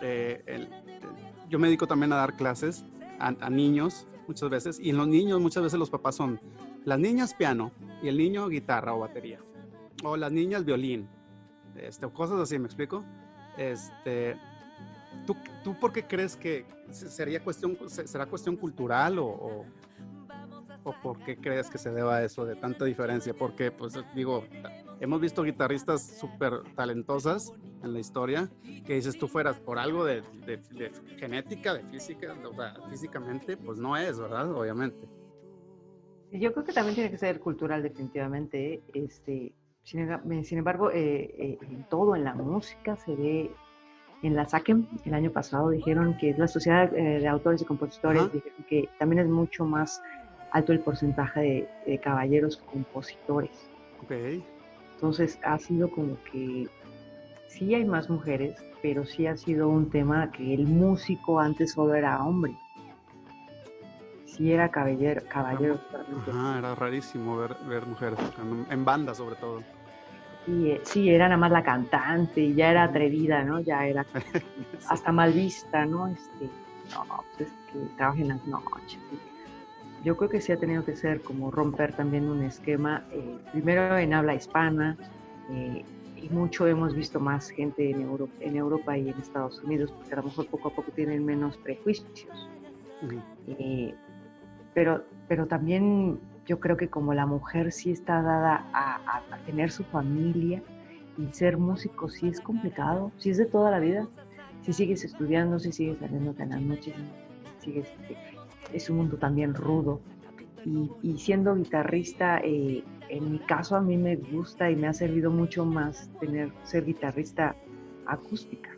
eh, 0.01 0.69
yo 1.49 1.59
me 1.59 1.67
dedico 1.67 1.85
también 1.85 2.13
a 2.13 2.15
dar 2.15 2.37
clases 2.37 2.85
a, 3.19 3.49
niños 3.49 4.07
muchas 4.27 4.49
veces, 4.49 4.79
y 4.79 4.89
en 4.89 4.97
los 4.97 5.07
niños 5.07 5.39
muchas 5.41 5.63
veces 5.63 5.79
los 5.79 5.89
papás 5.89 6.15
son 6.15 6.39
las 6.85 6.99
niñas 6.99 7.33
piano 7.33 7.71
y 8.01 8.07
el 8.07 8.17
niño 8.17 8.47
guitarra 8.49 8.93
o 8.93 8.99
batería, 8.99 9.39
o 10.03 10.17
las 10.17 10.31
niñas 10.31 10.65
violín, 10.65 11.09
este, 11.75 12.07
cosas 12.09 12.39
así, 12.39 12.59
¿me 12.59 12.65
explico? 12.65 13.03
Este, 13.57 14.37
¿Tú, 15.25 15.35
¿Tú 15.63 15.77
por 15.79 15.91
qué 15.91 16.05
crees 16.05 16.35
que 16.35 16.65
sería 16.91 17.43
cuestión, 17.43 17.77
será 17.87 18.25
cuestión 18.25 18.55
cultural 18.55 19.19
o, 19.19 19.27
o, 19.27 19.65
o, 20.83 20.95
por 21.01 21.19
qué 21.19 21.37
crees 21.37 21.69
que 21.69 21.77
se 21.77 21.91
deba 21.91 22.17
a 22.17 22.23
eso 22.23 22.45
de 22.45 22.55
tanta 22.55 22.85
diferencia? 22.85 23.33
Porque, 23.33 23.71
pues 23.71 23.93
digo, 24.15 24.43
hemos 24.99 25.19
visto 25.19 25.43
guitarristas 25.43 26.01
súper 26.01 26.61
talentosas 26.75 27.53
en 27.83 27.93
la 27.93 27.99
historia 27.99 28.49
que 28.85 28.95
dices 28.95 29.17
tú 29.17 29.27
fueras 29.27 29.59
por 29.59 29.79
algo 29.79 30.05
de, 30.05 30.21
de, 30.45 30.57
de 30.57 30.91
genética, 31.17 31.73
de 31.73 31.83
física, 31.83 32.35
o 32.43 32.53
sea, 32.53 32.75
físicamente, 32.89 33.57
pues 33.57 33.77
no 33.77 33.97
es, 33.97 34.19
¿verdad? 34.19 34.51
Obviamente. 34.51 35.07
Yo 36.31 36.51
creo 36.51 36.65
que 36.65 36.73
también 36.73 36.95
tiene 36.95 37.11
que 37.11 37.17
ser 37.17 37.39
cultural, 37.39 37.81
definitivamente. 37.83 38.81
Este, 38.93 39.53
sin, 39.83 40.43
sin 40.43 40.57
embargo, 40.57 40.91
eh, 40.91 41.33
eh, 41.37 41.57
en 41.61 41.87
todo, 41.87 42.15
en 42.15 42.23
la 42.25 42.33
música, 42.33 42.97
se 42.97 43.15
ve 43.15 43.51
en 44.23 44.35
la 44.35 44.45
SACEM 44.45 44.87
el 45.05 45.13
año 45.13 45.31
pasado 45.31 45.69
dijeron 45.69 46.17
que 46.17 46.33
la 46.37 46.47
Sociedad 46.47 46.93
eh, 46.95 47.19
de 47.19 47.27
Autores 47.27 47.61
y 47.61 47.65
Compositores 47.65 48.23
uh 48.23 48.25
-huh. 48.25 48.31
dijeron 48.31 48.65
que 48.67 48.89
también 48.99 49.21
es 49.21 49.27
mucho 49.29 49.65
más 49.65 50.01
alto 50.51 50.71
el 50.73 50.79
porcentaje 50.79 51.39
de, 51.39 51.69
de 51.85 51.99
caballeros 51.99 52.57
compositores. 52.57 53.69
Okay. 54.03 54.43
Entonces 54.95 55.39
ha 55.43 55.59
sido 55.59 55.91
como 55.91 56.17
que 56.31 56.67
sí 57.47 57.75
hay 57.75 57.85
más 57.85 58.09
mujeres, 58.09 58.55
pero 58.81 59.05
sí 59.05 59.27
ha 59.27 59.37
sido 59.37 59.69
un 59.69 59.89
tema 59.89 60.31
que 60.31 60.53
el 60.53 60.65
músico 60.65 61.39
antes 61.39 61.73
solo 61.73 61.93
era 61.93 62.23
hombre. 62.23 62.55
Sí 64.25 64.51
era 64.51 64.69
caballero. 64.69 65.21
caballero 65.29 65.79
Ajá, 66.27 66.59
era 66.59 66.75
rarísimo 66.75 67.37
ver, 67.37 67.55
ver 67.67 67.85
mujeres, 67.85 68.19
en 68.69 68.85
banda 68.85 69.13
sobre 69.13 69.35
todo. 69.35 69.63
Y, 70.47 70.71
eh, 70.71 70.81
sí, 70.83 71.09
era 71.09 71.25
nada 71.25 71.37
más 71.37 71.51
la 71.51 71.63
cantante 71.63 72.41
y 72.41 72.55
ya 72.55 72.71
era 72.71 72.83
atrevida, 72.83 73.43
¿no? 73.43 73.59
Ya 73.59 73.85
era 73.85 74.05
hasta 74.89 75.11
mal 75.11 75.33
vista, 75.33 75.85
¿no? 75.85 76.07
Este, 76.07 76.45
no, 76.91 77.05
pues 77.35 77.49
es 77.49 77.53
que 77.71 77.79
trabaja 77.97 78.21
en 78.21 78.29
las 78.29 78.47
noches. 78.47 78.99
Yo 80.03 80.15
creo 80.15 80.29
que 80.29 80.39
sí 80.39 80.53
ha 80.53 80.57
tenido 80.57 80.85
que 80.85 80.95
ser 80.95 81.21
como 81.21 81.51
romper 81.51 81.93
también 81.93 82.29
un 82.29 82.43
esquema, 82.43 83.03
eh, 83.11 83.37
primero 83.51 83.97
en 83.97 84.13
habla 84.13 84.35
hispana, 84.35 84.95
eh, 85.51 85.83
y 86.15 86.29
mucho 86.29 86.65
hemos 86.65 86.95
visto 86.95 87.19
más 87.19 87.49
gente 87.49 87.91
en 87.91 88.01
Europa, 88.01 88.33
en 88.39 88.55
Europa 88.55 88.97
y 88.97 89.09
en 89.09 89.19
Estados 89.19 89.61
Unidos, 89.63 89.91
porque 89.91 90.13
a 90.13 90.17
lo 90.17 90.23
mejor 90.23 90.47
poco 90.47 90.69
a 90.69 90.71
poco 90.71 90.91
tienen 90.91 91.25
menos 91.25 91.57
prejuicios. 91.57 92.49
Uh 93.01 93.07
-huh. 93.07 93.93
pero, 94.73 95.03
pero 95.27 95.45
también 95.45 96.19
yo 96.47 96.59
creo 96.59 96.77
que 96.77 96.87
como 96.87 97.13
la 97.13 97.25
mujer 97.25 97.71
sí 97.71 97.91
está 97.91 98.21
dada 98.21 98.65
a, 98.73 98.95
a, 98.95 99.35
a, 99.35 99.37
tener 99.45 99.69
su 99.69 99.83
familia 99.83 100.63
y 101.17 101.27
ser 101.33 101.57
músico 101.57 102.09
sí 102.09 102.29
es 102.29 102.39
complicado, 102.39 103.11
sí 103.17 103.29
es 103.29 103.37
de 103.37 103.45
toda 103.45 103.69
la 103.69 103.79
vida. 103.79 104.07
Si 104.61 104.71
sigues 104.73 105.03
estudiando, 105.03 105.59
si 105.59 105.71
sigues 105.71 105.99
saliendo 105.99 106.33
en 106.39 106.49
las 106.49 106.61
noches, 106.61 106.95
sigues, 107.59 107.87
es 108.73 108.89
un 108.89 108.97
mundo 108.97 109.17
también 109.17 109.53
rudo. 109.53 109.99
Y, 110.65 110.89
y 111.01 111.17
siendo 111.17 111.55
guitarrista, 111.55 112.39
eh, 112.43 112.83
en 113.09 113.31
mi 113.31 113.39
caso 113.39 113.75
a 113.75 113.81
mí 113.81 113.97
me 113.97 114.15
gusta 114.15 114.71
y 114.71 114.75
me 114.75 114.87
ha 114.87 114.93
servido 114.93 115.31
mucho 115.31 115.65
más 115.65 116.09
tener 116.19 116.51
ser 116.63 116.85
guitarrista 116.85 117.55
acústica. 118.05 118.69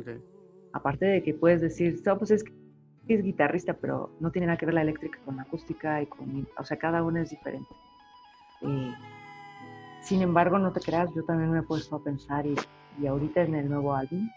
Okay. 0.00 0.20
Aparte 0.72 1.06
de 1.06 1.22
que 1.22 1.34
puedes 1.34 1.60
decir, 1.60 2.00
no, 2.04 2.18
pues 2.18 2.30
es 2.30 2.44
que 2.44 2.52
es 3.08 3.22
guitarrista, 3.22 3.74
pero 3.74 4.10
no 4.20 4.30
tiene 4.30 4.46
nada 4.46 4.56
que 4.56 4.66
ver 4.66 4.74
la 4.74 4.82
eléctrica 4.82 5.18
con 5.24 5.36
la 5.36 5.42
acústica 5.42 6.00
y 6.00 6.06
con, 6.06 6.48
o 6.56 6.64
sea, 6.64 6.76
cada 6.78 7.02
una 7.02 7.22
es 7.22 7.30
diferente. 7.30 7.74
Eh, 8.62 8.94
sin 10.02 10.22
embargo, 10.22 10.58
no 10.58 10.72
te 10.72 10.80
creas, 10.80 11.12
yo 11.14 11.22
también 11.24 11.50
me 11.50 11.60
he 11.60 11.62
puesto 11.62 11.96
a 11.96 12.02
pensar 12.02 12.46
y, 12.46 12.54
y, 13.00 13.06
ahorita 13.06 13.42
en 13.42 13.54
el 13.54 13.68
nuevo 13.68 13.94
álbum 13.94 14.28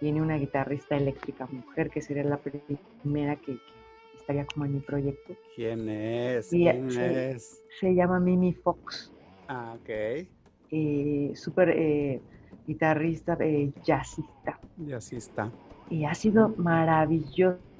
tiene 0.00 0.20
una 0.20 0.36
guitarrista 0.36 0.96
eléctrica 0.96 1.46
mujer 1.46 1.90
que 1.90 2.00
sería 2.00 2.24
la 2.24 2.38
primera 2.38 3.36
que, 3.36 3.52
que 3.52 4.18
estaría 4.18 4.46
como 4.46 4.64
en 4.64 4.74
mi 4.74 4.80
proyecto. 4.80 5.34
¿Quién 5.54 5.88
es? 5.88 6.48
¿Quién 6.48 6.90
se, 6.90 7.30
es? 7.32 7.62
Se 7.80 7.94
llama 7.94 8.18
Mimi 8.18 8.52
Fox. 8.52 9.12
Ah, 9.48 9.76
ok. 9.78 10.26
Eh, 10.70 11.32
Súper 11.34 11.70
eh, 11.70 12.20
guitarrista, 12.66 13.36
eh, 13.40 13.72
jazzista. 13.84 14.58
Jazzista. 14.78 15.50
Y 15.90 16.04
ha 16.04 16.14
sido 16.14 16.48
maravilloso 16.56 17.71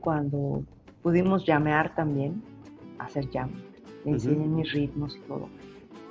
cuando 0.00 0.64
pudimos 1.02 1.44
llamear 1.46 1.94
también, 1.94 2.42
hacer 2.98 3.28
jam. 3.30 3.50
Le 4.04 4.12
enseñé 4.12 4.36
uh 4.36 4.50
-huh. 4.50 4.56
mis 4.56 4.72
ritmos 4.72 5.16
y 5.16 5.20
todo. 5.20 5.48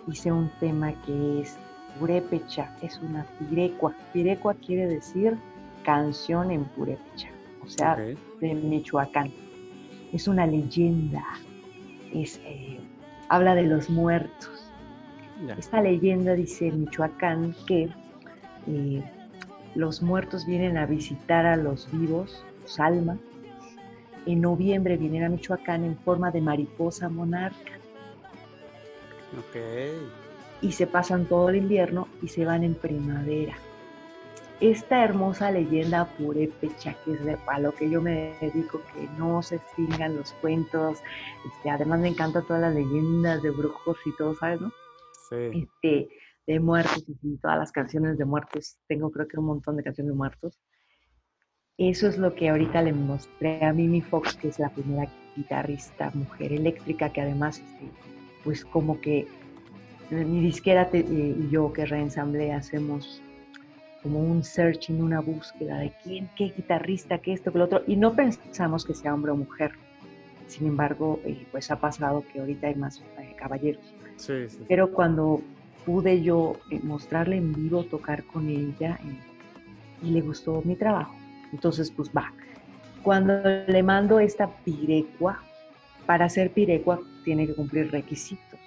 Hice 0.07 0.31
un 0.31 0.49
tema 0.59 0.93
que 1.05 1.41
es 1.41 1.57
purépecha, 1.99 2.75
es 2.81 2.99
una 3.01 3.25
pirecua. 3.39 3.93
Pirecua 4.11 4.53
quiere 4.55 4.87
decir 4.87 5.37
canción 5.83 6.51
en 6.51 6.65
purépecha, 6.65 7.29
o 7.63 7.67
sea, 7.67 7.93
okay. 7.93 8.17
de 8.41 8.55
Michoacán. 8.55 9.31
Es 10.11 10.27
una 10.27 10.45
leyenda, 10.45 11.23
es, 12.13 12.39
eh, 12.45 12.79
habla 13.29 13.55
de 13.55 13.63
los 13.63 13.89
muertos. 13.89 14.71
Yeah. 15.45 15.55
Esta 15.55 15.81
leyenda 15.81 16.33
dice 16.35 16.67
en 16.67 16.81
Michoacán 16.81 17.55
que 17.67 17.89
eh, 18.67 19.03
los 19.75 20.01
muertos 20.01 20.45
vienen 20.45 20.77
a 20.77 20.85
visitar 20.85 21.45
a 21.45 21.57
los 21.57 21.89
vivos, 21.91 22.43
sus 22.65 22.79
almas, 22.79 23.17
en 24.25 24.41
noviembre 24.41 24.97
vienen 24.97 25.23
a 25.23 25.29
Michoacán 25.29 25.83
en 25.83 25.97
forma 25.97 26.31
de 26.31 26.41
mariposa 26.41 27.09
monarca. 27.09 27.73
Ok. 29.37 29.57
Y 30.61 30.71
se 30.71 30.87
pasan 30.87 31.25
todo 31.25 31.49
el 31.49 31.57
invierno 31.57 32.07
y 32.21 32.27
se 32.27 32.45
van 32.45 32.63
en 32.63 32.75
primavera. 32.75 33.55
Esta 34.59 35.03
hermosa 35.03 35.51
leyenda 35.51 36.05
purépecha, 36.17 36.95
que 37.03 37.13
es 37.13 37.25
de, 37.25 37.37
a 37.47 37.59
lo 37.59 37.73
que 37.73 37.89
yo 37.89 38.01
me 38.01 38.33
dedico, 38.39 38.81
que 38.93 39.09
no 39.17 39.41
se 39.41 39.55
extingan 39.55 40.15
los 40.15 40.31
cuentos. 40.33 40.99
Este, 41.45 41.69
además 41.69 41.99
me 41.99 42.09
encantan 42.09 42.45
todas 42.45 42.61
las 42.61 42.73
leyendas 42.73 43.41
de 43.41 43.49
brujos 43.49 43.97
y 44.05 44.15
todo, 44.15 44.35
¿sabes? 44.35 44.61
No? 44.61 44.71
Sí. 45.29 45.65
Este, 45.65 46.09
de 46.47 46.59
muertos 46.59 47.03
y 47.07 47.37
todas 47.37 47.57
las 47.57 47.71
canciones 47.71 48.17
de 48.17 48.25
muertos. 48.25 48.77
Tengo 48.87 49.11
creo 49.11 49.27
que 49.27 49.37
un 49.37 49.47
montón 49.47 49.75
de 49.75 49.83
canciones 49.83 50.13
de 50.13 50.17
muertos. 50.17 50.59
Eso 51.77 52.07
es 52.07 52.19
lo 52.19 52.35
que 52.35 52.49
ahorita 52.49 52.83
le 52.83 52.93
mostré 52.93 53.63
a 53.65 53.73
Mimi 53.73 54.01
Fox, 54.01 54.35
que 54.35 54.49
es 54.49 54.59
la 54.59 54.69
primera 54.69 55.09
guitarrista 55.35 56.11
mujer 56.13 56.53
eléctrica, 56.53 57.09
que 57.09 57.21
además, 57.21 57.59
este, 57.59 57.89
pues 58.43 58.63
como 58.63 59.01
que 59.01 59.27
mi 60.11 60.41
disquera 60.41 60.89
te, 60.89 60.99
eh, 60.99 61.05
y 61.39 61.49
yo 61.49 61.73
que 61.73 61.85
reensamblé 61.85 62.51
hacemos 62.51 63.23
como 64.03 64.19
un 64.19 64.43
searching, 64.43 65.01
una 65.01 65.21
búsqueda 65.21 65.79
de 65.79 65.91
quién, 66.03 66.29
qué 66.35 66.53
guitarrista, 66.55 67.17
qué 67.17 67.33
esto, 67.33 67.51
qué 67.51 67.57
lo 67.57 67.65
otro, 67.65 67.81
y 67.87 67.95
no 67.95 68.13
pensamos 68.13 68.85
que 68.85 68.93
sea 68.93 69.13
hombre 69.13 69.31
o 69.31 69.35
mujer. 69.35 69.71
Sin 70.45 70.67
embargo, 70.67 71.19
eh, 71.25 71.47
pues 71.51 71.71
ha 71.71 71.79
pasado 71.79 72.23
que 72.31 72.39
ahorita 72.39 72.67
hay 72.67 72.75
más 72.75 73.01
eh, 73.17 73.33
caballeros. 73.35 73.95
Sí, 74.17 74.47
sí, 74.47 74.59
Pero 74.67 74.91
cuando 74.91 75.41
pude 75.85 76.21
yo 76.21 76.57
mostrarle 76.83 77.37
en 77.37 77.51
vivo, 77.51 77.83
tocar 77.85 78.23
con 78.25 78.47
ella 78.47 78.99
y 80.03 80.11
le 80.11 80.21
gustó 80.21 80.61
mi 80.63 80.75
trabajo, 80.75 81.15
entonces 81.53 81.91
pues 81.91 82.09
va. 82.09 82.33
Cuando 83.03 83.33
le 83.67 83.83
mando 83.83 84.19
esta 84.19 84.47
pirecua, 84.65 85.41
para 86.05 86.27
ser 86.27 86.51
pirecua 86.51 86.99
tiene 87.23 87.47
que 87.47 87.53
cumplir 87.53 87.91
requisitos. 87.91 88.59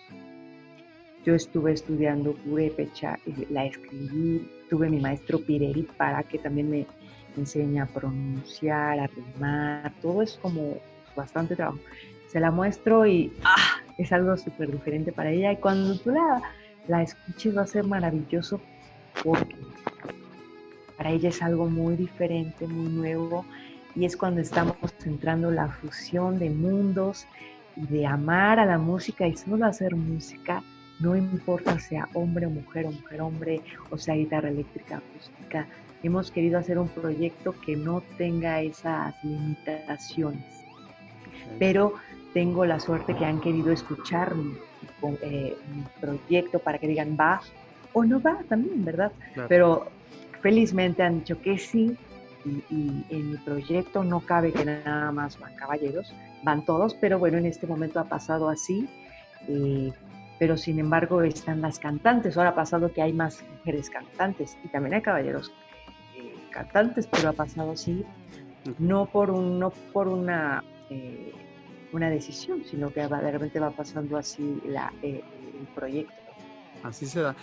Yo 1.25 1.35
estuve 1.35 1.73
estudiando 1.73 2.35
purépecha, 2.35 3.19
la 3.51 3.67
escribí, 3.67 4.49
tuve 4.71 4.89
mi 4.89 5.01
maestro 5.01 5.41
Pireri 5.41 5.83
para 5.83 6.23
que 6.23 6.39
también 6.39 6.71
me 6.71 6.87
enseñe 7.37 7.81
a 7.81 7.87
pronunciar, 7.87 9.01
a 9.01 9.09
rimar, 9.09 9.93
todo 10.01 10.23
es 10.23 10.39
como 10.41 10.77
bastante 11.17 11.57
trabajo. 11.57 11.81
Se 12.29 12.39
la 12.39 12.53
muestro 12.53 13.07
y 13.07 13.33
¡ah! 13.43 13.83
es 13.99 14.13
algo 14.13 14.37
súper 14.37 14.71
diferente 14.71 15.11
para 15.11 15.31
ella 15.31 15.53
y 15.53 15.57
cuando 15.57 15.99
tú 15.99 16.11
la, 16.11 16.43
la 16.87 17.03
escuches 17.03 17.57
va 17.57 17.63
a 17.63 17.67
ser 17.67 17.85
maravilloso 17.85 18.61
porque 19.25 19.56
para 20.97 21.11
ella 21.11 21.29
es 21.29 21.43
algo 21.43 21.67
muy 21.67 21.97
diferente, 21.97 22.67
muy 22.67 22.89
nuevo 22.91 23.45
y 23.95 24.05
es 24.05 24.17
cuando 24.17 24.41
estamos 24.41 24.77
entrando 25.05 25.51
la 25.51 25.69
fusión 25.69 26.39
de 26.39 26.51
mundos 26.51 27.27
y 27.77 27.87
de 27.87 28.07
amar 28.07 28.59
a 28.59 28.67
la 28.67 28.79
música 28.79 29.27
y 29.27 29.37
solo 29.37 29.67
hacer 29.67 29.95
música, 29.95 30.63
no 31.01 31.17
importa 31.17 31.79
sea 31.79 32.09
hombre 32.15 32.47
o 32.47 32.51
mujer 32.51 32.87
o 32.87 32.93
mujer 32.93 33.21
hombre 33.21 33.61
o 33.91 33.99
sea 33.99 34.15
guitarra 34.15 34.49
eléctrica 34.49 34.99
acústica. 34.99 35.67
Hemos 36.03 36.31
querido 36.31 36.59
hacer 36.59 36.79
un 36.79 36.89
proyecto 36.89 37.55
que 37.65 37.77
no 37.77 38.03
tenga 38.17 38.61
esas 38.61 39.15
limitaciones, 39.25 40.45
pero 41.59 41.95
tengo 42.33 42.67
la 42.67 42.79
suerte 42.81 43.15
que 43.15 43.25
han 43.25 43.41
querido 43.41 43.73
escuchar 43.73 44.35
mi, 44.35 44.55
eh, 45.23 45.57
proyecto 46.01 46.59
para 46.59 46.79
que 46.79 46.89
digan 46.89 47.17
va 47.19 47.41
o 47.93 48.05
no 48.05 48.21
va 48.21 48.39
también, 48.49 48.85
¿verdad? 48.85 49.11
Pero 49.49 49.89
felizmente 50.47 51.03
han 51.03 51.19
dicho 51.19 51.43
que 51.43 51.59
sí 51.59 51.97
y, 52.45 53.05
en 53.11 53.33
mi 53.33 53.37
proyecto 53.39 54.05
no 54.05 54.21
cabe 54.21 54.53
que 54.53 54.65
nada 54.65 55.11
más 55.11 55.41
van 55.41 55.57
caballeros, 55.57 56.15
van 56.45 56.65
todos, 56.65 56.95
pero 56.95 57.19
bueno, 57.19 57.39
en 57.39 57.47
este 57.47 57.67
momento 57.67 57.99
ha 57.99 58.05
pasado 58.05 58.49
así. 58.49 58.89
Eh, 59.49 59.93
pero 60.39 60.57
sin 60.57 60.79
embargo 60.79 61.23
están 61.23 61.63
las 61.63 61.81
cantantes. 61.81 62.37
Ahora 62.37 62.51
ha 62.51 62.55
pasado 62.55 62.93
que 62.93 63.03
hay 63.03 63.13
más 63.13 63.43
mujeres 63.59 63.91
cantantes 63.91 64.57
y 64.63 64.69
también 64.69 64.95
hay 64.95 65.03
caballeros 65.03 65.53
eh, 66.17 66.37
cantantes, 66.51 67.09
pero 67.09 67.31
ha 67.31 67.33
pasado 67.33 67.73
así, 67.73 68.05
no 68.79 69.07
por, 69.07 69.33
un, 69.33 69.59
no 69.59 69.71
por 69.93 70.07
una, 70.07 70.63
eh, 70.91 71.33
una 71.93 72.09
decisión, 72.09 72.63
sino 72.65 72.93
que 72.93 73.01
de 73.01 73.31
repente 73.33 73.59
va 73.59 73.71
pasando 73.71 74.17
así 74.17 74.63
la, 74.65 74.93
el 75.03 75.25
proyecto. 75.75 76.15
Así 76.85 77.07
se 77.07 77.23
da. 77.23 77.35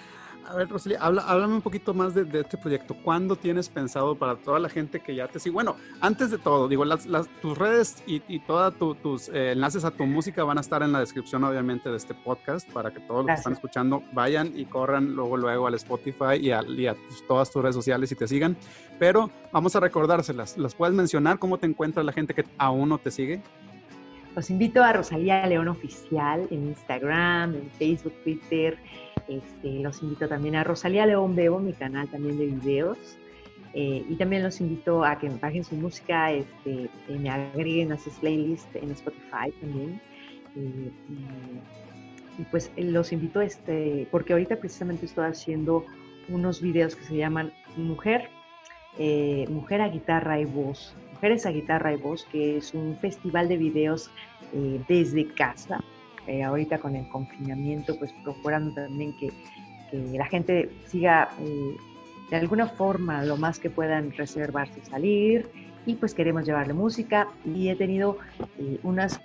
A 0.47 0.55
ver, 0.55 0.69
Rosalía, 0.69 0.99
háblame 0.99 1.55
un 1.55 1.61
poquito 1.61 1.93
más 1.93 2.13
de, 2.13 2.27
este 2.39 2.57
proyecto. 2.57 2.95
¿Cuándo 3.03 3.35
tienes 3.35 3.69
pensado 3.69 4.15
para 4.15 4.35
toda 4.35 4.59
la 4.59 4.69
gente 4.69 4.99
que 4.99 5.15
ya 5.15 5.27
te 5.27 5.39
sigue? 5.39 5.53
Bueno, 5.53 5.75
antes 6.01 6.31
de 6.31 6.37
todo, 6.37 6.67
digo, 6.67 6.83
las, 6.85 7.07
tus 7.41 7.57
redes 7.57 8.03
y, 8.05 8.21
y 8.27 8.39
todos 8.39 8.73
tus 9.01 9.29
eh, 9.29 9.53
enlaces 9.53 9.85
a 9.85 9.91
tu 9.91 10.05
música 10.05 10.43
van 10.43 10.57
a 10.57 10.61
estar 10.61 10.83
en 10.83 10.91
la 10.91 10.99
descripción, 10.99 11.43
obviamente, 11.43 11.89
de 11.89 11.97
este 11.97 12.13
podcast 12.13 12.69
para 12.71 12.91
que 12.91 12.99
todos 13.01 13.25
los 13.25 13.27
que 13.27 13.33
están 13.33 13.53
escuchando 13.53 14.03
vayan 14.13 14.51
y 14.55 14.65
corran 14.65 15.15
luego, 15.15 15.37
luego 15.37 15.67
al 15.67 15.75
Spotify 15.75 16.35
y 16.39 16.51
a, 16.51 16.95
todas 17.27 17.49
tus 17.49 17.61
redes 17.61 17.75
sociales 17.75 18.11
y 18.11 18.15
te 18.15 18.27
sigan. 18.27 18.57
Pero 18.99 19.29
vamos 19.51 19.75
a 19.75 19.79
recordárselas. 19.79 20.57
¿Las 20.57 20.75
puedes 20.75 20.93
mencionar? 20.93 21.39
¿Cómo 21.39 21.57
te 21.57 21.67
encuentra 21.67 22.03
la 22.03 22.11
gente 22.11 22.33
que 22.33 22.45
aún 22.57 22.89
no 22.89 22.97
te 22.97 23.11
sigue? 23.11 23.41
Los 24.35 24.49
invito 24.49 24.83
a 24.83 24.93
Rosalía 24.93 25.45
León 25.45 25.67
Oficial 25.67 26.47
en 26.49 26.67
Instagram, 26.69 27.55
en 27.55 27.69
Facebook, 27.71 28.13
Twitter 28.23 28.77
este, 29.27 29.79
los 29.79 30.01
invito 30.03 30.27
también 30.27 30.55
a 30.55 30.63
Rosalía 30.63 31.05
León 31.05 31.35
Bebo, 31.35 31.59
mi 31.59 31.73
canal 31.73 32.07
también 32.09 32.37
de 32.37 32.47
videos. 32.47 32.97
Eh, 33.73 34.05
y 34.07 34.15
también 34.15 34.43
los 34.43 34.61
invito 34.61 35.03
a 35.03 35.17
que 35.17 35.29
me 35.29 35.37
bajen 35.37 35.63
su 35.63 35.75
música, 35.75 36.31
este, 36.31 36.89
me 37.07 37.29
agreguen 37.29 37.91
a 37.91 37.97
sus 37.97 38.13
playlists 38.15 38.75
en 38.75 38.91
Spotify 38.91 39.51
también. 39.59 40.01
y, 40.55 42.43
pues 42.51 42.71
los 42.77 43.11
invito, 43.11 43.41
este, 43.41 44.07
porque 44.11 44.33
ahorita 44.33 44.57
precisamente 44.57 45.05
estoy 45.05 45.25
haciendo 45.25 45.85
unos 46.29 46.61
videos 46.61 46.95
que 46.95 47.03
se 47.03 47.15
llaman 47.15 47.51
Mujer, 47.75 48.29
eh, 48.97 49.45
Mujer 49.49 49.81
a 49.81 49.89
Guitarra 49.89 50.39
y 50.39 50.45
Voz. 50.45 50.95
Mujeres 51.23 51.45
a 51.45 51.51
Guitarra 51.51 51.93
y 51.93 51.95
Voz, 51.95 52.25
que 52.25 52.57
es 52.57 52.73
un 52.73 52.97
festival 52.97 53.47
de 53.47 53.55
videos 53.55 54.11
eh, 54.51 54.83
desde 54.89 55.25
casa 55.33 55.81
eh, 56.27 56.43
ahorita 56.43 56.79
con 56.79 56.97
el 56.97 57.07
confinamiento, 57.07 57.97
pues 57.97 58.11
procurando 58.25 58.73
también 58.75 59.15
que, 59.17 59.31
la 59.93 60.25
gente 60.25 60.69
siga 60.87 61.29
eh, 61.39 61.77
de 62.29 62.35
alguna 62.35 62.67
forma 62.67 63.23
lo 63.23 63.37
más 63.37 63.57
que 63.57 63.69
puedan 63.69 64.11
reservarse 64.11 64.83
salir. 64.83 65.49
Y 65.85 65.95
pues 65.95 66.13
queremos 66.13 66.45
llevarle 66.45 66.73
música. 66.73 67.29
Y 67.45 67.69
he 67.69 67.77
tenido 67.77 68.17
eh, 68.59 68.79
unas 68.83 69.21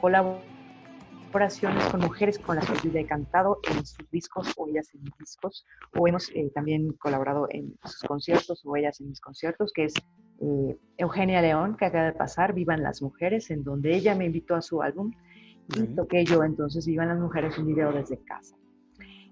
colaboraciones 0.00 1.84
con 1.92 2.00
mujeres 2.00 2.40
con 2.40 2.56
las 2.56 2.68
que 2.68 2.90
yo 2.90 2.98
he 2.98 3.06
cantado 3.06 3.60
en 3.70 3.86
sus 3.86 4.10
discos 4.10 4.52
o 4.56 4.66
ellas 4.66 4.92
en 4.94 5.04
mis 5.04 5.16
discos. 5.16 5.64
O 5.96 6.08
hemos 6.08 6.28
también 6.56 6.92
colaborado 6.94 7.46
en 7.50 7.78
sus 7.84 8.00
conciertos 8.00 8.62
o 8.64 8.74
ellas 8.74 9.00
en 9.00 9.10
mis 9.10 9.20
conciertos 9.20 9.72
que 9.72 9.84
es 9.84 9.94
Eugenia 10.96 11.40
León 11.40 11.76
que 11.76 11.86
acaba 11.86 12.06
de 12.06 12.12
pasar 12.12 12.52
Vivan 12.52 12.82
las 12.82 13.02
Mujeres 13.02 13.50
en 13.50 13.62
donde 13.62 13.94
ella 13.94 14.14
me 14.14 14.26
invitó 14.26 14.54
a 14.54 14.62
su 14.62 14.82
álbum 14.82 15.12
y 15.76 15.86
toqué 15.94 16.24
yo, 16.24 16.42
entonces 16.42 16.86
iban 16.88 17.08
las 17.08 17.18
mujeres 17.18 17.56
un 17.58 17.66
video 17.66 17.92
desde 17.92 18.18
casa. 18.18 18.56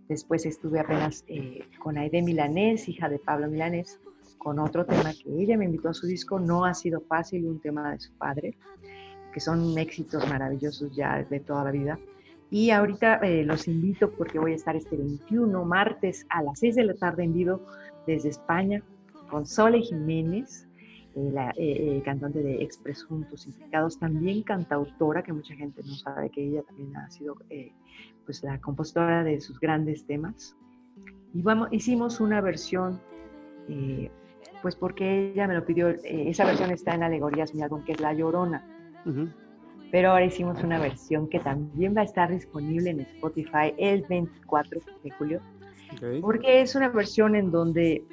Después 0.08 0.46
estuve 0.46 0.80
apenas 0.80 1.24
eh, 1.28 1.64
con 1.78 1.96
Aide 1.98 2.22
Milanés, 2.22 2.88
hija 2.88 3.08
de 3.08 3.18
Pablo 3.18 3.48
Milanés, 3.48 4.00
con 4.38 4.58
otro 4.58 4.84
tema 4.84 5.12
que 5.12 5.40
ella 5.40 5.56
me 5.56 5.66
invitó 5.66 5.90
a 5.90 5.94
su 5.94 6.06
disco. 6.06 6.40
No 6.40 6.64
ha 6.64 6.74
sido 6.74 7.00
fácil, 7.00 7.46
un 7.46 7.60
tema 7.60 7.92
de 7.92 8.00
su 8.00 8.12
padre, 8.14 8.56
que 9.32 9.40
son 9.40 9.76
éxitos 9.78 10.28
maravillosos 10.28 10.94
ya 10.96 11.22
de 11.22 11.40
toda 11.40 11.64
la 11.64 11.70
vida. 11.70 11.98
Y 12.50 12.70
ahorita 12.70 13.18
eh, 13.18 13.44
los 13.44 13.68
invito 13.68 14.10
porque 14.10 14.40
voy 14.40 14.52
a 14.52 14.56
estar 14.56 14.74
este 14.74 14.96
21 14.96 15.64
martes 15.64 16.26
a 16.30 16.42
las 16.42 16.58
6 16.58 16.74
de 16.74 16.84
la 16.84 16.94
tarde 16.94 17.22
en 17.22 17.32
vivo 17.32 17.60
desde 18.06 18.30
España 18.30 18.82
con 19.30 19.46
Sole 19.46 19.80
Jiménez, 19.80 20.66
eh, 21.16 21.30
la 21.32 21.50
eh, 21.50 21.96
eh, 21.96 22.02
cantante 22.04 22.40
de 22.40 22.62
Express 22.62 23.02
Juntos 23.02 23.44
Implicados, 23.46 23.98
también 23.98 24.42
cantautora, 24.42 25.24
que 25.24 25.32
mucha 25.32 25.54
gente 25.54 25.82
no 25.84 25.94
sabe 25.94 26.30
que 26.30 26.44
ella 26.44 26.62
también 26.62 26.96
ha 26.96 27.10
sido 27.10 27.36
pues 28.24 28.44
la 28.44 28.60
compositora 28.60 29.24
de 29.24 29.40
sus 29.40 29.58
grandes 29.58 30.06
temas. 30.06 30.56
Y 31.34 31.42
vamos, 31.42 31.68
hicimos 31.72 32.20
una 32.20 32.40
versión, 32.40 33.00
pues 34.62 34.76
porque 34.76 35.32
ella 35.32 35.48
me 35.48 35.54
lo 35.54 35.64
pidió, 35.64 35.88
esa 36.04 36.44
versión 36.44 36.70
está 36.70 36.94
en 36.94 37.02
Alegorías, 37.02 37.54
mi 37.54 37.62
álbum, 37.62 37.84
que 37.84 37.92
es 37.92 38.00
La 38.00 38.12
Llorona. 38.12 38.64
Pero 39.90 40.10
ahora 40.10 40.24
hicimos 40.24 40.62
una 40.62 40.78
versión 40.78 41.28
que 41.28 41.40
también 41.40 41.96
va 41.96 42.02
a 42.02 42.04
estar 42.04 42.30
disponible 42.30 42.90
en 42.90 43.00
Spotify 43.00 43.74
el 43.78 44.02
24 44.02 44.80
de 45.02 45.10
julio, 45.10 45.40
porque 46.20 46.60
es 46.60 46.76
una 46.76 46.88
versión 46.88 47.34
en 47.34 47.50
donde 47.50 48.04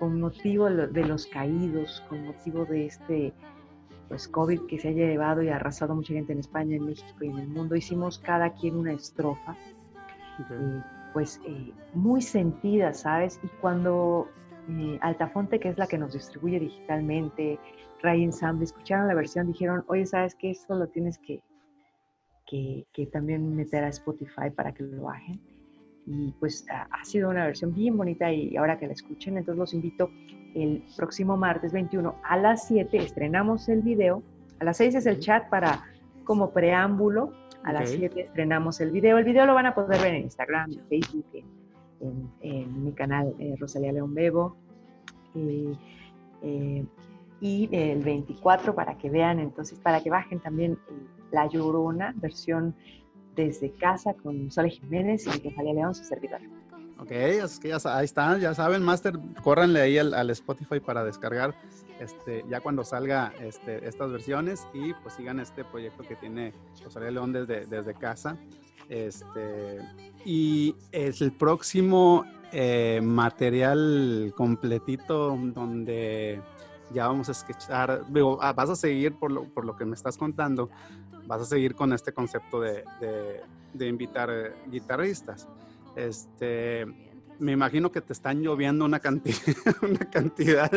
con 0.00 0.18
motivo 0.18 0.70
de 0.70 1.04
los 1.04 1.26
caídos, 1.26 2.02
con 2.08 2.24
motivo 2.24 2.64
de 2.64 2.86
este 2.86 3.34
pues, 4.08 4.26
COVID 4.26 4.62
que 4.66 4.78
se 4.78 4.88
haya 4.88 5.06
llevado 5.06 5.42
y 5.42 5.50
arrasado 5.50 5.94
mucha 5.94 6.14
gente 6.14 6.32
en 6.32 6.38
España, 6.38 6.76
en 6.76 6.86
México 6.86 7.16
y 7.20 7.28
en 7.28 7.38
el 7.38 7.48
mundo, 7.48 7.76
hicimos 7.76 8.18
cada 8.18 8.54
quien 8.54 8.76
una 8.76 8.94
estrofa, 8.94 9.54
eh, 10.50 10.82
pues 11.12 11.38
eh, 11.46 11.74
muy 11.92 12.22
sentida, 12.22 12.94
¿sabes? 12.94 13.38
Y 13.42 13.48
cuando 13.60 14.26
eh, 14.70 14.98
Altafonte, 15.02 15.60
que 15.60 15.68
es 15.68 15.76
la 15.76 15.86
que 15.86 15.98
nos 15.98 16.14
distribuye 16.14 16.58
digitalmente, 16.58 17.58
Ray 18.02 18.24
Ensemble, 18.24 18.64
escucharon 18.64 19.06
la 19.06 19.14
versión, 19.14 19.48
dijeron, 19.48 19.84
oye, 19.86 20.06
¿sabes 20.06 20.34
qué? 20.34 20.50
Esto 20.50 20.76
lo 20.76 20.86
tienes 20.86 21.18
que, 21.18 21.42
que, 22.46 22.86
que 22.94 23.06
también 23.06 23.54
meter 23.54 23.84
a 23.84 23.88
Spotify 23.88 24.48
para 24.56 24.72
que 24.72 24.82
lo 24.82 25.02
bajen 25.02 25.49
y 26.10 26.32
pues 26.40 26.66
ha, 26.70 27.04
sido 27.04 27.30
una 27.30 27.46
versión 27.46 27.72
bien 27.72 27.96
bonita 27.96 28.32
y 28.32 28.56
ahora 28.56 28.78
que 28.78 28.86
la 28.86 28.92
escuchen, 28.94 29.38
entonces 29.38 29.58
los 29.58 29.74
invito 29.74 30.10
el 30.54 30.82
próximo 30.96 31.36
martes 31.36 31.72
21 31.72 32.16
a 32.24 32.36
las 32.36 32.66
7 32.66 32.96
estrenamos 32.98 33.68
el 33.68 33.82
video, 33.82 34.22
a 34.58 34.64
las 34.64 34.78
6 34.78 34.96
es 34.96 35.06
el 35.06 35.20
chat 35.20 35.48
para 35.48 35.84
como 36.24 36.50
preámbulo, 36.50 37.32
a 37.62 37.72
las 37.72 37.90
7 37.90 38.22
estrenamos 38.22 38.80
el 38.80 38.90
video, 38.90 39.18
el 39.18 39.24
video 39.24 39.46
lo 39.46 39.54
van 39.54 39.66
a 39.66 39.74
poder 39.74 40.00
ver 40.00 40.14
en 40.14 40.22
Instagram, 40.22 40.72
en 40.72 40.84
Facebook, 40.88 41.26
en, 42.40 42.84
mi 42.84 42.92
canal 42.92 43.32
eh, 43.38 43.54
Rosalía 43.58 43.92
León 43.92 44.12
Bebo. 44.12 44.56
Eh, 45.34 45.72
eh, 46.42 46.84
y 47.42 47.68
el 47.72 48.02
24 48.02 48.74
para 48.74 48.98
que 48.98 49.08
vean, 49.08 49.38
entonces 49.38 49.78
para 49.78 50.02
que 50.02 50.10
bajen 50.10 50.40
también 50.40 50.76
La 51.30 51.46
Llorona, 51.46 52.12
versión 52.16 52.74
desde 53.46 53.72
casa 53.72 54.14
con 54.14 54.50
Sole 54.50 54.70
Jiménez 54.70 55.26
y 55.26 55.48
Rosalía 55.48 55.74
León, 55.74 55.94
su 55.94 56.04
servidor. 56.04 56.40
Ok, 56.98 57.12
es 57.12 57.58
que 57.58 57.68
ya, 57.68 57.78
ahí 57.84 58.04
está, 58.04 58.36
ya 58.38 58.54
saben, 58.54 58.82
Master, 58.82 59.18
córranle 59.42 59.80
ahí 59.80 59.96
al, 59.96 60.30
Spotify 60.30 60.80
para 60.80 61.02
descargar 61.02 61.54
este, 61.98 62.44
ya 62.48 62.60
cuando 62.60 62.84
salga 62.84 63.32
este, 63.40 63.86
estas 63.86 64.12
versiones 64.12 64.66
y 64.74 64.92
pues 64.94 65.14
sigan 65.14 65.40
este 65.40 65.64
proyecto 65.64 66.02
que 66.02 66.16
tiene 66.16 66.52
Rosalía 66.84 67.10
León 67.10 67.32
desde, 67.32 67.64
desde 67.66 67.94
casa. 67.94 68.36
Este, 68.90 69.78
y 70.24 70.74
es 70.92 71.22
el 71.22 71.32
próximo 71.32 72.24
eh, 72.52 73.00
material 73.02 74.34
completito 74.36 75.38
donde 75.40 76.42
ya 76.92 77.06
vamos 77.06 77.28
a 77.28 77.34
sketchar, 77.34 78.04
digo, 78.08 78.38
ah, 78.40 78.52
vas 78.52 78.70
a 78.70 78.76
seguir 78.76 79.14
por 79.14 79.30
lo, 79.30 79.44
por 79.44 79.64
lo 79.64 79.76
que 79.76 79.84
me 79.84 79.94
estás 79.94 80.16
contando, 80.16 80.70
vas 81.26 81.42
a 81.42 81.44
seguir 81.44 81.74
con 81.74 81.92
este 81.92 82.12
concepto 82.12 82.60
de, 82.60 82.84
de 83.72 83.88
invitar 83.88 84.30
eh, 84.30 84.52
guitarristas. 84.68 85.48
Este, 85.96 86.86
me 87.38 87.52
imagino 87.52 87.90
que 87.90 88.00
te 88.00 88.12
están 88.12 88.42
lloviendo 88.42 88.84
una 88.84 89.00
cantidad, 89.00 89.36
una 89.82 90.10
cantidad 90.10 90.70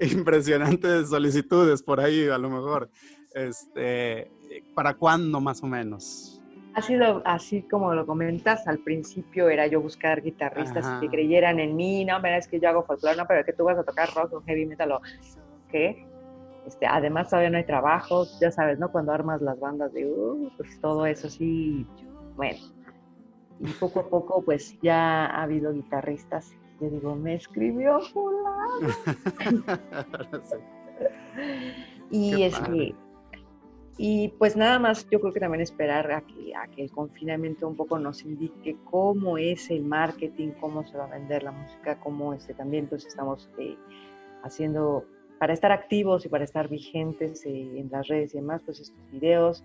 impresionante 0.00 0.88
de 0.88 1.06
solicitudes 1.06 1.82
por 1.82 2.00
ahí, 2.00 2.28
a 2.28 2.38
lo 2.38 2.50
mejor. 2.50 2.90
Este, 3.34 4.30
¿Para 4.74 4.94
cuándo 4.94 5.40
más 5.40 5.62
o 5.62 5.66
menos? 5.66 6.40
Ha 6.74 6.82
sido 6.82 7.22
así 7.24 7.62
como 7.62 7.94
lo 7.94 8.04
comentas, 8.04 8.66
al 8.66 8.78
principio 8.78 9.48
era 9.48 9.66
yo 9.68 9.80
buscar 9.80 10.22
guitarristas 10.22 11.00
que 11.00 11.08
creyeran 11.08 11.60
en 11.60 11.76
mí, 11.76 12.04
no, 12.04 12.16
mira, 12.18 12.36
es 12.36 12.48
que 12.48 12.58
yo 12.58 12.68
hago 12.68 12.84
folclore, 12.84 13.16
no, 13.16 13.26
pero 13.28 13.44
que 13.44 13.52
tú 13.52 13.62
vas 13.62 13.78
a 13.78 13.84
tocar 13.84 14.12
rock 14.12 14.32
o 14.32 14.42
heavy 14.42 14.66
metal 14.66 14.90
o 14.90 15.00
qué. 15.74 16.06
Este, 16.66 16.86
además 16.86 17.28
todavía 17.28 17.50
no 17.50 17.58
hay 17.58 17.66
trabajo, 17.66 18.24
ya 18.40 18.50
sabes, 18.50 18.78
¿no? 18.78 18.90
Cuando 18.90 19.12
armas 19.12 19.42
las 19.42 19.58
bandas 19.58 19.92
de, 19.92 20.06
uh, 20.06 20.48
pues 20.56 20.80
todo 20.80 21.04
eso 21.04 21.28
sí, 21.28 21.84
bueno, 22.36 22.58
y 23.60 23.66
poco 23.72 24.00
a 24.00 24.08
poco 24.08 24.42
pues 24.42 24.78
ya 24.80 25.26
ha 25.26 25.42
habido 25.42 25.72
guitarristas. 25.72 26.56
Yo 26.80 26.90
digo, 26.90 27.14
me 27.16 27.34
escribió 27.34 28.00
fulano. 28.00 28.88
y 32.10 32.42
este, 32.42 32.94
y 33.98 34.28
pues 34.38 34.56
nada 34.56 34.78
más, 34.78 35.08
yo 35.10 35.20
creo 35.20 35.32
que 35.32 35.40
también 35.40 35.60
esperar 35.60 36.10
a 36.12 36.22
que, 36.22 36.54
a 36.54 36.66
que 36.68 36.82
el 36.82 36.90
confinamiento 36.90 37.68
un 37.68 37.76
poco 37.76 37.98
nos 37.98 38.24
indique 38.24 38.76
cómo 38.90 39.38
es 39.38 39.70
el 39.70 39.84
marketing, 39.84 40.50
cómo 40.60 40.84
se 40.84 40.96
va 40.96 41.04
a 41.04 41.08
vender 41.08 41.42
la 41.42 41.52
música, 41.52 42.00
cómo 42.00 42.32
este, 42.32 42.54
también 42.54 42.86
pues 42.88 43.06
estamos 43.06 43.50
eh, 43.58 43.76
haciendo 44.42 45.04
para 45.38 45.52
estar 45.52 45.72
activos 45.72 46.24
y 46.24 46.28
para 46.28 46.44
estar 46.44 46.68
vigentes 46.68 47.44
eh, 47.46 47.78
en 47.78 47.90
las 47.90 48.08
redes 48.08 48.34
y 48.34 48.38
demás, 48.38 48.62
pues 48.64 48.80
estos 48.80 49.10
videos, 49.10 49.64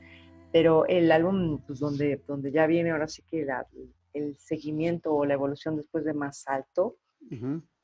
pero 0.52 0.86
el 0.88 1.12
álbum, 1.12 1.60
pues 1.66 1.80
donde, 1.80 2.22
donde 2.28 2.52
ya 2.52 2.66
viene 2.68 2.92
ahora 2.92 3.08
sí 3.08 3.22
que 3.30 3.48
el 4.14 4.36
seguimiento 4.38 5.14
o 5.14 5.26
la 5.26 5.36
evolución 5.36 5.76
después 5.76 6.06
de 6.06 6.14
más 6.14 6.48
alto, 6.48 6.96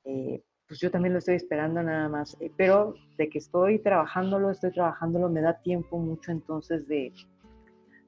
eh, 0.04 0.42
pues 0.68 0.80
yo 0.80 0.90
también 0.90 1.14
lo 1.14 1.20
estoy 1.20 1.36
esperando 1.36 1.84
nada 1.84 2.10
más. 2.10 2.36
Eh, 2.40 2.52
pero 2.56 2.96
de 3.18 3.30
que 3.30 3.38
estoy 3.38 3.80
trabajándolo, 3.80 4.50
estoy 4.50 4.72
trabajándolo, 4.72 5.30
me 5.30 5.42
da 5.42 5.62
tiempo 5.62 6.00
mucho 6.00 6.32
entonces 6.32 6.88
de, 6.88 7.14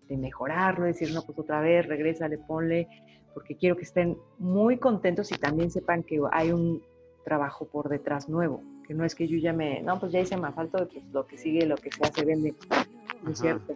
de 0.08 0.18
mejorarlo, 0.18 0.86
decir, 0.86 1.14
no, 1.14 1.22
pues 1.22 1.38
otra 1.38 1.62
vez, 1.62 1.86
regresa, 1.86 2.28
le 2.28 2.40
ponle, 2.40 2.88
porque 3.34 3.56
quiero 3.56 3.76
que 3.76 3.84
estén 3.84 4.18
muy 4.40 4.78
contentos 4.78 5.32
y 5.32 5.38
también 5.38 5.70
sepan 5.70 6.02
que 6.02 6.20
hay 6.32 6.52
un 6.52 6.82
trabajo 7.24 7.68
por 7.68 7.90
detrás 7.90 8.30
nuevo, 8.30 8.64
que 8.88 8.94
no 8.94 9.04
es 9.04 9.16
que 9.16 9.28
yo 9.28 9.38
ya 9.38 9.54
me, 9.54 9.82
no, 9.82 10.00
pues 10.00 10.12
ya 10.12 10.20
hice 10.20 10.38
más 10.38 10.58
alto, 10.58 10.88
pues 10.92 11.04
lo 11.12 11.26
que 11.28 11.38
sigue, 11.38 11.66
lo 11.66 11.76
que 11.76 11.92
se 11.92 12.04
hace, 12.04 12.26
vende, 12.26 12.56
¿no 13.24 13.32
es 13.32 13.40
cierto? 13.40 13.76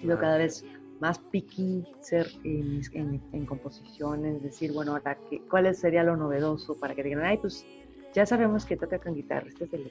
sido 0.00 0.18
cada 0.18 0.38
vez 0.38 0.64
más 1.00 1.18
picky 1.18 1.84
ser 2.00 2.26
en, 2.44 3.20
en, 3.32 3.46
composiciones, 3.46 4.42
decir, 4.42 4.72
bueno, 4.72 4.92
ahora, 4.92 5.16
¿cuál 5.48 5.74
sería 5.74 6.02
lo 6.02 6.16
novedoso 6.16 6.78
para 6.78 6.94
que 6.94 7.02
digan, 7.02 7.24
ay, 7.24 7.38
pues 7.38 7.64
ya 8.12 8.26
sabemos 8.26 8.66
que 8.66 8.76
toca 8.76 8.98
con 8.98 9.14
guitarra, 9.14 9.48
este 9.48 9.64
es 9.64 9.72
el 9.72 9.90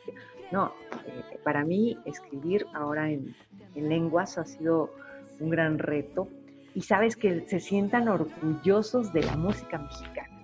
No, 0.51 0.73
eh, 1.07 1.39
para 1.43 1.63
mí 1.63 1.97
escribir 2.05 2.65
ahora 2.73 3.09
en, 3.09 3.35
en, 3.75 3.89
lenguas 3.89 4.37
ha 4.37 4.45
sido 4.45 4.93
un 5.39 5.49
gran 5.49 5.79
reto 5.79 6.27
y 6.75 6.81
sabes 6.81 7.15
que 7.15 7.47
se 7.47 7.59
sientan 7.59 8.07
orgullosos 8.07 9.11
de 9.13 9.23
la 9.23 9.35
música 9.35 9.79
mexicana. 9.79 10.38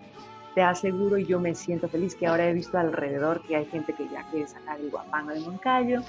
Te 0.55 0.63
aseguro 0.63 1.17
y 1.17 1.25
yo 1.25 1.39
me 1.39 1.53
siento 1.53 1.89
feliz 1.89 2.15
que 2.15 2.27
ahora 2.27 2.49
he 2.49 2.53
visto 2.53 2.77
alrededor 2.77 3.41
que 3.41 3.57
hay 3.57 3.65
gente 3.65 3.93
que 3.93 4.07
ya 4.07 4.23
quiere 4.31 4.47
sacar 4.47 4.79
el 4.79 4.89
guapango 4.89 5.31
de 5.31 5.41
Moncayo 5.41 6.01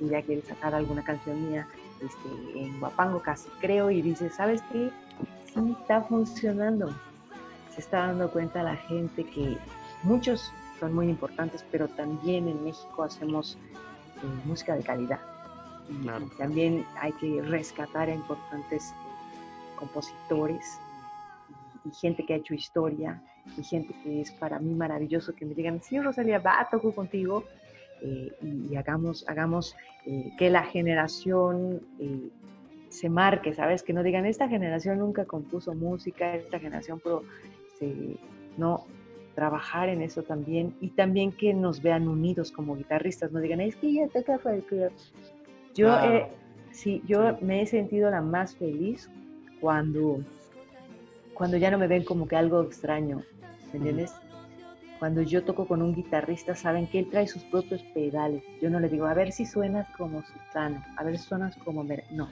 y 0.00 0.08
ya 0.08 0.20
quiere 0.20 0.42
sacar 0.42 0.74
alguna 0.74 1.04
canción 1.04 1.48
mía 1.48 1.68
este, 2.00 2.60
en 2.60 2.80
Guapango 2.80 3.20
casi 3.22 3.48
creo 3.60 3.92
y 3.92 4.02
dice, 4.02 4.30
¿sabes 4.30 4.62
qué? 4.72 4.90
Sí 5.46 5.76
está 5.80 6.02
funcionando. 6.02 6.92
Se 7.72 7.80
está 7.80 8.06
dando 8.08 8.30
cuenta 8.30 8.64
la 8.64 8.76
gente 8.76 9.24
que 9.24 9.56
muchos 10.02 10.52
son 10.80 10.92
muy 10.92 11.08
importantes, 11.08 11.64
pero 11.70 11.88
también 11.88 12.48
en 12.48 12.64
México 12.64 13.04
hacemos 13.04 13.56
eh, 14.16 14.26
música 14.44 14.74
de 14.74 14.82
calidad. 14.82 15.20
Y, 15.88 16.06
también 16.36 16.84
hay 17.00 17.12
que 17.12 17.42
rescatar 17.42 18.08
a 18.08 18.14
importantes 18.14 18.92
compositores 19.76 20.80
y, 21.84 21.90
gente 21.94 22.24
que 22.24 22.34
ha 22.34 22.36
hecho 22.36 22.54
historia 22.54 23.22
y 23.58 23.62
gente 23.62 23.94
que 24.02 24.20
es 24.20 24.30
para 24.32 24.58
mí 24.58 24.74
maravilloso 24.74 25.34
que 25.34 25.44
me 25.44 25.54
digan, 25.54 25.82
sí, 25.82 26.00
Rosalía, 26.00 26.38
va, 26.38 26.66
toco 26.70 26.92
contigo 26.92 27.44
eh, 28.02 28.32
y, 28.42 28.76
hagamos, 28.76 29.24
hagamos 29.28 29.76
eh, 30.06 30.32
que 30.38 30.50
la 30.50 30.64
generación 30.64 31.80
eh, 31.98 32.28
se 32.88 33.08
marque, 33.08 33.54
¿sabes? 33.54 33.82
Que 33.82 33.92
no 33.92 34.02
digan, 34.02 34.26
esta 34.26 34.48
generación 34.48 34.98
nunca 34.98 35.24
compuso 35.24 35.74
música, 35.74 36.34
esta 36.34 36.58
generación, 36.58 37.00
pero 37.02 37.22
no, 38.56 38.86
trabajar 39.34 39.88
en 39.88 40.00
eso 40.00 40.22
también 40.22 40.74
y 40.80 40.88
también 40.90 41.32
que 41.32 41.52
nos 41.52 41.82
vean 41.82 42.08
unidos 42.08 42.52
como 42.52 42.76
guitarristas, 42.76 43.32
no 43.32 43.40
digan, 43.40 43.60
es 43.60 43.76
que 43.76 43.92
ya 43.92 44.08
te 44.08 44.24
Yo, 45.74 45.90
sí, 46.70 47.02
yo 47.06 47.36
me 47.40 47.62
he 47.62 47.66
sentido 47.66 48.10
la 48.10 48.20
más 48.20 48.54
feliz 48.56 49.10
cuando, 49.60 50.20
cuando 51.34 51.56
ya 51.56 51.70
no 51.70 51.78
me 51.78 51.86
ven 51.86 52.04
como 52.04 52.26
que 52.26 52.36
algo 52.36 52.62
extraño, 52.62 53.22
¿me 53.72 53.78
entiendes? 53.78 54.12
Cuando 54.98 55.22
yo 55.22 55.44
toco 55.44 55.66
con 55.66 55.82
un 55.82 55.94
guitarrista, 55.94 56.54
saben 56.54 56.86
que 56.86 57.00
él 57.00 57.10
trae 57.10 57.26
sus 57.26 57.42
propios 57.44 57.82
pedales. 57.94 58.42
Yo 58.62 58.70
no 58.70 58.80
le 58.80 58.88
digo, 58.88 59.06
a 59.06 59.14
ver 59.14 59.32
si 59.32 59.44
suenas 59.44 59.86
como 59.98 60.22
Sultano, 60.22 60.82
a 60.96 61.04
ver 61.04 61.18
si 61.18 61.24
suenas 61.24 61.56
como... 61.58 61.84
No, 62.12 62.30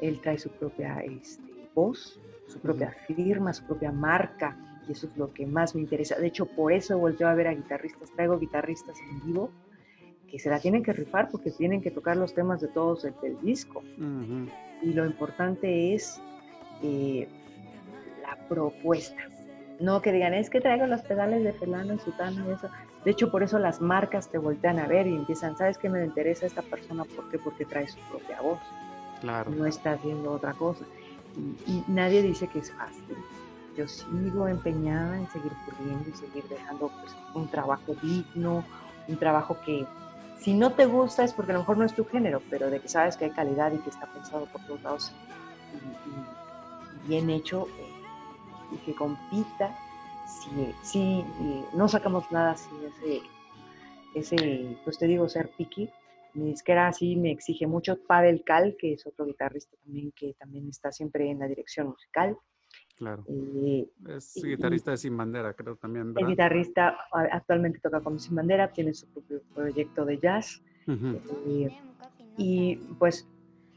él 0.00 0.20
trae 0.20 0.38
su 0.38 0.48
propia 0.50 1.00
este, 1.00 1.42
voz, 1.74 2.18
su 2.46 2.58
propia 2.60 2.94
firma, 3.06 3.52
su 3.52 3.64
propia 3.64 3.90
marca, 3.90 4.56
y 4.88 4.92
eso 4.92 5.08
es 5.08 5.16
lo 5.16 5.32
que 5.32 5.46
más 5.46 5.74
me 5.74 5.80
interesa. 5.80 6.16
De 6.16 6.28
hecho, 6.28 6.46
por 6.46 6.72
eso 6.72 6.98
volteo 6.98 7.28
a 7.28 7.34
ver 7.34 7.48
a 7.48 7.54
guitarristas, 7.54 8.10
traigo 8.12 8.38
guitarristas 8.38 8.96
en 9.10 9.26
vivo 9.26 9.50
que 10.30 10.38
se 10.38 10.50
la 10.50 10.58
tienen 10.58 10.82
que 10.82 10.92
rifar 10.92 11.28
porque 11.30 11.52
tienen 11.52 11.80
que 11.80 11.92
tocar 11.92 12.16
los 12.16 12.34
temas 12.34 12.60
de 12.60 12.68
todos 12.68 13.04
el, 13.04 13.14
del 13.22 13.40
disco. 13.40 13.82
Y 14.82 14.92
lo 14.92 15.06
importante 15.06 15.94
es 15.94 16.20
eh, 16.82 17.28
propuesta. 18.48 19.22
No 19.80 20.00
que 20.00 20.12
digan, 20.12 20.34
es 20.34 20.50
que 20.50 20.60
traigo 20.60 20.86
los 20.86 21.02
pedales 21.02 21.42
de 21.42 21.52
Felano 21.52 21.94
y 21.94 21.98
Sutano 21.98 22.48
y 22.48 22.52
eso. 22.52 22.68
De 23.04 23.10
hecho, 23.10 23.30
por 23.30 23.42
eso 23.42 23.58
las 23.58 23.80
marcas 23.80 24.28
te 24.28 24.38
voltean 24.38 24.78
a 24.78 24.86
ver 24.86 25.06
y 25.06 25.14
empiezan, 25.14 25.56
¿sabes 25.56 25.78
qué 25.78 25.88
me 25.88 26.04
interesa 26.04 26.46
esta 26.46 26.62
persona? 26.62 27.04
¿Por 27.04 27.28
qué? 27.30 27.38
Porque 27.38 27.64
trae 27.64 27.88
su 27.88 27.98
propia 28.10 28.40
voz. 28.40 28.60
Claro. 29.20 29.50
No 29.50 29.66
está 29.66 29.92
haciendo 29.92 30.32
otra 30.32 30.52
cosa. 30.52 30.84
Y, 31.66 31.82
nadie 31.88 32.22
dice 32.22 32.46
que 32.46 32.60
es 32.60 32.72
fácil. 32.72 33.16
Yo 33.76 33.88
sigo 33.88 34.46
empeñada 34.46 35.18
en 35.18 35.28
seguir 35.30 35.52
puliendo 35.66 36.08
y 36.08 36.12
seguir 36.12 36.44
dejando 36.48 36.90
pues, 37.00 37.16
un 37.34 37.48
trabajo 37.48 37.94
digno, 38.00 38.64
un 39.08 39.16
trabajo 39.16 39.56
que 39.66 39.84
si 40.38 40.54
no 40.54 40.72
te 40.72 40.86
gusta 40.86 41.24
es 41.24 41.32
porque 41.32 41.52
a 41.52 41.54
lo 41.54 41.60
mejor 41.60 41.78
no 41.78 41.84
es 41.84 41.94
tu 41.94 42.04
género, 42.04 42.40
pero 42.50 42.70
de 42.70 42.80
que 42.80 42.88
sabes 42.88 43.16
que 43.16 43.24
hay 43.24 43.30
calidad 43.30 43.72
y 43.72 43.78
que 43.78 43.90
está 43.90 44.06
pensado 44.06 44.46
por 44.46 44.60
todos 44.66 44.82
lados 44.82 45.12
y, 47.04 47.08
bien 47.08 47.30
hecho, 47.30 47.66
eh, 47.78 47.93
y 48.72 48.76
que 48.78 48.94
compita 48.94 49.76
si, 50.26 50.74
si 50.82 51.24
no 51.74 51.88
sacamos 51.88 52.30
nada 52.32 52.56
sin 52.56 52.72
ese, 52.84 53.22
ese, 54.14 54.76
pues 54.84 54.98
te 54.98 55.06
digo, 55.06 55.28
ser 55.28 55.50
picky. 55.50 55.90
Mi 56.34 56.50
disquera 56.50 56.92
sí 56.92 57.16
me 57.16 57.30
exige 57.30 57.66
mucho. 57.66 57.98
Pavel 58.06 58.42
Cal, 58.44 58.76
que 58.78 58.94
es 58.94 59.06
otro 59.06 59.24
guitarrista 59.24 59.76
también, 59.84 60.12
que 60.12 60.34
también 60.34 60.68
está 60.68 60.90
siempre 60.90 61.30
en 61.30 61.38
la 61.38 61.46
dirección 61.46 61.88
musical. 61.88 62.36
Claro. 62.96 63.24
Eh, 63.28 63.88
es 64.08 64.34
guitarrista 64.42 64.92
de 64.92 64.96
Sin 64.96 65.16
Bandera, 65.16 65.54
creo 65.54 65.76
también. 65.76 66.12
¿verdad? 66.12 66.28
El 66.28 66.34
guitarrista 66.34 66.96
actualmente 67.12 67.80
toca 67.80 68.00
con 68.00 68.18
Sin 68.18 68.34
Bandera, 68.34 68.72
tiene 68.72 68.94
su 68.94 69.06
propio 69.08 69.42
proyecto 69.54 70.04
de 70.04 70.18
jazz. 70.18 70.62
Eh, 70.86 71.68
y 72.36 72.76
pues 72.98 73.28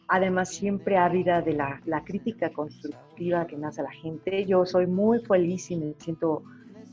además 0.07 0.49
siempre 0.49 0.97
ávida 0.97 1.41
de 1.41 1.53
la, 1.53 1.81
la, 1.85 2.03
crítica 2.03 2.49
constructiva 2.49 3.45
que 3.45 3.57
nace 3.57 3.83
la 3.83 3.91
gente. 3.91 4.45
Yo 4.45 4.65
soy 4.65 4.87
muy 4.87 5.19
feliz 5.19 5.69
y 5.71 5.75
me 5.75 5.93
siento 5.97 6.43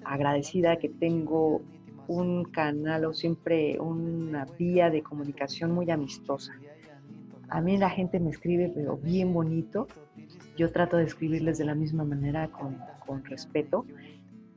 agradecida 0.04 0.76
que 0.76 0.88
tengo 0.88 1.62
un 2.08 2.44
canal 2.44 3.04
o 3.06 3.14
siempre 3.14 3.78
una 3.80 4.44
vía 4.58 4.90
de 4.90 5.02
comunicación 5.02 5.72
muy 5.72 5.90
amistosa. 5.90 6.52
A 7.48 7.60
mí 7.60 7.76
la 7.76 7.90
gente 7.90 8.20
me 8.20 8.30
escribe, 8.30 8.70
pero 8.74 8.96
bien 8.96 9.32
bonito. 9.32 9.86
Yo 10.56 10.70
trato 10.70 10.96
de 10.96 11.04
escribirles 11.04 11.58
de 11.58 11.64
la 11.64 11.74
misma 11.74 12.04
manera, 12.04 12.48
con, 12.48 12.78
con 13.06 13.24
respeto. 13.24 13.86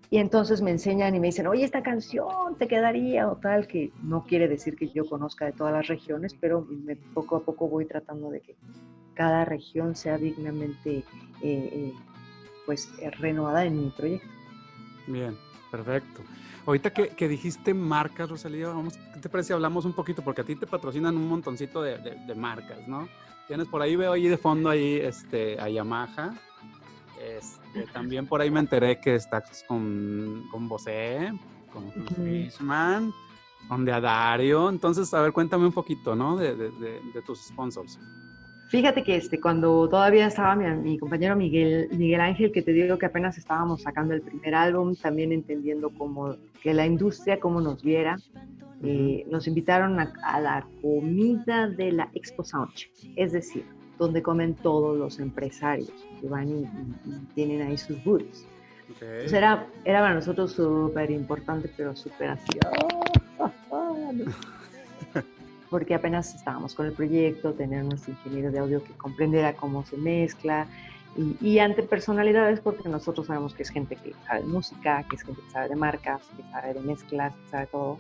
Y 0.10 0.20
entonces 0.20 0.62
me 0.62 0.72
enseñan 0.72 1.16
y 1.16 1.20
me 1.20 1.28
dicen, 1.28 1.47
oye, 1.47 1.66
esta 1.66 1.84
canción 1.84 2.55
te 2.58 2.68
quedaría 2.68 3.30
o 3.30 3.36
tal, 3.36 3.68
que 3.68 3.91
no 4.03 4.24
quiere 4.24 4.47
decir 4.47 4.78
que 4.78 4.89
yo 4.89 5.05
conozca 5.05 5.45
de 5.45 5.51
todas 5.51 5.74
las 5.74 5.88
regiones, 5.88 6.34
pero 6.34 6.66
poco 7.14 7.36
a 7.36 7.43
poco 7.43 7.68
voy 7.68 7.86
tratando 7.86 8.30
de 8.30 8.39
que 8.39 8.55
cada 9.16 9.43
región 9.43 9.95
sea 9.95 10.18
dignamente 10.18 10.99
eh, 10.99 11.03
eh, 11.41 11.93
pues 12.66 12.89
renovada 13.20 13.66
en 13.66 13.84
mi 13.84 13.89
proyecto. 13.89 14.28
Bien, 15.08 15.36
perfecto. 15.72 16.22
Ahorita 16.66 16.91
que, 16.91 17.28
dijiste 17.28 17.74
marcas, 17.74 18.30
Rosalía, 18.30 18.68
vamos, 18.68 18.97
¿qué 19.14 19.20
te 19.22 19.30
parece 19.30 19.47
si 19.47 19.53
hablamos 19.53 19.86
un 19.86 19.93
poquito? 19.93 20.22
Porque 20.22 20.41
a 20.41 20.43
ti 20.43 20.55
te 20.55 20.68
patrocinan 20.68 21.16
un 21.16 21.28
montoncito 21.28 21.82
de, 21.82 21.97
de, 21.97 22.36
marcas, 22.36 22.86
¿no? 22.88 23.08
Tienes 23.47 23.68
por 23.68 23.82
ahí, 23.82 23.95
veo 23.95 24.12
ahí 24.12 24.28
de 24.28 24.38
fondo 24.38 24.70
ahí 24.70 24.95
este, 24.95 25.60
a 25.60 25.70
Yamaha. 25.70 26.34
Este, 27.28 27.91
también 27.93 28.25
por 28.28 28.41
ahí 28.41 28.49
me 28.49 28.59
enteré 28.59 28.99
que 28.99 29.15
estás 29.15 29.63
con, 29.67 30.43
con 30.51 30.69
Bosé, 30.69 31.32
con 31.73 31.91
Fishman, 32.15 33.13
con 33.67 33.86
Deadario. 33.86 34.69
Entonces, 34.69 35.13
a 35.13 35.21
ver, 35.21 35.32
cuéntame 35.32 35.65
un 35.65 35.73
poquito, 35.73 36.15
¿no? 36.15 36.38
De, 36.38 36.55
de, 36.55 36.69
de 36.69 37.21
tus 37.25 37.39
sponsors. 37.47 37.99
Fíjate 38.69 39.01
que 39.01 39.15
este, 39.15 39.39
cuando 39.39 39.88
todavía 39.88 40.28
estaba 40.28 40.53
mi, 40.55 40.97
compañero 40.97 41.38
Miguel, 41.38 41.88
Miguel 41.91 42.19
Ángel, 42.19 42.51
que 42.51 42.61
te 42.61 42.73
digo 42.73 42.97
que 42.97 43.05
apenas 43.05 43.38
estábamos 43.38 43.82
sacando 43.82 44.13
el 44.13 44.21
primer 44.21 44.55
álbum, 44.55 44.93
también 44.93 45.32
entendiendo 45.32 45.89
cómo 45.97 46.36
que 46.61 46.73
la 46.73 46.86
industria, 46.86 47.39
cómo 47.39 47.61
nos 47.61 47.82
viera, 47.82 48.17
eh, 48.84 49.25
nos 49.32 49.47
invitaron 49.47 49.97
a, 49.99 50.39
la 50.41 50.67
comida 50.82 51.69
de 51.69 51.93
la 51.93 52.09
Expo 52.13 52.43
Soundcheck, 52.43 52.91
es 53.15 53.32
decir, 53.32 53.65
donde 53.98 54.22
comen 54.22 54.56
todos 54.56 54.98
los 54.98 55.20
empresarios 55.20 55.91
que 56.22 56.28
van 56.28 56.50
y, 56.50 56.66
tienen 57.34 57.62
ahí 57.62 57.78
sus 57.78 58.04
booths. 58.04 58.45
Entonces 58.88 59.34
era, 59.34 59.68
era 59.84 60.00
para 60.00 60.16
nosotros 60.16 60.54
súper 60.54 61.12
importante, 61.12 61.70
pero 61.76 61.95
súper 61.95 62.30
así. 62.30 62.60
¡oh! 63.70 64.12
porque 65.70 65.93
apenas 65.93 66.34
estábamos 66.34 66.74
con 66.74 66.86
el 66.86 66.93
proyecto, 66.93 67.54
tener 67.54 67.84
nuestro 67.84 68.14
ingeniero 68.14 68.52
de 68.52 68.60
audio 68.60 68.84
que 68.84 68.93
comprendiera 68.93 69.54
cómo 69.54 69.86
se 69.86 69.98
mezcla, 69.98 70.66
y, 71.41 71.58
ante 71.58 71.82
personalidades, 71.82 72.60
porque 72.60 72.88
nosotros 72.88 73.26
sabemos 73.26 73.56
que 73.56 73.64
es 73.64 73.70
gente 73.70 73.95
que 73.95 74.14
sabe 74.28 74.43
música, 74.43 75.04
que 75.10 75.16
es 75.16 75.24
gente 75.24 75.41
que 75.41 75.50
sabe 75.50 75.70
de 75.70 75.76
marcas, 75.76 76.22
que 76.36 76.43
sabe 76.52 76.76
de 76.76 76.82
mezclas, 76.82 77.34
que 77.34 77.50
sabe 77.50 77.68
todo. 77.68 77.98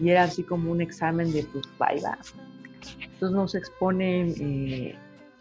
Y 0.00 0.08
era 0.08 0.24
así 0.24 0.42
como 0.42 0.72
un 0.72 0.80
examen 0.80 1.30
de, 1.32 1.42
pues, 1.44 1.66
va 1.80 1.90
Entonces 1.92 3.36
nos 3.36 3.54
exponen 3.54 4.34
eh, 4.40 4.98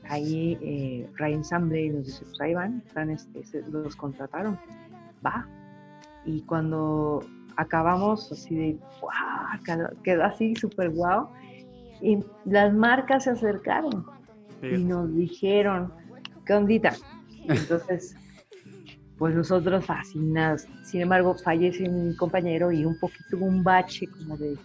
ahí 0.10 0.58
eh, 0.62 1.10
Ray 1.18 1.34
Ensemble 1.34 1.86
y 1.86 1.90
nos 1.90 2.06
dice, 2.06 2.26
pues 2.26 2.42
ahí 2.42 2.54
van, 2.54 2.84
este, 3.10 3.64
los 3.72 3.96
contrataron, 3.96 4.58
va. 5.26 5.48
Y 6.26 6.42
cuando 6.42 7.24
acabamos 7.58 8.32
así 8.32 8.56
de, 8.56 8.80
wow, 9.02 9.92
quedó 10.04 10.24
así 10.24 10.56
súper 10.56 10.90
guau. 10.92 11.30
Y 12.02 12.20
las 12.46 12.74
marcas 12.74 13.24
se 13.24 13.32
acercaron 13.32 14.06
y 14.62 14.78
nos 14.84 15.14
dijeron, 15.16 15.94
¿qué 16.46 16.54
ondita? 16.54 16.94
Entonces, 17.48 18.16
pues 19.18 19.34
nosotros 19.36 19.86
fascinados. 19.86 20.68
Sin 20.84 21.02
embargo, 21.02 21.36
fallece 21.36 21.88
mi 21.88 22.16
compañero 22.16 22.72
y 22.72 22.86
un 22.86 23.00
poquito 23.00 23.38
un 23.40 23.64
bache 23.64 24.08
como 24.08 24.38
de 24.38 24.58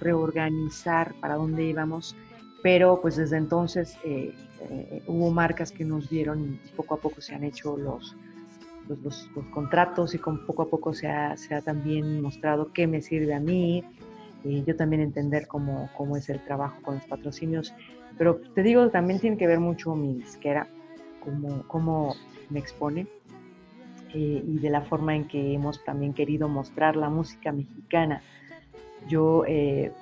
reorganizar 0.00 1.14
para 1.20 1.36
dónde 1.36 1.64
íbamos, 1.64 2.16
pero 2.62 3.00
pues 3.00 3.16
desde 3.16 3.36
entonces 3.36 3.96
eh, 4.04 4.34
eh, 4.60 5.02
hubo 5.06 5.30
marcas 5.30 5.72
que 5.72 5.84
nos 5.84 6.08
dieron 6.08 6.60
y 6.64 6.68
poco 6.76 6.94
a 6.94 6.98
poco 6.98 7.20
se 7.20 7.34
han 7.34 7.44
hecho 7.44 7.76
los, 7.76 8.16
los, 8.88 9.28
contratos 9.52 10.14
y 10.14 10.18
con 10.18 10.46
poco 10.46 10.62
a 10.62 10.68
poco 10.68 10.94
se 10.94 11.08
ha, 11.08 11.36
se 11.36 11.54
ha 11.54 11.60
también 11.62 12.22
mostrado 12.22 12.72
qué 12.72 12.86
me 12.86 13.02
sirve 13.02 13.34
a 13.34 13.40
mí, 13.40 13.84
y 14.44 14.64
yo 14.64 14.76
también 14.76 15.02
entender 15.02 15.46
cómo, 15.46 15.88
cómo 15.96 16.16
es 16.16 16.28
el 16.28 16.40
trabajo 16.40 16.76
con 16.82 16.96
los 16.96 17.04
patrocinios. 17.04 17.72
Pero 18.18 18.40
te 18.54 18.62
digo, 18.62 18.90
también 18.90 19.20
tiene 19.20 19.36
que 19.36 19.46
ver 19.46 19.60
mucho 19.60 19.94
mi 19.94 20.14
disquera, 20.14 20.66
cómo, 21.20 21.62
cómo 21.68 22.14
me 22.50 22.58
expone 22.58 23.06
eh, 24.14 24.44
y 24.46 24.58
de 24.58 24.70
la 24.70 24.82
forma 24.82 25.14
en 25.14 25.26
que 25.26 25.54
hemos 25.54 25.82
también 25.84 26.12
querido 26.12 26.48
mostrar 26.48 26.96
la 26.96 27.08
música 27.08 27.52
mexicana. 27.52 28.22
Yo, 29.08 29.44
eh, 29.46 29.92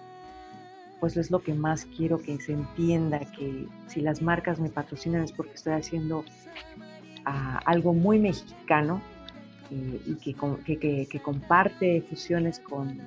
pues 1.01 1.17
es 1.17 1.31
lo 1.31 1.43
que 1.43 1.55
más 1.55 1.87
quiero 1.97 2.19
que 2.19 2.39
se 2.39 2.53
entienda, 2.53 3.21
que 3.21 3.67
si 3.89 4.03
las 4.03 4.21
marcas 4.21 4.61
me 4.61 4.69
patrocinan 4.69 5.25
es 5.25 5.33
porque 5.33 5.55
estoy 5.55 5.73
haciendo 5.73 6.25
ah, 7.25 7.59
algo 7.65 7.95
muy 7.95 8.19
mexicano 8.19 9.01
eh, 9.71 10.01
y 10.05 10.15
que, 10.17 11.07
que, 11.09 11.21
comparte 11.21 12.03
fusiones 12.03 12.61
con, 12.61 13.01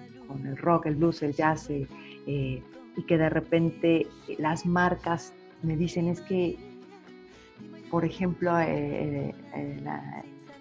el 0.43 0.57
rock, 0.57 0.87
el 0.87 0.95
blues, 0.95 1.21
el 1.21 1.33
jazz, 1.33 1.69
eh, 1.69 1.87
eh, 2.25 2.63
y 2.97 3.03
que 3.03 3.17
de 3.17 3.29
repente 3.29 4.07
las 4.39 4.65
marcas 4.65 5.31
me 5.61 5.77
dicen 5.77 6.07
es 6.07 6.21
que, 6.21 6.57
por 7.91 8.05
ejemplo, 8.05 8.51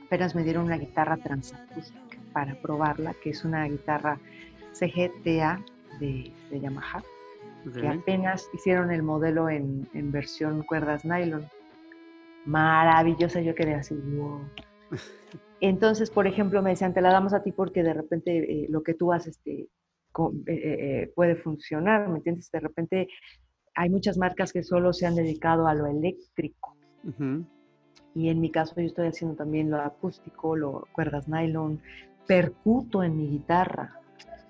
apenas 0.04 0.34
me 0.34 0.44
dieron 0.44 0.66
una 0.66 0.76
guitarra 0.76 1.16
transacústica 1.16 2.18
para 2.34 2.54
probarla, 2.60 3.14
que 3.22 3.30
es 3.30 3.44
una 3.44 3.64
guitarra 3.64 4.18
CGTA 4.74 5.62
de 6.00 6.32
Yamaha, 6.50 7.02
que 7.70 7.88
apenas 7.88 8.48
hicieron 8.52 8.90
el 8.90 9.02
modelo 9.02 9.48
en, 9.48 9.88
en, 9.94 10.12
versión 10.12 10.62
cuerdas 10.62 11.04
nylon. 11.04 11.48
Maravillosa, 12.44 13.40
yo 13.40 13.54
quedé 13.54 13.74
así, 13.74 13.94
wow. 13.94 14.40
Entonces, 15.60 16.10
por 16.10 16.26
ejemplo, 16.26 16.60
me 16.60 16.70
decían, 16.70 16.92
te 16.92 17.00
la 17.00 17.12
damos 17.12 17.32
a 17.34 17.42
ti 17.42 17.52
porque 17.52 17.82
de 17.84 17.94
repente 17.94 18.36
eh, 18.36 18.66
lo 18.68 18.82
que 18.82 18.94
tú 18.94 19.12
haces 19.12 19.38
este, 19.38 19.68
eh, 20.46 21.12
puede 21.14 21.36
funcionar, 21.36 22.08
¿me 22.08 22.16
entiendes? 22.16 22.50
De 22.50 22.60
repente 22.60 23.08
hay 23.74 23.88
muchas 23.88 24.18
marcas 24.18 24.52
que 24.52 24.62
solo 24.62 24.92
se 24.92 25.06
han 25.06 25.14
dedicado 25.14 25.66
a 25.66 25.74
lo 25.74 25.86
eléctrico. 25.86 26.76
Y 28.14 28.28
en 28.28 28.40
mi 28.40 28.50
caso 28.50 28.74
yo 28.76 28.86
estoy 28.86 29.08
haciendo 29.08 29.36
también 29.36 29.70
lo 29.70 29.80
acústico, 29.80 30.56
lo 30.56 30.86
cuerdas 30.92 31.28
nylon, 31.28 31.80
percuto 32.26 33.02
en 33.02 33.16
mi 33.16 33.28
guitarra. 33.28 34.00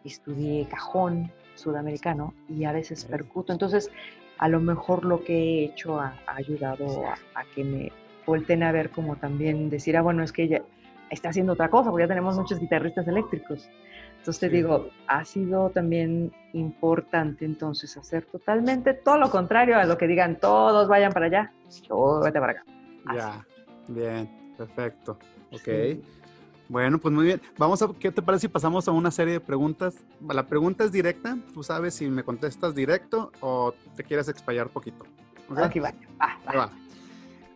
Estudié 0.04 0.66
cajón 0.66 1.30
sudamericano 1.54 2.34
y 2.48 2.64
a 2.64 2.72
veces 2.72 3.04
percuto. 3.04 3.52
Entonces, 3.52 3.90
a 4.38 4.48
lo 4.48 4.60
mejor 4.60 5.04
lo 5.04 5.22
que 5.22 5.34
he 5.34 5.64
hecho 5.64 6.00
ha, 6.00 6.14
ayudado 6.26 7.06
a, 7.06 7.14
a, 7.34 7.44
que 7.54 7.64
me 7.64 7.92
volteen 8.26 8.62
a 8.62 8.72
ver 8.72 8.90
como 8.90 9.16
también 9.16 9.70
decir, 9.70 9.96
ah, 9.96 10.02
bueno, 10.02 10.22
es 10.22 10.32
que 10.32 10.44
ella 10.44 10.62
está 11.10 11.28
haciendo 11.28 11.52
otra 11.52 11.68
cosa, 11.68 11.90
porque 11.90 12.04
ya 12.04 12.08
tenemos 12.08 12.36
muchos 12.36 12.58
guitarristas 12.58 13.06
eléctricos. 13.06 13.68
Entonces 14.22 14.40
te 14.40 14.48
digo, 14.48 14.88
ha 15.08 15.24
sido 15.24 15.70
también 15.70 16.32
importante 16.52 17.44
entonces 17.44 17.96
hacer 17.96 18.24
totalmente 18.26 18.94
todo 18.94 19.18
lo 19.18 19.30
contrario 19.30 19.76
a 19.76 19.84
lo 19.84 19.98
que 19.98 20.06
digan 20.06 20.38
todos 20.38 20.86
vayan 20.86 21.12
para 21.12 21.26
allá, 21.26 21.52
todo 21.88 22.22
vete 22.22 22.38
para 22.38 22.52
acá. 22.52 22.64
Ya, 23.14 23.46
bien, 23.88 24.54
perfecto. 24.56 25.18
Ok. 25.50 25.68
Bueno, 26.72 26.98
pues 26.98 27.12
muy 27.12 27.26
bien. 27.26 27.42
Vamos 27.58 27.82
a, 27.82 27.90
¿qué 28.00 28.10
te 28.10 28.22
parece 28.22 28.42
si 28.42 28.48
pasamos 28.48 28.88
a 28.88 28.92
una 28.92 29.10
serie 29.10 29.34
de 29.34 29.40
preguntas? 29.40 29.94
La 30.26 30.46
pregunta 30.46 30.84
es 30.84 30.90
directa, 30.90 31.36
tú 31.52 31.62
sabes 31.62 31.92
si 31.92 32.08
me 32.08 32.24
contestas 32.24 32.74
directo 32.74 33.30
o 33.40 33.74
te 33.94 34.02
quieres 34.02 34.26
explayar 34.28 34.70
poquito. 34.70 35.04
Aquí 35.54 35.80
va. 35.80 35.92
va. 36.48 36.70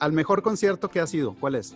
Al 0.01 0.13
mejor 0.13 0.43
concierto 0.43 0.91
que 0.91 1.01
ha 1.01 1.07
sido, 1.07 1.35
¿cuál 1.41 1.55
es? 1.55 1.75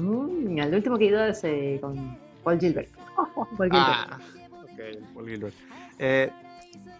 Mm, 0.00 0.60
el 0.60 0.74
último 0.74 0.96
que 0.96 1.04
he 1.04 1.08
ido 1.08 1.22
es 1.22 1.44
eh, 1.44 1.76
con 1.78 2.16
Paul 2.42 2.58
Gilbert. 2.58 2.88
Paul 3.34 3.70
Gilbert. 3.70 3.72
Ah, 3.72 4.18
ok, 4.62 5.12
Paul 5.12 5.28
Gilbert. 5.28 5.54
Eh, 5.98 6.30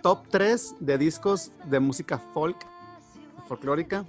top 0.02 0.28
3 0.28 0.76
de 0.80 0.98
discos 0.98 1.50
de 1.64 1.80
música 1.80 2.18
folk, 2.18 2.58
folclórica, 3.48 4.04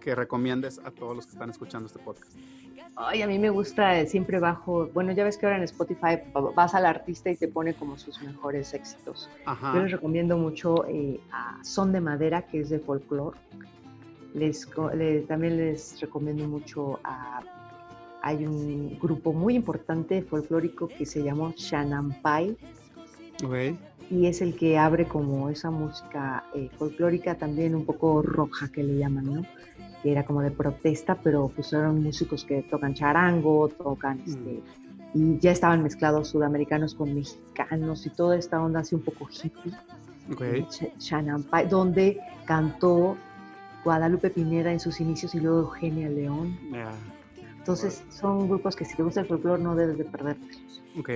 que 0.00 0.14
recomiendes 0.14 0.78
a 0.84 0.92
todos 0.92 1.16
los 1.16 1.26
que 1.26 1.32
están 1.32 1.50
escuchando 1.50 1.88
este 1.88 1.98
podcast. 1.98 2.38
Ay, 3.00 3.22
a 3.22 3.26
mí 3.28 3.38
me 3.38 3.48
gusta, 3.48 4.00
eh, 4.00 4.06
siempre 4.06 4.40
bajo, 4.40 4.88
bueno, 4.88 5.12
ya 5.12 5.22
ves 5.22 5.38
que 5.38 5.46
ahora 5.46 5.58
en 5.58 5.62
Spotify 5.64 6.18
vas 6.54 6.74
al 6.74 6.84
artista 6.84 7.30
y 7.30 7.36
te 7.36 7.46
pone 7.46 7.74
como 7.74 7.96
sus 7.96 8.20
mejores 8.22 8.74
éxitos. 8.74 9.30
Yo 9.46 9.82
les 9.82 9.92
recomiendo 9.92 10.36
mucho 10.36 10.84
a 11.30 11.62
Son 11.62 11.92
de 11.92 12.00
Madera, 12.00 12.42
que 12.42 12.60
es 12.60 12.70
de 12.70 12.80
folclore. 12.80 13.38
Les, 14.34 14.68
también 15.28 15.56
les 15.56 16.00
recomiendo 16.00 16.46
mucho 16.48 16.98
a 17.04 17.40
hay 18.22 18.44
un 18.44 18.98
grupo 18.98 19.32
muy 19.32 19.54
importante 19.54 20.22
folclórico 20.22 20.88
que 20.88 21.06
se 21.06 21.22
llamó 21.22 21.52
Shanampai. 21.56 22.56
Y 24.10 24.26
es 24.26 24.40
el 24.40 24.56
que 24.56 24.78
abre 24.78 25.06
como 25.06 25.48
esa 25.50 25.70
música 25.70 26.44
eh, 26.54 26.70
folclórica 26.78 27.36
también 27.36 27.74
un 27.74 27.84
poco 27.84 28.22
roja 28.22 28.70
que 28.72 28.82
le 28.82 28.96
llaman, 28.96 29.26
¿no? 29.26 29.42
Que 30.02 30.12
era 30.12 30.24
como 30.24 30.42
de 30.42 30.50
protesta, 30.50 31.16
pero 31.16 31.50
eran 31.72 32.02
músicos 32.02 32.44
que 32.44 32.62
tocan 32.62 32.94
charango, 32.94 33.68
tocan 33.68 34.18
mm. 34.18 34.30
este, 34.30 34.62
y 35.14 35.38
ya 35.38 35.52
estaban 35.52 35.82
mezclados 35.82 36.28
sudamericanos 36.28 36.94
con 36.94 37.14
mexicanos 37.14 38.06
y 38.06 38.10
toda 38.10 38.36
esta 38.36 38.62
onda 38.62 38.80
así 38.80 38.94
un 38.94 39.02
poco 39.02 39.28
hippie. 39.28 39.72
Okay. 40.32 40.66
Shanampai, 40.98 41.68
donde 41.68 42.20
cantó 42.44 43.16
Guadalupe 43.82 44.28
Pineda 44.28 44.70
en 44.70 44.78
sus 44.78 45.00
inicios 45.00 45.34
y 45.34 45.40
luego 45.40 45.60
Eugenia 45.60 46.08
León. 46.10 46.58
Entonces 47.56 48.04
son 48.10 48.48
grupos 48.48 48.76
que 48.76 48.84
si 48.84 48.94
te 48.96 49.02
gusta 49.02 49.20
el 49.20 49.26
folclore 49.26 49.62
no 49.62 49.74
debes 49.74 49.98
de 49.98 50.04
perderte. 50.04 50.46
Ok. 50.98 51.10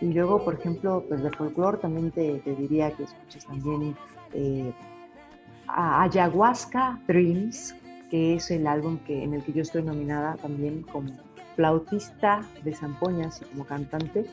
Y 0.00 0.12
luego, 0.12 0.44
por 0.44 0.54
ejemplo, 0.54 1.04
pues 1.08 1.22
de 1.22 1.30
folclore 1.30 1.78
también 1.78 2.10
te, 2.10 2.38
te 2.40 2.54
diría 2.56 2.90
que 2.90 3.04
escuches 3.04 3.46
también 3.46 3.96
eh, 4.34 4.72
a 5.68 6.02
Ayahuasca 6.02 7.00
Dreams, 7.06 7.74
que 8.12 8.34
es 8.34 8.50
el 8.50 8.66
álbum 8.66 8.98
que, 8.98 9.24
en 9.24 9.32
el 9.32 9.42
que 9.42 9.54
yo 9.54 9.62
estoy 9.62 9.82
nominada 9.82 10.36
también 10.36 10.82
como 10.82 11.10
flautista 11.56 12.42
de 12.62 12.74
zampoñas 12.74 13.40
y 13.40 13.46
como 13.46 13.64
cantante 13.64 14.26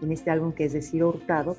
en 0.00 0.12
este 0.12 0.30
álbum 0.30 0.52
que 0.52 0.66
es 0.66 0.72
de 0.72 0.80
Ciro 0.80 1.08
Hurtado, 1.08 1.56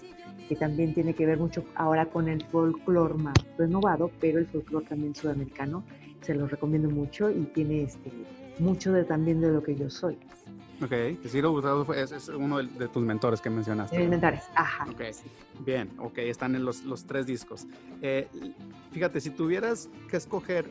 que 0.47 0.55
también 0.55 0.93
tiene 0.93 1.13
que 1.13 1.25
ver 1.25 1.37
mucho 1.37 1.65
ahora 1.75 2.05
con 2.05 2.29
el 2.29 2.45
folclore 2.45 3.15
más 3.15 3.35
renovado, 3.57 4.09
pero 4.21 4.39
el 4.39 4.47
folclore 4.47 4.85
también 4.85 5.15
sudamericano, 5.15 5.83
se 6.21 6.33
lo 6.33 6.47
recomiendo 6.47 6.89
mucho 6.89 7.29
y 7.29 7.43
tiene 7.53 7.83
este, 7.83 8.09
mucho 8.57 8.93
de, 8.93 9.03
también 9.03 9.41
de 9.41 9.51
lo 9.51 9.61
que 9.61 9.75
yo 9.75 9.89
soy. 9.89 10.17
Ok, 10.81 10.93
Ciro 11.27 11.51
Hurtado 11.51 11.93
es, 11.93 12.13
es, 12.13 12.29
uno 12.29 12.59
de, 12.59 12.87
tus 12.87 13.03
mentores 13.03 13.41
que 13.41 13.49
mencionaste. 13.49 13.99
Mis 13.99 14.09
mentores, 14.09 14.43
ajá. 14.55 14.85
Ok, 14.89 15.01
bien, 15.65 15.89
ok, 15.97 16.19
están 16.19 16.55
en 16.55 16.63
los, 16.63 16.85
los 16.85 17.05
tres 17.05 17.25
discos. 17.25 17.67
Eh, 18.01 18.29
fíjate, 18.91 19.19
si 19.19 19.29
tuvieras 19.29 19.89
que 20.09 20.15
escoger 20.15 20.69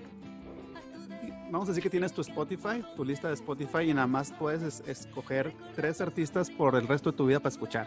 vamos 1.55 1.69
a 1.69 1.71
decir 1.71 1.85
que 1.85 1.91
tienes 1.91 2.13
tu 2.13 2.21
Spotify, 2.21 2.85
tu 2.97 3.05
lista 3.05 3.29
de 3.29 3.35
Spotify 3.35 3.83
y 3.89 3.95
nada 3.95 4.09
más 4.09 4.33
puedes 4.33 4.83
escoger 4.89 5.53
tres 5.77 6.01
artistas 6.01 6.51
por 6.51 6.75
el 6.75 6.89
resto 6.89 7.13
de 7.13 7.17
tu 7.17 7.27
vida 7.27 7.39
para 7.39 7.51
escuchar. 7.51 7.87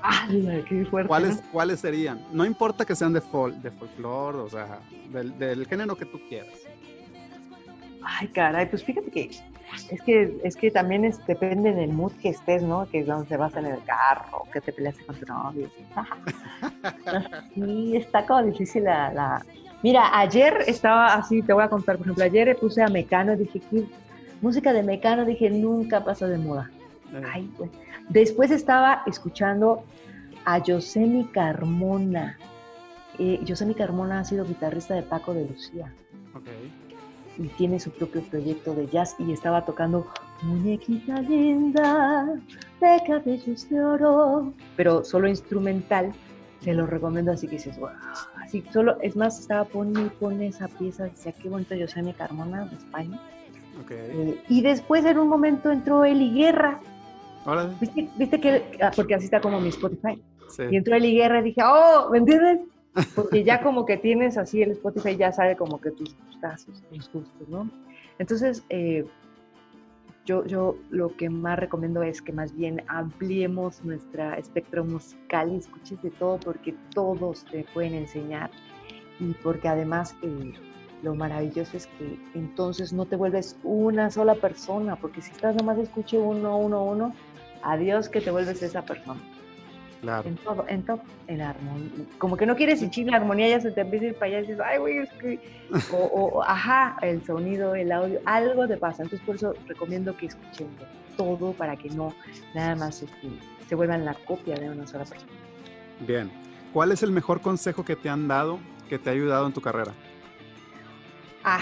¡Ay, 0.00 0.64
qué 0.66 0.86
fuerte! 0.86 1.08
¿Cuáles, 1.08 1.42
¿Cuáles 1.52 1.80
serían? 1.80 2.26
No 2.32 2.46
importa 2.46 2.84
que 2.86 2.94
sean 2.94 3.12
de, 3.12 3.20
fol, 3.20 3.60
de 3.60 3.70
folclore, 3.70 4.38
o 4.38 4.48
sea, 4.48 4.80
del, 5.10 5.38
del, 5.38 5.66
género 5.66 5.96
que 5.96 6.06
tú 6.06 6.18
quieras. 6.28 6.58
Ay, 8.02 8.28
caray, 8.28 8.70
pues 8.70 8.82
fíjate 8.82 9.10
que 9.10 9.30
es 9.90 10.02
que, 10.02 10.40
es 10.42 10.56
que 10.56 10.70
también 10.70 11.04
es, 11.04 11.24
depende 11.26 11.72
del 11.72 11.92
mood 11.92 12.12
que 12.22 12.30
estés, 12.30 12.62
¿no? 12.62 12.86
Que 12.86 13.00
es 13.00 13.06
donde 13.06 13.26
te 13.26 13.36
vas 13.36 13.54
en 13.56 13.66
el 13.66 13.82
carro, 13.84 14.44
que 14.50 14.62
te 14.62 14.72
peleas 14.72 14.96
con 15.06 15.14
tu 15.16 15.26
novio. 15.26 15.70
sí, 17.54 17.96
está 17.96 18.24
como 18.24 18.44
difícil 18.44 18.84
la, 18.84 19.12
la 19.12 19.44
Mira, 19.84 20.18
ayer 20.18 20.64
estaba 20.66 21.12
así, 21.12 21.42
te 21.42 21.52
voy 21.52 21.62
a 21.62 21.68
contar, 21.68 21.98
por 21.98 22.06
ejemplo, 22.06 22.24
ayer 22.24 22.56
puse 22.56 22.82
a 22.82 22.88
Mecano, 22.88 23.36
dije, 23.36 23.60
¿qué? 23.70 23.84
música 24.40 24.72
de 24.72 24.82
Mecano, 24.82 25.26
dije, 25.26 25.50
nunca 25.50 26.02
pasa 26.02 26.26
de 26.26 26.38
moda. 26.38 26.70
Eh. 27.12 27.20
Ay, 27.30 27.52
pues. 27.58 27.70
Después 28.08 28.50
estaba 28.50 29.02
escuchando 29.06 29.84
a 30.46 30.56
Yosemi 30.56 31.26
Carmona. 31.26 32.38
Eh, 33.18 33.40
Yosemi 33.44 33.74
Carmona 33.74 34.20
ha 34.20 34.24
sido 34.24 34.46
guitarrista 34.46 34.94
de 34.94 35.02
Paco 35.02 35.34
de 35.34 35.44
Lucía. 35.44 35.92
Okay. 36.34 36.72
Y 37.44 37.48
tiene 37.48 37.78
su 37.78 37.90
propio 37.90 38.22
proyecto 38.22 38.74
de 38.74 38.86
jazz 38.86 39.14
y 39.18 39.32
estaba 39.32 39.66
tocando 39.66 40.06
Muñequita 40.40 41.20
linda 41.20 42.40
de 42.80 43.02
cabellos 43.06 43.68
de 43.68 43.84
oro, 43.84 44.50
pero 44.76 45.04
solo 45.04 45.28
instrumental. 45.28 46.14
Se 46.60 46.72
lo 46.72 46.86
recomiendo 46.86 47.32
así 47.32 47.46
que 47.46 47.56
dices, 47.56 47.78
wow 47.78 47.90
solo, 48.72 48.96
es 49.00 49.16
más, 49.16 49.40
estaba 49.40 49.64
poniendo 49.64 50.12
pone 50.14 50.48
esa 50.48 50.68
pieza, 50.68 51.04
decía 51.04 51.32
qué 51.32 51.48
bonito 51.48 51.74
mi 51.74 52.12
Carmona 52.12 52.66
de 52.66 52.76
España. 52.76 53.20
Eh, 53.90 54.40
y 54.48 54.62
después 54.62 55.04
en 55.04 55.18
un 55.18 55.28
momento 55.28 55.70
entró 55.70 56.04
Eli 56.04 56.32
Guerra. 56.32 56.80
¿Viste, 57.80 58.08
¿Viste, 58.16 58.40
que, 58.40 58.78
ah, 58.80 58.90
porque 58.94 59.14
así 59.14 59.26
está 59.26 59.40
como 59.40 59.60
mi 59.60 59.68
Spotify. 59.68 60.22
Y 60.70 60.76
entró 60.76 60.96
Eli 60.96 61.14
Guerra 61.14 61.40
y 61.40 61.44
dije, 61.44 61.62
oh, 61.64 62.08
¿me 62.10 62.18
entiendes? 62.18 62.60
Porque 63.14 63.42
ya 63.42 63.60
como 63.62 63.84
que 63.84 63.96
tienes 63.96 64.38
así 64.38 64.62
el 64.62 64.70
Spotify, 64.72 65.16
ya 65.16 65.32
sabe 65.32 65.56
como 65.56 65.80
que 65.80 65.90
tus 65.90 66.14
gustos, 66.16 66.66
tus 66.90 67.12
gustos, 67.12 67.48
¿no? 67.48 67.68
Entonces, 68.18 68.62
eh, 68.70 69.04
yo, 70.24 70.44
yo 70.46 70.76
lo 70.90 71.14
que 71.16 71.28
más 71.28 71.58
recomiendo 71.58 72.02
es 72.02 72.22
que 72.22 72.32
más 72.32 72.54
bien 72.54 72.82
ampliemos 72.88 73.84
nuestra 73.84 74.34
espectro 74.38 74.84
musical 74.84 75.52
y 75.52 75.56
escuches 75.56 76.00
de 76.02 76.10
todo 76.10 76.38
porque 76.40 76.74
todos 76.94 77.44
te 77.44 77.64
pueden 77.74 77.94
enseñar 77.94 78.50
y 79.20 79.32
porque 79.42 79.68
además 79.68 80.16
eh, 80.22 80.52
lo 81.02 81.14
maravilloso 81.14 81.76
es 81.76 81.86
que 81.98 82.18
entonces 82.34 82.92
no 82.92 83.04
te 83.04 83.16
vuelves 83.16 83.58
una 83.62 84.10
sola 84.10 84.34
persona 84.34 84.96
porque 84.96 85.20
si 85.20 85.30
estás 85.32 85.54
nomás 85.56 85.78
escuche 85.78 86.18
uno, 86.18 86.56
uno, 86.56 86.84
uno, 86.84 87.14
adiós 87.62 88.08
que 88.08 88.20
te 88.20 88.30
vuelves 88.30 88.62
esa 88.62 88.82
persona. 88.82 89.20
En 90.24 90.36
todo, 90.36 90.64
en 90.68 90.82
todo, 90.82 91.00
en 91.26 91.40
armonía. 91.40 91.90
Como 92.18 92.36
que 92.36 92.46
no 92.46 92.56
quieres 92.56 92.82
y 92.82 93.04
la 93.04 93.16
armonía 93.16 93.48
ya 93.48 93.60
se 93.60 93.70
te 93.70 93.80
empieza 93.80 94.06
a 94.06 94.08
ir 94.08 94.14
para 94.14 94.26
allá 94.26 94.38
y 94.38 94.42
dices, 94.42 94.60
ay, 94.64 94.78
güey, 94.78 94.98
es 94.98 95.10
que. 95.14 95.40
O, 95.92 96.42
ajá, 96.46 96.96
el 97.02 97.24
sonido, 97.24 97.74
el 97.74 97.90
audio, 97.90 98.20
algo 98.24 98.68
te 98.68 98.76
pasa. 98.76 99.02
Entonces, 99.02 99.24
por 99.26 99.36
eso 99.36 99.54
recomiendo 99.66 100.16
que 100.16 100.26
escuchen 100.26 100.68
todo 101.16 101.52
para 101.52 101.76
que 101.76 101.90
no 101.90 102.14
nada 102.54 102.74
más 102.76 103.02
este, 103.02 103.28
se 103.68 103.74
vuelvan 103.74 104.04
la 104.04 104.14
copia 104.14 104.56
de 104.56 104.70
una 104.70 104.86
sola 104.86 105.04
persona. 105.04 105.32
Bien. 106.06 106.30
¿Cuál 106.72 106.92
es 106.92 107.02
el 107.02 107.12
mejor 107.12 107.40
consejo 107.40 107.84
que 107.84 107.94
te 107.94 108.08
han 108.08 108.26
dado 108.26 108.58
que 108.88 108.98
te 108.98 109.08
ha 109.08 109.12
ayudado 109.12 109.46
en 109.46 109.52
tu 109.52 109.60
carrera? 109.60 109.94
Ah, 111.44 111.60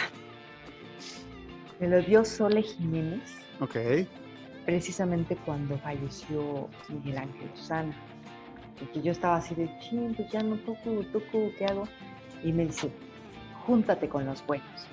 me 1.80 1.88
lo 1.88 2.00
dio 2.00 2.24
Sole 2.24 2.62
Jiménez. 2.62 3.20
Ok. 3.60 3.76
Precisamente 4.64 5.36
cuando 5.44 5.76
falleció 5.78 6.68
Miguel 6.88 7.18
Ángel 7.18 7.50
Susana 7.54 7.92
que 8.90 9.02
yo 9.02 9.12
estaba 9.12 9.36
así 9.36 9.54
de, 9.54 9.70
ching, 9.80 10.14
pues 10.14 10.30
ya 10.30 10.42
no 10.42 10.56
toco, 10.56 11.02
toco, 11.12 11.50
¿qué 11.58 11.66
hago? 11.66 11.84
Y 12.42 12.52
me 12.52 12.66
dice, 12.66 12.90
júntate 13.66 14.08
con 14.08 14.26
los 14.26 14.44
buenos, 14.46 14.88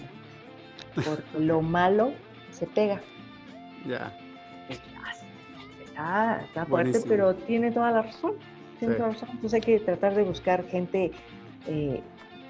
porque 0.95 1.21
lo 1.39 1.61
malo 1.61 2.13
se 2.51 2.67
pega. 2.67 3.01
Ya. 3.87 4.15
Está, 5.83 6.41
está 6.41 6.65
fuerte, 6.65 6.99
pero 7.07 7.35
tiene 7.35 7.71
toda 7.71 7.91
la 7.91 8.01
razón. 8.03 8.33
Tiene 8.79 8.95
toda 8.95 9.07
la 9.07 9.13
razón. 9.13 9.29
Entonces 9.33 9.53
hay 9.55 9.61
que 9.61 9.79
tratar 9.79 10.15
de 10.15 10.23
buscar 10.23 10.63
gente, 10.65 11.11
eh, 11.67 12.01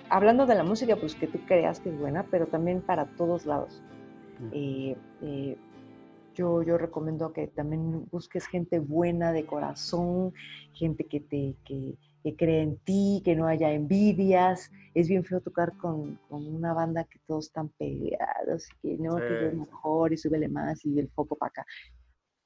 hablando 0.10 0.46
de 0.46 0.56
la 0.56 0.64
música, 0.64 0.96
pues 0.96 1.16
que 1.16 1.28
tú 1.28 1.40
creas 1.48 1.80
que 1.80 1.90
es 1.90 1.98
buena, 1.98 2.24
pero 2.30 2.48
también 2.48 2.82
para 2.82 3.06
todos 3.06 3.46
lados. 3.46 3.82
Eh, 4.52 4.96
eh, 5.22 5.58
yo, 6.40 6.64
yo 6.64 6.78
recomiendo 6.78 7.34
que 7.34 7.48
también 7.48 8.06
busques 8.12 8.48
gente 8.48 8.80
buena 8.80 9.34
de 9.34 9.46
corazón, 9.46 10.34
gente 10.72 11.04
que 11.04 11.20
te 11.20 11.56
que, 11.66 11.98
cree 12.38 12.62
en 12.62 12.78
ti, 12.78 13.22
que 13.26 13.36
no 13.36 13.48
haya 13.48 13.74
envidias. 13.74 14.72
Es 14.94 15.10
bien 15.10 15.26
feo 15.26 15.42
tocar 15.42 15.76
con, 15.78 16.18
con 16.30 16.46
una 16.46 16.74
banda 16.74 17.04
que 17.04 17.20
todos 17.28 17.48
están 17.48 17.70
pegados, 17.70 18.70
que 18.82 18.98
no, 18.98 19.18
que 19.18 19.52
mejor 19.54 20.14
y 20.14 20.18
súbele 20.18 20.48
más 20.48 20.86
y 20.86 20.98
el 21.00 21.10
foco 21.10 21.36
para 21.36 21.50
acá. 21.50 21.66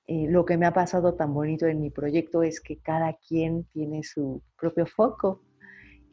Eh, 0.08 0.28
lo 0.30 0.44
que 0.46 0.58
me 0.58 0.66
ha 0.66 0.74
pasado 0.74 1.14
tan 1.14 1.34
bonito 1.34 1.68
en 1.68 1.82
mi 1.82 1.90
proyecto 1.90 2.44
es 2.44 2.60
que 2.62 2.78
cada 2.78 3.14
quien 3.14 3.66
tiene 3.66 4.04
su 4.04 4.42
propio 4.58 4.86
foco. 4.86 5.42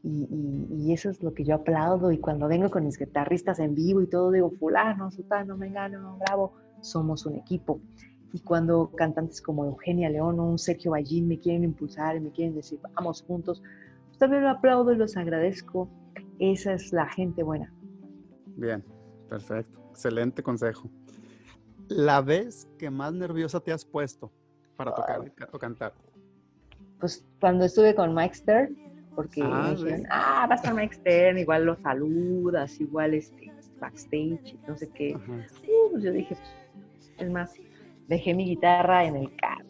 Y, 0.03 0.27
y, 0.31 0.83
y, 0.83 0.93
eso 0.95 1.11
es 1.11 1.23
lo 1.23 1.33
que 1.33 1.45
yo 1.45 1.55
aplaudo. 1.55 2.11
Y 2.11 2.19
cuando 2.19 2.49
vengo 2.49 2.71
con 2.71 2.85
mis 2.85 2.99
guitarristas 2.99 3.59
en 3.59 3.75
vivo 3.75 4.03
y 4.03 4.09
todo, 4.09 4.33
digo, 4.33 4.51
fulano, 4.51 5.11
sultano, 5.11 5.57
mengano, 5.57 6.19
bravo 6.19 6.55
somos 6.81 7.27
un 7.27 7.37
equipo. 7.37 7.81
Y 8.33 8.41
cuando 8.41 8.91
cantantes 8.97 9.43
como 9.43 9.65
Eugenia 9.65 10.09
León 10.09 10.39
o 10.39 10.47
un 10.47 10.59
Sergio 10.59 10.93
Ballín 10.93 11.27
me 11.27 11.39
quieren 11.39 11.65
impulsar 11.65 12.17
y 12.17 12.21
me 12.21 12.31
quieren 12.31 12.55
decir, 12.55 12.79
vamos 12.95 13.23
juntos, 13.23 13.63
pues 14.07 14.19
también 14.19 14.43
lo 14.43 14.51
aplaudo 14.51 14.93
y 14.93 14.97
los 14.97 15.17
agradezco. 15.17 15.89
Esa 16.39 16.75
es 16.75 16.93
la 16.93 17.07
gente 17.07 17.43
buena. 17.43 17.73
Bien, 18.57 18.85
perfecto. 19.29 19.81
Excelente 19.91 20.43
consejo. 20.43 20.89
¿La 21.89 22.21
vez 22.21 22.69
que 22.79 22.89
más 22.89 23.13
nerviosa 23.13 23.59
te 23.61 23.73
has 23.73 23.85
puesto 23.85 24.31
para 24.77 24.95
tocar 24.95 25.21
o 25.53 25.59
cantar? 25.59 25.93
Pues 27.01 27.27
cuando 27.41 27.65
estuve 27.65 27.95
con 27.95 28.15
Mike 28.15 28.35
Stern, 28.35 28.77
porque 29.15 29.43
ah, 29.43 29.75
ah, 30.11 30.47
va 30.49 30.55
a 30.55 30.57
estar 30.57 30.73
Mike 30.73 30.95
Stern, 30.95 31.39
igual 31.39 31.65
lo 31.65 31.77
saludas, 31.77 32.81
igual 32.81 33.15
este, 33.15 33.53
backstage, 33.81 34.57
no 34.69 34.77
sé 34.77 34.89
qué. 34.91 35.17
Uh, 35.17 35.91
pues 35.91 36.05
yo 36.05 36.13
dije, 36.13 36.37
pues, 36.37 36.60
es 37.21 37.31
más, 37.31 37.55
dejé 38.09 38.35
mi 38.35 38.45
guitarra 38.45 39.05
en 39.05 39.17
el 39.17 39.37
carro. 39.37 39.65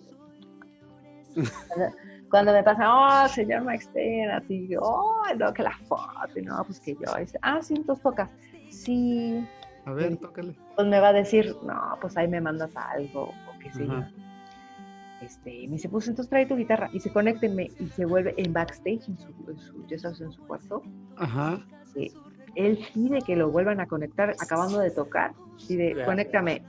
Cuando, 2.30 2.53
me 2.53 2.62
pasa, 2.62 3.24
oh, 3.24 3.28
señor 3.28 3.64
Maxter, 3.64 4.30
así, 4.30 4.76
oh, 4.80 5.22
no, 5.36 5.53
que 5.53 5.64
la 5.64 5.76
foto, 5.88 6.40
no, 6.42 6.64
pues 6.64 6.78
que 6.80 6.94
yo, 6.94 7.12
ah, 7.42 7.61
sí, 7.61 7.74
entonces 7.76 8.03
tocas. 8.03 8.30
Sí. 8.70 9.44
A 9.84 9.92
ver, 9.92 10.16
tócale. 10.16 10.57
Pues 10.76 10.86
me 10.86 11.01
va 11.01 11.09
a 11.09 11.12
decir, 11.12 11.57
no, 11.64 11.98
pues 12.01 12.16
ahí 12.16 12.28
me 12.28 12.40
mandas 12.40 12.70
algo, 12.76 13.30
o 13.30 13.59
qué 13.61 13.72
sé 13.72 13.86
yo. 13.86 14.05
Este, 15.20 15.66
me 15.66 15.74
dice, 15.74 15.88
pues 15.88 16.09
entonces 16.09 16.30
trae 16.30 16.46
tu 16.46 16.57
guitarra 16.57 16.88
y 16.92 17.01
se 17.01 17.12
conéctenme 17.12 17.70
y 17.78 17.88
se 17.88 18.07
vuelve 18.07 18.34
en 18.38 18.53
backstage, 18.53 19.09
en 19.09 19.18
su, 19.18 19.34
en 19.48 19.59
su, 19.59 19.86
ya 19.86 19.98
sabes, 19.98 20.20
en 20.20 20.32
su 20.32 20.46
cuarto. 20.46 20.82
Ajá. 21.16 21.61
él 22.55 22.78
pide 22.94 23.20
que 23.20 23.36
lo 23.36 23.51
vuelvan 23.51 23.80
a 23.80 23.86
conectar 23.86 24.30
acabando 24.40 24.78
de 24.78 24.90
tocar. 24.90 25.32
Pide, 25.66 26.05
conéctame 26.05 26.62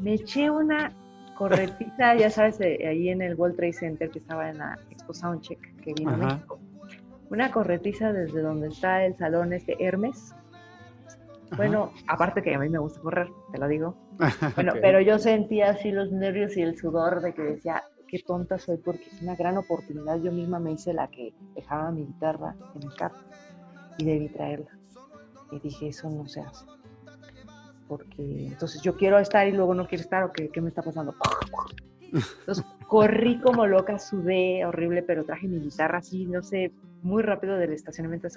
me 0.00 0.14
eché 0.14 0.50
una 0.50 0.92
corretiza, 1.36 2.14
ya 2.14 2.30
sabes, 2.30 2.60
ahí 2.60 3.08
en 3.10 3.22
el 3.22 3.34
World 3.34 3.56
Trade 3.56 3.72
Center 3.72 4.10
que 4.10 4.18
estaba 4.18 4.50
en 4.50 4.58
la 4.58 4.78
Expo 4.90 5.12
Soundcheck 5.12 5.76
que 5.82 5.92
vino 5.94 6.10
a 6.10 6.16
México. 6.16 6.58
Una 7.30 7.50
corretiza 7.50 8.12
desde 8.12 8.40
donde 8.40 8.68
está 8.68 9.04
el 9.04 9.16
salón 9.16 9.52
este 9.52 9.76
Hermes 9.84 10.34
Bueno, 11.56 11.92
aparte 12.08 12.42
que 12.42 12.54
a 12.54 12.58
mí 12.58 12.68
me 12.68 12.78
gusta 12.78 13.00
correr, 13.00 13.28
te 13.52 13.58
lo 13.58 13.68
digo. 13.68 13.96
Bueno, 14.54 14.72
pero 14.80 15.00
yo 15.00 15.18
sentía 15.18 15.70
así 15.70 15.90
los 15.92 16.10
nervios 16.10 16.56
y 16.56 16.62
el 16.62 16.76
sudor 16.76 17.20
de 17.20 17.34
que 17.34 17.42
decía, 17.42 17.82
qué 18.08 18.18
tonta 18.20 18.58
soy 18.58 18.78
porque 18.78 19.04
es 19.12 19.22
una 19.22 19.36
gran 19.36 19.56
oportunidad. 19.58 20.20
Yo 20.20 20.32
misma 20.32 20.58
me 20.58 20.72
hice 20.72 20.92
la 20.92 21.08
que 21.08 21.34
dejaba 21.54 21.90
mi 21.90 22.06
guitarra 22.06 22.54
en 22.74 22.82
el 22.82 22.94
carro 22.94 23.18
y 23.98 24.04
debí 24.04 24.28
traerla. 24.28 24.70
Y 25.50 25.60
dije, 25.60 25.88
eso 25.88 26.08
no 26.10 26.26
se 26.26 26.40
hace. 26.40 26.64
Porque 27.88 28.46
entonces 28.46 28.82
yo 28.82 28.96
quiero 28.96 29.18
estar 29.18 29.46
y 29.46 29.52
luego 29.52 29.74
no 29.74 29.86
quiero 29.86 30.02
estar 30.02 30.24
o 30.24 30.32
qué, 30.32 30.60
me 30.60 30.68
está 30.68 30.82
pasando. 30.82 31.14
Corrí 32.88 33.40
como 33.40 33.66
loca, 33.66 33.98
sudé 33.98 34.64
horrible, 34.64 35.02
pero 35.02 35.24
traje 35.24 35.48
mi 35.48 35.60
guitarra 35.60 35.98
así, 35.98 36.26
no 36.26 36.42
sé, 36.42 36.72
muy 37.02 37.22
rápido 37.22 37.56
del 37.56 37.72
estacionamiento. 37.72 38.28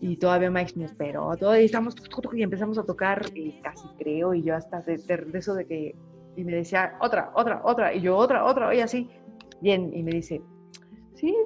Y 0.00 0.16
todavía 0.16 0.50
Mike 0.50 0.74
me 0.76 0.84
esperó, 0.86 1.34
y, 1.58 1.64
estamos, 1.64 1.94
y 2.32 2.42
empezamos 2.42 2.78
a 2.78 2.84
tocar, 2.84 3.22
y 3.34 3.60
casi 3.60 3.86
creo, 3.98 4.32
y 4.34 4.42
yo 4.42 4.56
hasta 4.56 4.80
de, 4.80 4.96
de, 4.96 5.38
eso 5.38 5.54
de 5.54 5.66
que, 5.66 5.94
y 6.36 6.44
me 6.44 6.52
decía, 6.52 6.96
otra, 7.00 7.32
otra, 7.34 7.60
otra, 7.64 7.92
y 7.94 8.00
yo 8.00 8.16
otra, 8.16 8.44
otra, 8.46 8.74
y 8.74 8.80
así, 8.80 9.10
bien, 9.60 9.90
y 9.94 10.02
me 10.02 10.12
dice, 10.12 10.40
sí, 11.20 11.36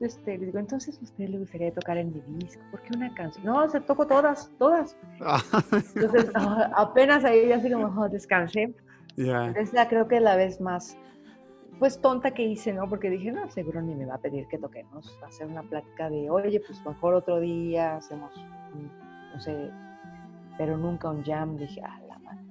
este, 0.00 0.38
le 0.38 0.46
digo, 0.46 0.58
entonces 0.58 0.98
a 0.98 1.04
usted 1.04 1.28
le 1.28 1.38
gustaría 1.38 1.72
tocar 1.72 1.98
en 1.98 2.12
mi 2.12 2.20
disco, 2.38 2.62
¿por 2.70 2.80
qué 2.82 2.96
una 2.96 3.12
canción? 3.14 3.44
No, 3.44 3.68
se 3.68 3.80
tocó 3.80 4.06
todas, 4.06 4.50
todas. 4.58 4.96
Entonces, 5.94 6.30
apenas 6.76 7.24
ahí 7.24 7.52
así 7.52 7.70
como, 7.70 8.00
oh, 8.00 8.08
descansé. 8.08 8.74
Yeah. 9.16 9.50
Esa 9.52 9.88
creo 9.88 10.06
que 10.06 10.20
la 10.20 10.36
vez 10.36 10.60
más 10.60 10.96
pues 11.78 12.00
tonta 12.00 12.32
que 12.32 12.42
hice, 12.42 12.72
¿no? 12.72 12.88
Porque 12.88 13.08
dije, 13.08 13.30
no, 13.30 13.48
seguro 13.50 13.80
ni 13.80 13.94
me 13.94 14.04
va 14.04 14.14
a 14.14 14.18
pedir 14.18 14.46
que 14.48 14.58
toquemos, 14.58 15.16
hacer 15.24 15.46
una 15.46 15.62
plática 15.62 16.10
de, 16.10 16.28
oye, 16.28 16.60
pues 16.60 16.84
mejor 16.84 17.14
otro 17.14 17.40
día 17.40 17.96
hacemos, 17.96 18.32
no 19.32 19.40
sé, 19.40 19.70
pero 20.56 20.76
nunca 20.76 21.08
un 21.08 21.24
jam. 21.24 21.56
Dije, 21.56 21.80
ah, 21.84 22.00
la 22.08 22.18
madre. 22.18 22.44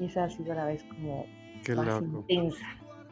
Y 0.00 0.06
esa 0.06 0.24
ha 0.24 0.30
sido 0.30 0.54
la 0.54 0.64
vez 0.64 0.82
como 0.84 1.26
Qué 1.64 1.74
más 1.74 2.02
intensa. 2.02 2.66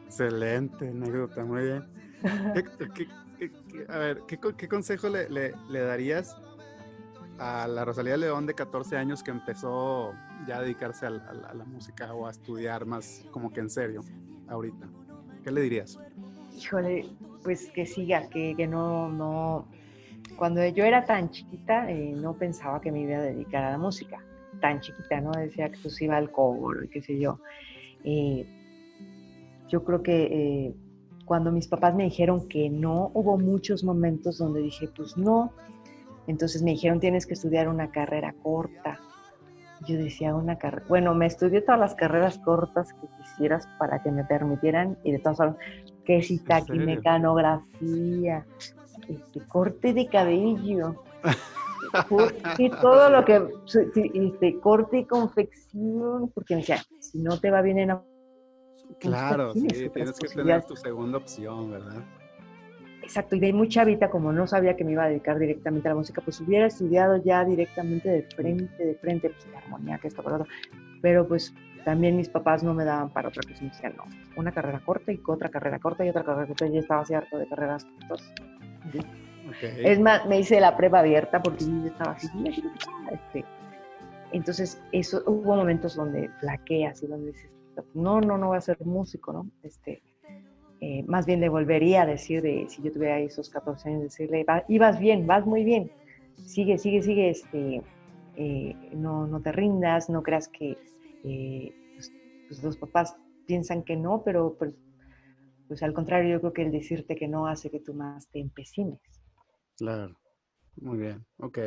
Excelente 0.05 0.89
anécdota, 0.89 1.45
muy 1.45 1.63
bien. 1.63 2.00
a 3.89 3.97
ver, 3.97 4.21
¿qué, 4.27 4.67
consejo 4.67 5.09
le, 5.09 5.29
le, 5.29 5.79
darías 5.79 6.35
a 7.39 7.67
la 7.67 7.85
Rosalía 7.85 8.17
León 8.17 8.45
de 8.45 8.53
14 8.53 8.97
años 8.97 9.23
que 9.23 9.31
empezó 9.31 10.13
ya 10.47 10.57
a 10.57 10.61
dedicarse 10.61 11.05
a, 11.05 11.09
a 11.09 11.53
la 11.53 11.65
música 11.65 12.13
o 12.13 12.27
a 12.27 12.31
estudiar 12.31 12.85
más 12.85 13.25
como 13.31 13.51
que 13.51 13.61
en 13.61 13.69
serio 13.69 14.01
ahorita? 14.47 14.87
¿Qué 15.43 15.51
le 15.51 15.61
dirías? 15.61 15.99
Híjole, 16.55 17.09
pues 17.43 17.71
que 17.71 17.85
siga, 17.85 18.27
que, 18.29 18.53
que 18.55 18.67
no, 18.67 19.09
no. 19.09 19.67
Cuando 20.37 20.65
yo 20.67 20.83
era 20.83 21.05
tan 21.05 21.29
chiquita, 21.31 21.89
eh, 21.89 22.13
no 22.15 22.33
pensaba 22.33 22.81
que 22.81 22.91
me 22.91 23.01
iba 23.01 23.17
a 23.17 23.21
dedicar 23.21 23.63
a 23.63 23.71
la 23.71 23.77
música. 23.77 24.19
Tan 24.59 24.79
chiquita, 24.79 25.21
¿no? 25.21 25.31
Decía 25.31 25.69
que 25.69 25.79
pues 25.81 26.01
iba 26.01 26.17
al 26.17 26.31
coro 26.31 26.83
y 26.83 26.89
qué 26.89 27.01
sé 27.01 27.17
yo. 27.19 27.39
Eh, 28.03 28.45
yo 29.67 29.83
creo 29.83 30.03
que 30.03 30.23
eh, 30.23 30.75
cuando 31.31 31.47
mis 31.49 31.69
papás 31.69 31.95
me 31.95 32.03
dijeron 32.03 32.49
que 32.49 32.69
no, 32.69 33.09
hubo 33.13 33.37
muchos 33.37 33.85
momentos 33.85 34.37
donde 34.37 34.59
dije, 34.59 34.89
pues 34.93 35.15
no. 35.15 35.53
Entonces 36.27 36.61
me 36.61 36.71
dijeron, 36.71 36.99
tienes 36.99 37.25
que 37.25 37.35
estudiar 37.35 37.69
una 37.69 37.89
carrera 37.89 38.35
corta. 38.43 38.99
Yo 39.87 39.95
decía 39.95 40.35
una 40.35 40.57
carrera, 40.57 40.85
bueno, 40.89 41.15
me 41.15 41.27
estudié 41.27 41.61
todas 41.61 41.79
las 41.79 41.95
carreras 41.95 42.37
cortas 42.39 42.91
que 42.91 43.07
quisieras 43.17 43.65
para 43.79 44.03
que 44.03 44.11
me 44.11 44.25
permitieran 44.25 44.97
y 45.05 45.13
de 45.13 45.19
todas 45.19 45.37
formas, 45.37 45.55
que 46.03 46.21
si 46.21 46.37
taquimecanografía, 46.39 48.45
este, 49.07 49.39
corte 49.47 49.93
de 49.93 50.07
cabello, 50.07 51.01
y 52.57 52.69
todo 52.71 53.09
lo 53.09 53.23
que, 53.23 53.41
este, 53.93 54.59
corte 54.59 54.97
y 54.97 55.05
confección, 55.05 56.29
porque 56.35 56.55
me 56.55 56.59
decía, 56.59 56.83
si 56.99 57.19
no 57.19 57.39
te 57.39 57.51
va 57.51 57.61
bien 57.61 57.79
en 57.79 57.91
Claro, 58.99 59.53
sí, 59.53 59.67
tienes 59.93 60.19
que 60.19 60.27
tener 60.27 60.63
tu 60.63 60.75
segunda 60.75 61.17
opción, 61.17 61.71
¿verdad? 61.71 62.03
Exacto, 63.03 63.35
y 63.35 63.39
de 63.39 63.51
muy 63.51 63.67
chavita, 63.67 64.09
como 64.09 64.31
no 64.31 64.45
sabía 64.47 64.75
que 64.75 64.83
me 64.83 64.91
iba 64.91 65.03
a 65.03 65.09
dedicar 65.09 65.39
directamente 65.39 65.87
a 65.87 65.91
la 65.91 65.95
música, 65.95 66.21
pues 66.21 66.39
hubiera 66.39 66.67
estudiado 66.67 67.17
ya 67.17 67.43
directamente 67.43 68.09
de 68.09 68.23
frente, 68.23 68.85
de 68.85 68.95
frente, 68.95 69.29
pues 69.29 69.47
la 69.51 69.57
armonía, 69.57 69.97
que 69.97 70.07
esto, 70.07 70.21
por 70.21 70.45
Pero 71.01 71.27
pues 71.27 71.53
también 71.83 72.15
mis 72.15 72.29
papás 72.29 72.63
no 72.63 72.73
me 72.73 72.85
daban 72.85 73.09
para 73.09 73.29
otra 73.29 73.41
cosa, 73.43 73.63
me 73.63 73.69
decían, 73.69 73.95
no, 73.97 74.03
una 74.35 74.51
carrera 74.51 74.81
corta 74.85 75.11
y 75.11 75.19
otra 75.25 75.49
carrera 75.49 75.79
corta 75.79 76.05
y 76.05 76.09
otra 76.09 76.23
carrera 76.23 76.47
corta, 76.47 76.67
y 76.67 76.73
yo 76.73 76.79
estaba 76.79 77.01
así 77.01 77.13
harto 77.13 77.37
de 77.37 77.47
carreras 77.47 77.85
cortas. 78.07 78.33
Es 79.79 79.99
más, 79.99 80.25
me 80.27 80.39
hice 80.39 80.59
la 80.59 80.77
prueba 80.77 80.99
abierta 80.99 81.41
porque 81.41 81.65
yo 81.65 81.87
estaba 81.87 82.11
así, 82.11 82.29
este. 83.11 83.43
Entonces, 84.31 84.81
eso, 84.91 85.23
hubo 85.25 85.55
momentos 85.55 85.95
donde 85.95 86.29
flaqueas 86.39 87.03
y 87.03 87.07
donde 87.07 87.31
dices, 87.31 87.51
no, 87.93 88.21
no, 88.21 88.37
no 88.37 88.47
voy 88.47 88.57
a 88.57 88.61
ser 88.61 88.77
músico, 88.85 89.33
¿no? 89.33 89.49
Este, 89.63 90.01
eh, 90.79 91.03
más 91.03 91.25
bien 91.25 91.39
le 91.39 91.49
volvería 91.49 92.03
a 92.03 92.05
decir, 92.05 92.41
de, 92.41 92.65
si 92.69 92.81
yo 92.81 92.91
tuviera 92.91 93.19
esos 93.19 93.49
14 93.49 93.89
años, 93.89 94.03
decirle, 94.03 94.45
ibas 94.67 94.99
bien, 94.99 95.27
vas 95.27 95.45
muy 95.45 95.63
bien, 95.63 95.91
sigue, 96.45 96.77
sigue, 96.77 97.03
sigue, 97.03 97.29
este, 97.29 97.83
eh, 98.35 98.75
no, 98.93 99.27
no 99.27 99.41
te 99.41 99.51
rindas, 99.51 100.09
no 100.09 100.23
creas 100.23 100.47
que 100.47 100.77
eh, 101.23 101.73
pues, 101.93 102.11
pues, 102.47 102.63
los 102.63 102.77
papás 102.77 103.15
piensan 103.45 103.83
que 103.83 103.95
no, 103.95 104.23
pero 104.23 104.55
pues, 104.57 104.73
pues, 105.67 105.83
al 105.83 105.93
contrario, 105.93 106.31
yo 106.31 106.39
creo 106.39 106.53
que 106.53 106.63
el 106.63 106.71
decirte 106.71 107.15
que 107.15 107.27
no 107.27 107.47
hace 107.47 107.69
que 107.69 107.79
tú 107.79 107.93
más 107.93 108.27
te 108.29 108.39
empecines. 108.39 108.99
Claro, 109.77 110.17
muy 110.77 110.97
bien, 110.97 111.25
ok. 111.37 111.59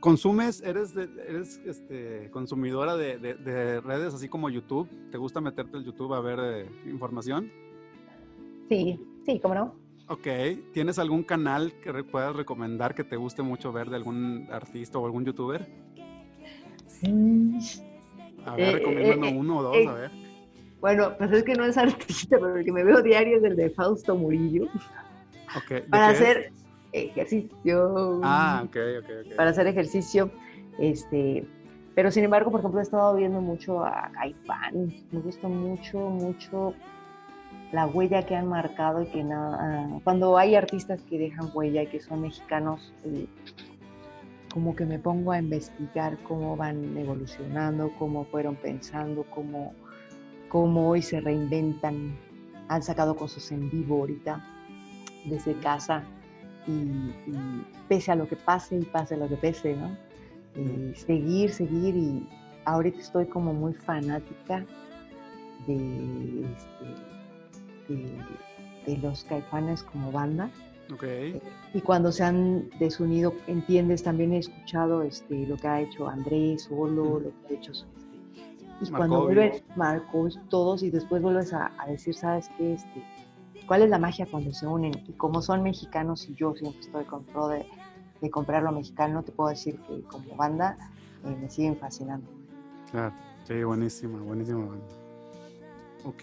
¿Consumes, 0.00 0.62
eres, 0.62 0.96
eres 0.96 1.60
este, 1.66 2.30
consumidora 2.30 2.96
de, 2.96 3.80
redes 3.80 4.14
así 4.14 4.28
como 4.28 4.48
YouTube? 4.48 4.88
¿Te 5.10 5.18
gusta 5.18 5.40
meterte 5.40 5.76
en 5.76 5.84
YouTube 5.84 6.14
a 6.14 6.20
ver 6.20 6.38
eh, 6.40 6.70
información? 6.86 7.50
Sí, 8.68 9.00
sí, 9.26 9.40
¿cómo 9.40 9.54
no? 9.54 9.74
Ok, 10.06 10.26
¿tienes 10.72 10.98
algún 10.98 11.22
canal 11.22 11.72
que 11.82 11.92
puedas 12.04 12.34
recomendar 12.34 12.94
que 12.94 13.04
te 13.04 13.16
guste 13.16 13.42
mucho 13.42 13.72
ver 13.72 13.90
de 13.90 13.96
algún 13.96 14.48
artista 14.50 14.98
o 14.98 15.04
algún 15.04 15.24
youtuber? 15.24 15.66
A 18.46 18.56
ver, 18.56 18.68
eh, 18.68 18.72
recomiéndanos 18.72 19.30
eh, 19.30 19.36
uno 19.36 19.58
o 19.58 19.62
dos, 19.62 19.86
a 19.86 19.94
ver. 19.94 20.10
Bueno, 20.80 21.16
pues 21.18 21.32
es 21.32 21.42
que 21.42 21.54
no 21.54 21.64
es 21.64 21.76
artista, 21.78 22.38
pero 22.38 22.56
el 22.56 22.64
que 22.64 22.72
me 22.72 22.84
veo 22.84 23.02
diario 23.02 23.38
es 23.38 23.44
el 23.44 23.56
de 23.56 23.70
Fausto 23.70 24.16
Murillo. 24.16 24.68
Okay. 25.64 25.82
Para 25.82 26.08
hacer 26.08 26.52
ejercicio. 26.92 28.20
Ah, 28.22 28.62
ok, 28.64 28.76
ok, 29.00 29.10
ok. 29.26 29.36
Para 29.36 29.50
hacer 29.50 29.66
ejercicio. 29.66 30.30
Este, 30.78 31.46
pero 31.94 32.10
sin 32.10 32.24
embargo, 32.24 32.50
por 32.50 32.60
ejemplo, 32.60 32.80
he 32.80 32.82
estado 32.82 33.16
viendo 33.16 33.40
mucho 33.40 33.84
a 33.84 34.10
Caifán. 34.12 34.94
Me 35.10 35.20
gusta 35.20 35.48
mucho, 35.48 35.98
mucho 35.98 36.74
la 37.72 37.86
huella 37.86 38.24
que 38.24 38.36
han 38.36 38.46
marcado 38.46 39.02
y 39.02 39.06
que 39.06 39.24
nada. 39.24 39.88
Cuando 40.04 40.38
hay 40.38 40.54
artistas 40.54 41.02
que 41.02 41.18
dejan 41.18 41.50
huella 41.52 41.82
y 41.82 41.86
que 41.88 42.00
son 42.00 42.22
mexicanos, 42.22 42.92
eh, 43.04 43.26
como 44.52 44.74
que 44.74 44.86
me 44.86 44.98
pongo 44.98 45.32
a 45.32 45.38
investigar 45.38 46.16
cómo 46.22 46.56
van 46.56 46.96
evolucionando, 46.96 47.90
cómo 47.98 48.24
fueron 48.26 48.56
pensando, 48.56 49.24
cómo, 49.34 49.74
cómo 50.48 50.90
hoy 50.90 51.02
se 51.02 51.20
reinventan. 51.20 52.16
Han 52.68 52.82
sacado 52.82 53.16
cosas 53.16 53.50
en 53.50 53.70
vivo 53.70 53.96
ahorita 53.96 54.44
desde 55.26 55.54
casa 55.54 56.04
y, 56.68 57.12
pese 57.88 58.12
a 58.12 58.14
lo 58.14 58.28
que 58.28 58.36
pase 58.36 58.76
y 58.76 58.84
pase 58.84 59.16
lo 59.16 59.28
que 59.28 59.36
pese, 59.36 59.74
¿no? 59.74 59.96
Eh, 60.54 60.92
seguir, 60.94 61.50
seguir 61.50 61.96
y 61.96 62.26
ahorita 62.64 62.98
estoy 63.00 63.26
como 63.26 63.52
muy 63.54 63.72
fanática 63.72 64.64
de, 65.66 66.46
este, 67.86 68.90
de, 68.90 68.98
los 68.98 69.24
caifanes 69.24 69.82
como 69.82 70.12
banda. 70.12 70.50
Okay. 70.92 71.32
Eh, 71.32 71.42
y 71.74 71.80
cuando 71.80 72.10
se 72.12 72.24
han 72.24 72.70
desunido, 72.78 73.34
entiendes, 73.46 74.02
también 74.02 74.32
he 74.32 74.38
escuchado 74.38 75.02
este, 75.02 75.46
lo 75.46 75.56
que 75.56 75.68
ha 75.68 75.80
hecho 75.82 76.08
Andrés, 76.08 76.62
Solo, 76.62 77.20
lo 77.20 77.30
que 77.46 77.54
ha 77.54 77.58
hecho 77.58 77.72
este, 77.72 77.86
y 78.80 78.90
cuando 78.90 79.22
vuelves, 79.24 79.62
Marcos, 79.76 80.38
todos, 80.48 80.82
y 80.82 80.90
después 80.90 81.20
vuelves 81.20 81.52
a, 81.52 81.72
a 81.78 81.88
decir, 81.88 82.14
¿sabes 82.14 82.48
qué? 82.56 82.74
Este, 82.74 83.02
cuál 83.68 83.82
es 83.82 83.90
la 83.90 83.98
magia 83.98 84.26
cuando 84.28 84.52
se 84.52 84.66
unen. 84.66 84.92
Y 85.06 85.12
como 85.12 85.42
son 85.42 85.62
mexicanos 85.62 86.28
y 86.28 86.34
yo 86.34 86.54
siempre 86.56 86.80
estoy 86.80 87.04
con 87.04 87.22
pro 87.24 87.48
de, 87.48 87.66
de 88.20 88.30
comprar 88.30 88.62
lo 88.64 88.72
mexicano, 88.72 89.22
te 89.22 89.30
puedo 89.30 89.50
decir 89.50 89.78
que 89.86 90.02
como 90.04 90.34
banda 90.34 90.76
eh, 91.24 91.36
me 91.40 91.48
siguen 91.48 91.76
fascinando. 91.76 92.26
Claro, 92.90 93.14
sí, 93.44 93.62
buenísima, 93.62 94.18
buenísima 94.20 94.64
banda. 94.64 94.86
Ok, 96.04 96.22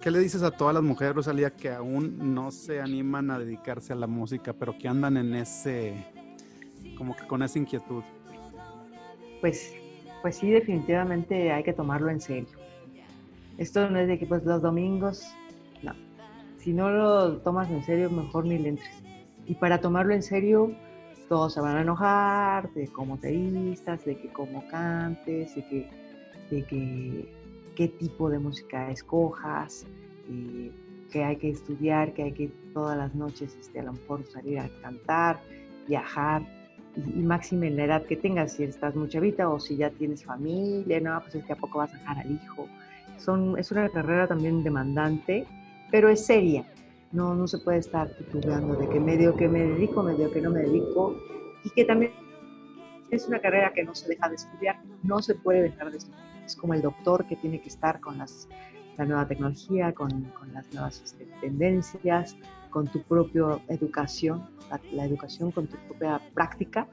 ¿qué 0.00 0.10
le 0.10 0.20
dices 0.20 0.42
a 0.42 0.50
todas 0.50 0.74
las 0.74 0.82
mujeres, 0.84 1.16
Rosalía, 1.16 1.50
que 1.50 1.70
aún 1.70 2.34
no 2.34 2.50
se 2.52 2.80
animan 2.80 3.30
a 3.30 3.38
dedicarse 3.38 3.92
a 3.92 3.96
la 3.96 4.06
música, 4.06 4.52
pero 4.52 4.76
que 4.78 4.86
andan 4.86 5.16
en 5.16 5.34
ese, 5.34 6.06
como 6.96 7.16
que 7.16 7.26
con 7.26 7.42
esa 7.42 7.58
inquietud? 7.58 8.04
Pues, 9.40 9.72
pues 10.22 10.36
sí, 10.36 10.50
definitivamente 10.50 11.50
hay 11.50 11.64
que 11.64 11.72
tomarlo 11.72 12.10
en 12.10 12.20
serio. 12.20 12.58
Esto 13.58 13.88
no 13.90 13.98
es 13.98 14.06
de 14.06 14.18
que 14.18 14.26
pues 14.26 14.44
los 14.44 14.60
domingos 14.60 15.26
si 16.66 16.72
no 16.72 16.90
lo 16.90 17.36
tomas 17.42 17.70
en 17.70 17.84
serio, 17.84 18.10
mejor 18.10 18.44
ni 18.44 18.58
le 18.58 18.70
entres. 18.70 19.00
Y 19.46 19.54
para 19.54 19.80
tomarlo 19.80 20.12
en 20.12 20.22
serio, 20.24 20.72
todos 21.28 21.54
se 21.54 21.60
van 21.60 21.76
a 21.76 21.82
enojar 21.82 22.72
de 22.74 22.88
cómo 22.88 23.18
te 23.18 23.30
vistas, 23.30 24.04
de 24.04 24.16
que 24.16 24.32
cómo 24.32 24.66
cantes, 24.66 25.54
de 25.54 25.64
que, 25.64 25.90
de 26.50 26.64
que 26.64 27.32
qué 27.76 27.86
tipo 27.86 28.28
de 28.28 28.40
música 28.40 28.90
escojas, 28.90 29.86
eh, 30.28 30.72
que 31.12 31.22
hay 31.22 31.36
que 31.36 31.50
estudiar, 31.50 32.12
que 32.14 32.24
hay 32.24 32.32
que 32.32 32.48
todas 32.74 32.98
las 32.98 33.14
noches 33.14 33.56
este, 33.60 33.78
a 33.78 33.84
lo 33.84 33.92
mejor 33.92 34.24
salir 34.26 34.58
a 34.58 34.68
cantar, 34.82 35.38
viajar, 35.86 36.42
y, 36.96 37.22
máxime 37.22 37.68
en 37.68 37.76
la 37.76 37.84
edad 37.84 38.02
que 38.06 38.16
tengas, 38.16 38.54
si 38.54 38.64
estás 38.64 38.96
muy 38.96 39.08
chavita 39.08 39.48
o 39.48 39.60
si 39.60 39.76
ya 39.76 39.90
tienes 39.90 40.24
familia, 40.24 40.98
no, 40.98 41.20
pues 41.20 41.36
es 41.36 41.44
que 41.44 41.52
a 41.52 41.56
poco 41.56 41.78
vas 41.78 41.94
a 41.94 41.98
dejar 41.98 42.18
al 42.18 42.32
hijo. 42.32 42.66
Son, 43.18 43.56
es 43.56 43.70
una 43.70 43.88
carrera 43.88 44.26
también 44.26 44.64
demandante, 44.64 45.46
pero 45.90 46.08
es 46.08 46.24
seria. 46.24 46.66
No, 47.12 47.34
no 47.34 47.46
se 47.46 47.58
puede 47.58 47.78
estar 47.78 48.08
titulando 48.16 48.74
de 48.74 48.88
que 48.88 49.00
medio 49.00 49.36
que 49.36 49.48
me 49.48 49.60
dedico, 49.60 50.02
medio 50.02 50.30
que 50.30 50.40
no 50.40 50.50
me 50.50 50.60
dedico, 50.60 51.16
y 51.64 51.70
que 51.70 51.84
también 51.84 52.12
es 53.10 53.26
una 53.26 53.40
carrera 53.40 53.72
que 53.72 53.84
no 53.84 53.94
se 53.94 54.08
deja 54.08 54.28
de 54.28 54.34
estudiar, 54.34 54.80
no 55.02 55.22
se 55.22 55.34
puede 55.34 55.62
dejar 55.62 55.90
de 55.90 55.98
estudiar. 55.98 56.20
Es 56.44 56.56
como 56.56 56.74
el 56.74 56.82
doctor 56.82 57.26
que 57.26 57.36
tiene 57.36 57.60
que 57.60 57.68
estar 57.68 58.00
con 58.00 58.18
las, 58.18 58.48
la 58.96 59.04
nueva 59.04 59.26
tecnología, 59.26 59.92
con, 59.92 60.10
con 60.38 60.52
las 60.52 60.72
nuevas 60.72 61.02
este, 61.04 61.26
tendencias, 61.40 62.36
con 62.70 62.86
tu 62.88 63.02
propia 63.02 63.58
educación, 63.68 64.48
la, 64.92 65.04
educación 65.04 65.50
con 65.50 65.66
tu 65.66 65.76
propia 65.88 66.20
práctica, 66.34 66.86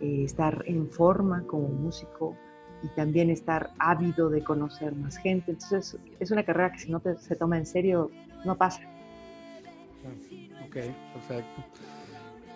eh, 0.00 0.24
estar 0.24 0.62
en 0.66 0.90
forma 0.90 1.42
como 1.46 1.68
músico 1.68 2.36
y 2.82 2.88
también 2.88 3.30
estar 3.30 3.70
ávido 3.78 4.28
de 4.28 4.42
conocer 4.42 4.94
más 4.94 5.16
gente. 5.16 5.52
Entonces 5.52 5.98
es 6.20 6.30
una 6.30 6.44
carrera 6.44 6.72
que 6.72 6.78
si 6.78 6.90
no 6.90 7.00
se 7.00 7.36
toma 7.36 7.58
en 7.58 7.66
serio, 7.66 8.10
no 8.44 8.56
pasa. 8.56 8.80
Ok, 10.66 10.76
perfecto. 11.14 11.64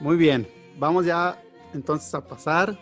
Muy 0.01 0.17
bien, 0.17 0.47
vamos 0.79 1.05
ya 1.05 1.41
entonces 1.75 2.15
a 2.15 2.27
pasar 2.27 2.79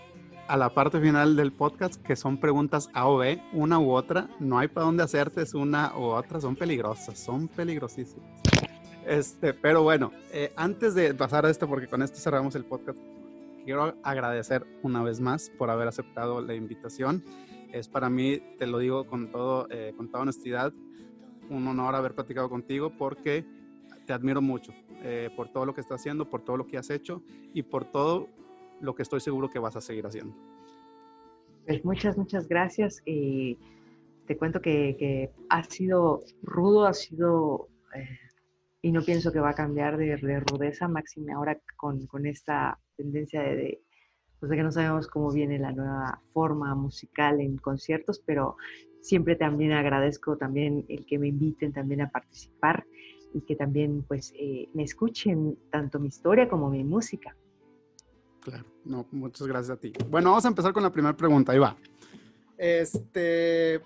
a 0.47 0.57
la 0.57 0.73
parte 0.73 0.99
final 1.01 1.37
del 1.37 1.53
podcast, 1.53 2.03
que 2.03 2.17
son 2.17 2.39
preguntas 2.39 2.89
A 2.95 3.07
o 3.07 3.19
B, 3.19 3.41
una 3.53 3.79
u 3.79 3.91
otra. 3.91 4.29
No 4.41 4.59
hay 4.59 4.69
para 4.69 4.87
dónde 4.87 5.03
hacerte, 5.03 5.43
es 5.43 5.55
una 5.55 5.93
u 5.97 6.05
otra, 6.05 6.41
son 6.41 6.57
peligrosas, 6.57 7.19
son 7.19 7.49
peligrosísimas. 7.49 8.29
Este, 9.07 9.55
pero 9.55 9.83
bueno, 9.83 10.13
eh, 10.33 10.53
antes 10.57 10.95
de 10.95 11.15
pasar 11.15 11.47
a 11.47 11.51
esto, 11.51 11.69
porque 11.69 11.87
con 11.87 12.03
esto 12.03 12.19
cerramos 12.19 12.55
el 12.55 12.65
podcast, 12.65 12.99
quiero 13.69 13.95
agradecer 14.03 14.67
una 14.83 15.03
vez 15.03 15.21
más 15.21 15.51
por 15.51 15.69
haber 15.69 15.89
aceptado 15.89 16.41
la 16.41 16.55
invitación. 16.55 17.23
Es 17.71 17.87
para 17.87 18.09
mí, 18.09 18.41
te 18.59 18.67
lo 18.67 18.79
digo 18.79 19.07
con, 19.07 19.31
todo, 19.31 19.67
eh, 19.69 19.93
con 19.95 20.09
toda 20.11 20.23
honestidad, 20.23 20.73
un 21.51 21.69
honor 21.69 21.95
haber 21.95 22.15
platicado 22.15 22.49
contigo 22.49 22.91
porque 22.97 23.45
te 24.07 24.15
admiro 24.15 24.41
mucho 24.41 24.73
eh, 25.03 25.29
por 25.37 25.53
todo 25.53 25.67
lo 25.67 25.75
que 25.75 25.83
estás 25.83 26.01
haciendo, 26.01 26.31
por 26.31 26.47
todo 26.47 26.57
lo 26.57 26.67
que 26.67 26.79
has 26.79 26.89
hecho 26.89 27.23
y 27.53 27.63
por 27.63 27.85
todo 27.85 28.31
lo 28.81 28.95
que 28.95 29.03
estoy 29.03 29.21
seguro 29.21 29.51
que 29.51 29.59
vas 29.59 29.77
a 29.77 29.83
seguir 29.83 30.07
haciendo. 30.07 30.35
Pues 31.67 31.85
muchas, 31.85 32.17
muchas 32.17 32.49
gracias. 32.49 33.03
te 33.05 34.39
cuento 34.39 34.63
que, 34.63 34.97
que, 34.99 35.31
ha 35.51 35.63
sido 35.65 36.23
rudo, 36.41 36.87
ha 36.87 36.95
sido 36.95 37.69
y 38.81 38.93
no 38.93 39.03
pienso 39.03 39.33
que 39.33 39.41
va 39.41 39.51
a 39.51 39.55
cambiar 39.55 39.97
de, 39.97 40.17
rudeza, 40.41 40.89
máxime 40.89 41.33
ahora 41.33 41.59
con, 41.77 42.07
con 42.07 42.27
esta 42.27 42.79
tendencia 42.97 43.43
de, 43.43 43.83
pues 44.39 44.51
de 44.51 44.57
que 44.57 44.63
no 44.63 44.71
sabemos 44.71 45.09
cómo 45.09 45.33
viene 45.33 45.59
la 45.59 45.73
nueva 45.73 46.21
forma 46.33 46.75
musical 46.75 47.41
en 47.41 47.57
conciertos, 47.57 48.23
pero 48.25 48.57
siempre 49.01 49.37
también 49.37 49.73
agradezco 49.73 50.37
también 50.37 50.85
el 50.89 51.05
que 51.07 51.19
me 51.19 51.29
inviten 51.29 51.73
también 51.73 52.03
a 52.03 52.11
participar 52.11 52.85
y 53.35 53.41
que 53.43 53.57
también 53.57 54.05
pues 54.07 54.33
eh, 54.39 54.69
me 54.75 54.85
escuchen 54.85 55.59
tanto 55.71 55.99
mi 55.99 56.09
historia 56.09 56.49
como 56.49 56.71
mi 56.71 56.85
música. 56.85 57.37
Claro, 58.41 58.65
no, 58.85 59.07
muchas 59.11 59.47
gracias 59.47 59.77
a 59.77 59.81
ti. 59.81 59.93
Bueno, 60.09 60.31
vamos 60.31 60.45
a 60.45 60.49
empezar 60.49 60.73
con 60.73 60.83
la 60.83 60.93
primera 60.93 61.17
pregunta, 61.17 61.53
ahí 61.53 61.59
va. 61.59 61.77
Este, 62.57 63.81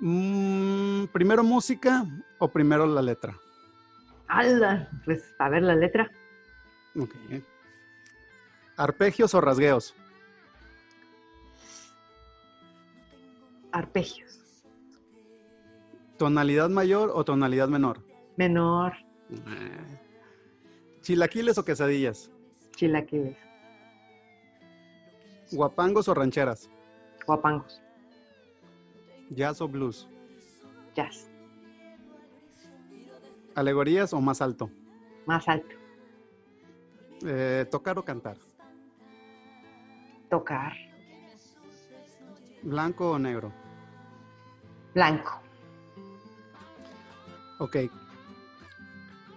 Mm, 0.00 0.49
¿Primero 1.12 1.42
música 1.42 2.06
o 2.38 2.48
primero 2.48 2.86
la 2.86 3.02
letra? 3.02 3.36
¡Hala! 4.28 4.88
Pues 5.04 5.34
a 5.38 5.48
ver 5.48 5.62
la 5.62 5.74
letra. 5.74 6.10
Ok. 6.96 7.14
¿Arpegios 8.76 9.34
o 9.34 9.40
rasgueos? 9.40 9.94
Arpegios. 13.72 14.64
¿Tonalidad 16.16 16.68
mayor 16.68 17.10
o 17.14 17.24
tonalidad 17.24 17.68
menor? 17.68 18.04
Menor. 18.36 18.92
Eh. 19.30 19.98
¿Chilaquiles 21.02 21.58
o 21.58 21.64
quesadillas? 21.64 22.30
Chilaquiles. 22.76 23.36
¿Guapangos 25.52 26.08
o 26.08 26.14
rancheras? 26.14 26.70
Guapangos. 27.26 27.82
¿Jazz 29.30 29.60
o 29.60 29.68
blues? 29.68 30.08
¿Alegorías 33.54 34.12
o 34.12 34.20
más 34.20 34.40
alto? 34.40 34.70
Más 35.26 35.46
alto. 35.48 35.76
Eh, 37.26 37.66
¿Tocar 37.70 37.98
o 37.98 38.04
cantar? 38.04 38.36
Tocar. 40.28 40.72
¿Blanco 42.62 43.10
o 43.10 43.18
negro? 43.18 43.52
Blanco. 44.94 45.40
Ok. 47.58 47.76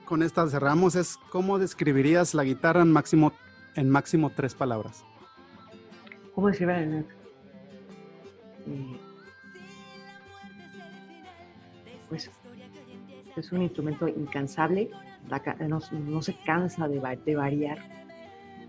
Con 0.06 0.24
esta 0.24 0.48
cerramos. 0.48 0.96
Es 0.96 1.18
¿Cómo 1.30 1.60
describirías 1.60 2.34
la 2.34 2.44
guitarra 2.44 2.82
en 2.82 2.92
máximo, 2.92 3.34
en 3.76 3.90
máximo 3.90 4.30
tres 4.30 4.56
palabras? 4.56 5.04
¿Cómo 6.34 6.48
describir. 6.48 7.06
Eh, 8.66 9.00
pues 12.14 12.30
es 13.36 13.52
un 13.52 13.64
instrumento 13.64 14.08
incansable, 14.08 14.92
no, 15.68 16.22
se 16.22 16.36
cansa 16.46 16.88
de, 16.88 17.00
variar. 17.00 17.80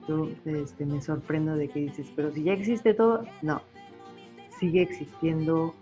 Yo 0.09 0.31
este, 0.47 0.87
me 0.87 1.03
sorprendo 1.03 1.55
de 1.55 1.69
que 1.69 1.81
dices, 1.81 2.11
pero 2.17 2.33
si 2.33 2.45
ya 2.45 2.55
existe 2.55 2.95
todo, 2.95 3.27
no, 3.43 3.61
sigue 4.59 4.81
existiendo 4.81 5.75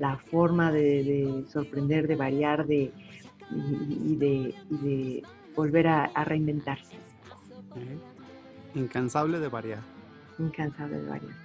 la 0.00 0.16
forma 0.16 0.72
de, 0.72 1.44
sorprender, 1.46 2.08
de 2.08 2.16
variar, 2.16 2.66
de, 2.66 2.90
y, 3.52 4.16
de, 4.16 5.22
volver 5.54 5.86
a, 5.86 6.06
a 6.06 6.24
reinventarse. 6.24 6.96
Incansable 8.74 9.38
de 9.38 9.48
variar. 9.48 9.82
Incansable 10.40 10.96
de 10.96 11.08
variar. 11.08 11.43